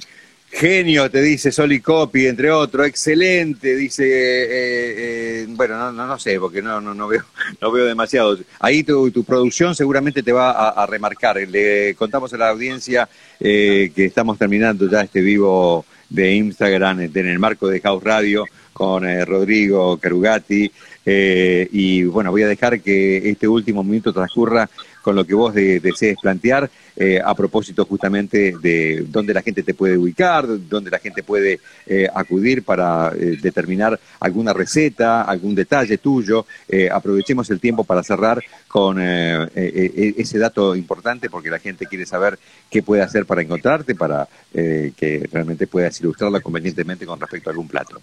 Genio, 0.52 1.10
te 1.10 1.22
dice 1.22 1.50
Soli 1.50 1.80
Copy, 1.80 2.26
entre 2.26 2.50
otros, 2.50 2.86
excelente, 2.86 3.74
dice, 3.74 4.04
eh, 4.04 5.42
eh, 5.42 5.46
bueno, 5.48 5.90
no, 5.90 6.06
no, 6.06 6.18
sé, 6.18 6.38
porque 6.38 6.60
no, 6.60 6.78
no, 6.78 6.92
no, 6.92 7.08
veo, 7.08 7.24
no 7.60 7.72
veo 7.72 7.86
demasiado. 7.86 8.38
Ahí 8.60 8.84
tu, 8.84 9.10
tu 9.10 9.24
producción 9.24 9.74
seguramente 9.74 10.22
te 10.22 10.30
va 10.30 10.68
a, 10.68 10.86
remarcar. 10.86 11.36
Le 11.48 11.94
contamos 11.94 12.34
a 12.34 12.36
la 12.36 12.50
audiencia 12.50 13.08
eh, 13.40 13.92
que 13.96 14.04
estamos 14.04 14.38
terminando 14.38 14.88
ya 14.90 15.00
este 15.00 15.22
vivo 15.22 15.86
de 16.10 16.34
Instagram 16.34 17.00
en 17.00 17.26
el 17.26 17.38
marco 17.38 17.66
de 17.66 17.80
House 17.80 18.04
Radio 18.04 18.44
con 18.74 19.04
Rodrigo 19.24 19.96
Carugati. 19.96 20.70
y 21.06 22.04
bueno, 22.04 22.30
voy 22.30 22.42
a 22.42 22.48
dejar 22.48 22.80
que 22.80 23.30
este 23.30 23.48
último 23.48 23.82
minuto 23.82 24.12
transcurra 24.12 24.68
con 25.02 25.16
lo 25.16 25.26
que 25.26 25.34
vos 25.34 25.52
desees 25.52 26.16
plantear 26.20 26.70
eh, 26.94 27.20
a 27.24 27.34
propósito 27.34 27.84
justamente 27.84 28.54
de 28.60 29.04
dónde 29.08 29.32
la 29.32 29.42
gente 29.42 29.62
te 29.62 29.74
puede 29.74 29.96
ubicar, 29.96 30.46
dónde 30.68 30.90
la 30.90 30.98
gente 30.98 31.22
puede 31.22 31.60
eh, 31.86 32.06
acudir 32.14 32.62
para 32.64 33.12
eh, 33.14 33.38
determinar 33.40 33.98
alguna 34.20 34.52
receta, 34.52 35.22
algún 35.22 35.54
detalle 35.54 35.98
tuyo. 35.98 36.46
aprovechemos 36.90 37.50
el 37.50 37.60
tiempo 37.60 37.84
para 37.84 38.02
cerrar 38.02 38.42
con 38.68 39.00
ese 39.00 40.38
dato 40.38 40.76
importante 40.76 41.28
porque 41.28 41.50
la 41.50 41.58
gente 41.58 41.86
quiere 41.86 42.06
saber 42.06 42.38
qué 42.70 42.82
puede 42.82 43.02
hacer 43.02 43.26
para 43.26 43.42
encontrarte, 43.42 43.94
para 43.94 44.28
que 44.52 45.28
realmente 45.32 45.66
puedas 45.66 46.00
ilustrarla 46.00 46.40
convenientemente 46.40 47.06
con 47.06 47.20
respecto 47.20 47.50
a 47.50 47.52
algún 47.52 47.68
plato. 47.68 48.00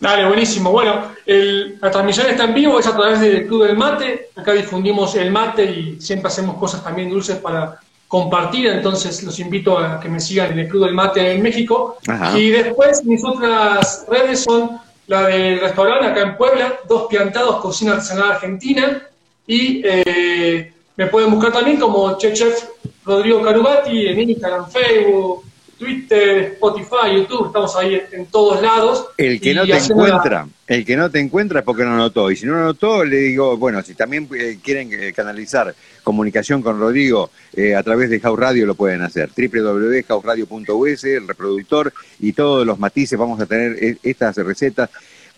Dale, 0.00 0.26
buenísimo. 0.26 0.70
Bueno, 0.70 1.08
la 1.26 1.90
transmisión 1.90 2.28
está 2.28 2.44
en 2.44 2.54
vivo, 2.54 2.78
es 2.78 2.86
a 2.86 2.96
través 2.96 3.20
del 3.20 3.46
Club 3.46 3.66
del 3.66 3.76
Mate. 3.76 4.30
Acá 4.36 4.52
difundimos 4.52 5.16
el 5.16 5.32
mate 5.32 5.64
y 5.64 6.00
siempre 6.00 6.28
hacemos 6.28 6.56
cosas 6.56 6.84
también 6.84 7.10
dulces 7.10 7.38
para 7.38 7.80
compartir. 8.06 8.68
Entonces 8.68 9.22
los 9.24 9.38
invito 9.40 9.76
a 9.76 9.98
que 9.98 10.08
me 10.08 10.20
sigan 10.20 10.52
en 10.52 10.60
el 10.60 10.68
Club 10.68 10.84
del 10.84 10.94
Mate 10.94 11.32
en 11.32 11.42
México. 11.42 11.98
Y 12.36 12.50
después 12.50 13.04
mis 13.04 13.24
otras 13.24 14.06
redes 14.08 14.44
son 14.44 14.78
la 15.08 15.26
del 15.26 15.60
restaurante 15.60 16.06
acá 16.06 16.20
en 16.20 16.36
Puebla, 16.36 16.74
Dos 16.88 17.06
Piantados 17.08 17.56
Cocina 17.56 17.94
Artesanal 17.94 18.32
Argentina. 18.32 19.02
Y 19.48 19.82
eh, 19.84 20.72
me 20.94 21.06
pueden 21.06 21.30
buscar 21.30 21.52
también 21.52 21.78
como 21.78 22.16
Chef 22.18 22.68
Rodrigo 23.04 23.42
Carugati 23.42 24.06
en 24.06 24.30
Instagram, 24.30 24.70
Facebook, 24.70 25.44
Twitter, 25.78 26.52
Spotify, 26.54 27.14
YouTube, 27.14 27.46
estamos 27.46 27.76
ahí 27.76 28.02
en 28.12 28.26
todos 28.26 28.60
lados. 28.60 29.06
El 29.16 29.40
que 29.40 29.54
no 29.54 29.64
te 29.64 29.76
encuentra, 29.76 30.48
el 30.66 30.84
que 30.84 30.96
no 30.96 31.10
te 31.10 31.20
encuentra 31.20 31.60
es 31.60 31.64
porque 31.64 31.84
no 31.84 31.96
notó. 31.96 32.30
Y 32.30 32.36
si 32.36 32.46
no 32.46 32.56
notó, 32.56 33.04
le 33.04 33.16
digo, 33.18 33.56
bueno, 33.56 33.80
si 33.82 33.94
también 33.94 34.28
eh, 34.34 34.58
quieren 34.62 34.90
eh, 34.92 35.12
canalizar 35.14 35.74
comunicación 36.02 36.62
con 36.62 36.80
Rodrigo 36.80 37.30
eh, 37.54 37.76
a 37.76 37.82
través 37.82 38.10
de 38.10 38.18
House 38.20 38.38
Radio, 38.38 38.66
lo 38.66 38.74
pueden 38.74 39.02
hacer. 39.02 39.30
www.houseradio.us, 39.36 41.04
el 41.04 41.28
reproductor 41.28 41.92
y 42.18 42.32
todos 42.32 42.66
los 42.66 42.78
matices. 42.78 43.18
Vamos 43.18 43.40
a 43.40 43.46
tener 43.46 43.98
estas 44.02 44.36
recetas 44.36 44.90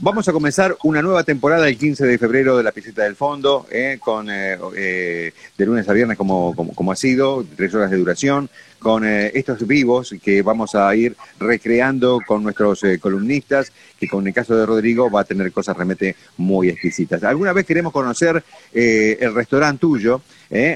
Vamos 0.02 0.26
a 0.26 0.32
comenzar 0.32 0.78
una 0.84 1.02
nueva 1.02 1.24
temporada 1.24 1.68
el 1.68 1.76
15 1.76 2.06
de 2.06 2.16
febrero 2.16 2.56
de 2.56 2.62
la 2.62 2.72
Piscita 2.72 3.02
del 3.02 3.16
Fondo, 3.16 3.66
eh, 3.70 3.98
con 4.00 4.30
eh, 4.30 4.56
eh, 4.74 5.34
de 5.58 5.66
lunes 5.66 5.86
a 5.90 5.92
viernes 5.92 6.16
como, 6.16 6.56
como, 6.56 6.90
ha 6.90 6.96
sido, 6.96 7.44
tres 7.54 7.74
horas 7.74 7.90
de 7.90 7.98
duración, 7.98 8.48
con 8.80 9.04
estos 9.04 9.66
vivos 9.66 10.14
que 10.22 10.42
vamos 10.42 10.74
a 10.74 10.94
ir 10.96 11.14
recreando 11.38 12.18
con 12.26 12.42
nuestros 12.42 12.82
columnistas, 13.00 13.72
que 13.98 14.08
con 14.08 14.26
el 14.26 14.34
caso 14.34 14.56
de 14.56 14.66
Rodrigo 14.66 15.10
va 15.10 15.20
a 15.20 15.24
tener 15.24 15.52
cosas 15.52 15.76
realmente 15.76 16.16
muy 16.38 16.68
exquisitas. 16.68 17.22
Alguna 17.22 17.52
vez 17.52 17.66
queremos 17.66 17.92
conocer 17.92 18.42
el 18.72 19.34
restaurante 19.34 19.80
tuyo, 19.80 20.22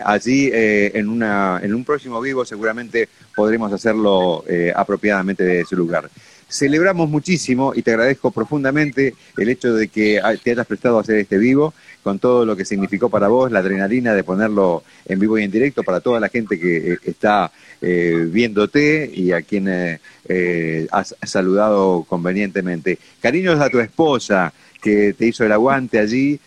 allí 0.04 0.50
en, 0.52 1.08
una, 1.08 1.60
en 1.62 1.74
un 1.74 1.84
próximo 1.84 2.20
vivo 2.20 2.44
seguramente 2.44 3.08
podremos 3.34 3.72
hacerlo 3.72 4.44
apropiadamente 4.74 5.42
de 5.42 5.60
ese 5.62 5.74
lugar 5.74 6.10
celebramos 6.54 7.08
muchísimo 7.08 7.72
y 7.74 7.82
te 7.82 7.90
agradezco 7.90 8.30
profundamente 8.30 9.14
el 9.36 9.48
hecho 9.48 9.74
de 9.74 9.88
que 9.88 10.20
te 10.42 10.52
hayas 10.52 10.66
prestado 10.66 10.98
a 10.98 11.00
hacer 11.00 11.18
este 11.18 11.36
vivo, 11.36 11.74
con 12.04 12.18
todo 12.18 12.44
lo 12.44 12.54
que 12.54 12.66
significó 12.66 13.08
para 13.08 13.28
vos, 13.28 13.50
la 13.50 13.60
adrenalina 13.60 14.14
de 14.14 14.22
ponerlo 14.22 14.84
en 15.06 15.18
vivo 15.18 15.38
y 15.38 15.42
en 15.42 15.50
directo 15.50 15.82
para 15.82 16.00
toda 16.00 16.20
la 16.20 16.28
gente 16.28 16.60
que 16.60 16.92
eh, 16.92 16.98
está 17.02 17.50
eh, 17.80 18.28
viéndote 18.30 19.10
y 19.12 19.32
a 19.32 19.40
quien 19.40 19.66
eh, 19.68 20.86
has 20.92 21.16
saludado 21.22 22.04
convenientemente. 22.06 22.98
Cariños 23.22 23.58
a 23.58 23.70
tu 23.70 23.80
esposa 23.80 24.52
que 24.82 25.14
te 25.14 25.26
hizo 25.26 25.44
el 25.44 25.52
aguante 25.52 25.98
allí, 25.98 26.38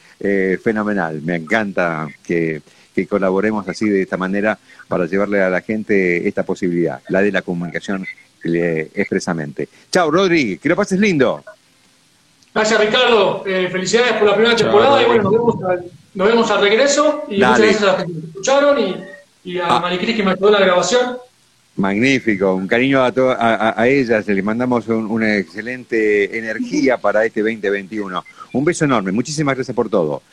fenomenal. 0.64 1.22
Me 1.24 1.36
encanta 1.36 2.08
que 2.24 2.62
colaboremos 3.10 3.68
así 3.68 3.90
de 3.90 4.04
esta 4.04 4.18
manera 4.18 4.58
para 4.88 5.08
llevarle 5.08 5.42
a 5.42 5.50
la 5.50 5.62
gente 5.62 6.28
esta 6.28 6.44
posibilidad, 6.44 7.02
la 7.10 7.22
de 7.22 7.32
la 7.32 7.42
comunicación 7.42 8.06
expresamente. 8.44 9.70
Chao, 9.92 10.12
Rodri, 10.12 10.60
que 10.60 10.70
lo 10.70 10.76
pases 10.76 11.00
lindo. 11.00 11.44
Gracias, 12.58 12.80
Ricardo. 12.80 13.44
Eh, 13.46 13.70
felicidades 13.72 14.14
por 14.14 14.30
la 14.30 14.34
primera 14.34 14.56
temporada 14.56 15.00
y 15.04 15.06
bueno, 15.06 15.24
nos 15.26 15.32
vemos, 15.32 15.64
al, 15.64 15.86
nos 16.16 16.28
vemos 16.28 16.50
al 16.50 16.62
regreso. 16.62 17.24
Y 17.30 17.36
muchas 17.36 17.60
gracias 17.60 17.84
a 17.84 17.86
los 17.86 17.96
que 17.98 18.12
escucharon 18.30 18.78
y, 19.44 19.60
a 19.60 19.76
ah. 19.76 19.80
Maricris 19.80 20.16
que 20.16 20.24
me 20.24 20.32
ayudó 20.32 20.48
en 20.48 20.54
la 20.54 20.60
grabación. 20.62 21.18
Magnífico, 21.76 22.56
un 22.56 22.68
cariño 22.68 23.04
a, 23.04 23.10
a, 23.10 23.80
a, 23.80 23.88
ellas, 23.88 24.26
le 24.26 24.42
mandamos 24.42 24.88
una 24.88 25.38
excelente 25.38 26.36
energía 26.36 26.98
para 26.98 27.24
este 27.26 27.42
2021. 27.42 28.24
Un 28.54 28.66
beso 28.66 28.86
enorme, 28.86 29.12
muchísimas 29.12 29.54
gracias 29.54 29.76
por 29.76 29.88
todo. 29.88 30.24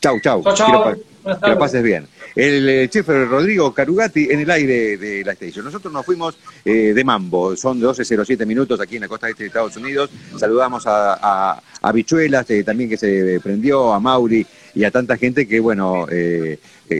Chau, 0.00 0.20
chau. 0.20 0.42
chau, 0.54 0.94
Que, 1.24 1.50
lo 1.50 1.58
pases 1.58 1.82
bien. 1.82 2.08
El 2.34 2.68
eh, 2.68 2.88
chef 2.88 3.08
Rodrigo 3.08 3.74
Carugati 3.74 4.28
en 4.30 4.40
el 4.40 4.50
aire 4.50 4.96
de 4.96 5.24
la 5.24 5.32
estación. 5.32 5.64
Nosotros 5.64 5.92
nos 5.92 6.06
fuimos 6.06 6.38
eh, 6.64 6.92
de 6.94 7.04
mambo, 7.04 7.56
son 7.56 7.80
12.07 7.80 8.46
minutos 8.46 8.80
aquí 8.80 8.96
en 8.96 9.02
la 9.02 9.08
costa 9.08 9.28
este 9.28 9.42
de 9.42 9.48
Estados 9.48 9.76
Unidos. 9.76 10.08
Saludamos 10.36 10.86
a, 10.86 11.18
a, 11.20 11.62
Bichuelas, 11.92 12.48
eh, 12.50 12.64
también 12.64 12.90
que 12.90 12.96
se 12.96 13.40
prendió, 13.40 13.92
a 13.92 14.00
Mauri 14.00 14.46
y 14.74 14.84
a 14.84 14.90
tanta 14.90 15.16
gente 15.16 15.46
que, 15.46 15.60
bueno, 15.60 16.06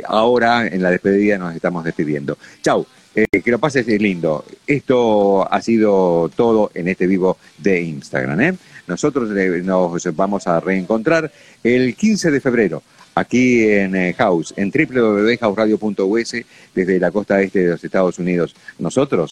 ahora 0.07 0.67
en 0.67 0.83
la 0.83 0.91
despedida 0.91 1.39
nos 1.39 1.55
estamos 1.55 1.85
despidiendo. 1.85 2.39
Chau. 2.63 2.87
que 3.15 3.51
lo 3.51 3.59
pases 3.59 3.87
lindo. 3.87 4.45
Esto 4.67 5.51
ha 5.53 5.61
sido 5.61 6.31
todo 6.37 6.71
en 6.75 6.89
este 6.89 7.07
vivo 7.07 7.37
de 7.57 7.81
Instagram. 7.81 8.41
¿eh? 8.41 8.55
Nosotros 8.87 9.31
nos 9.65 10.17
vamos 10.17 10.47
a 10.47 10.61
reencontrar 10.61 11.31
el 11.65 11.97
15 11.97 12.31
de 12.31 12.41
febrero 12.41 12.83
aquí 13.19 13.69
en 13.69 13.97
eh, 13.97 14.15
House, 14.17 14.55
en 14.57 14.71
www.houseradio.us 14.71 16.37
desde 16.75 17.01
la 17.01 17.11
costa 17.11 17.41
este 17.43 17.61
de 17.61 17.71
los 17.73 17.85
Estados 17.85 18.19
Unidos. 18.19 18.55
Nosotros 18.79 19.27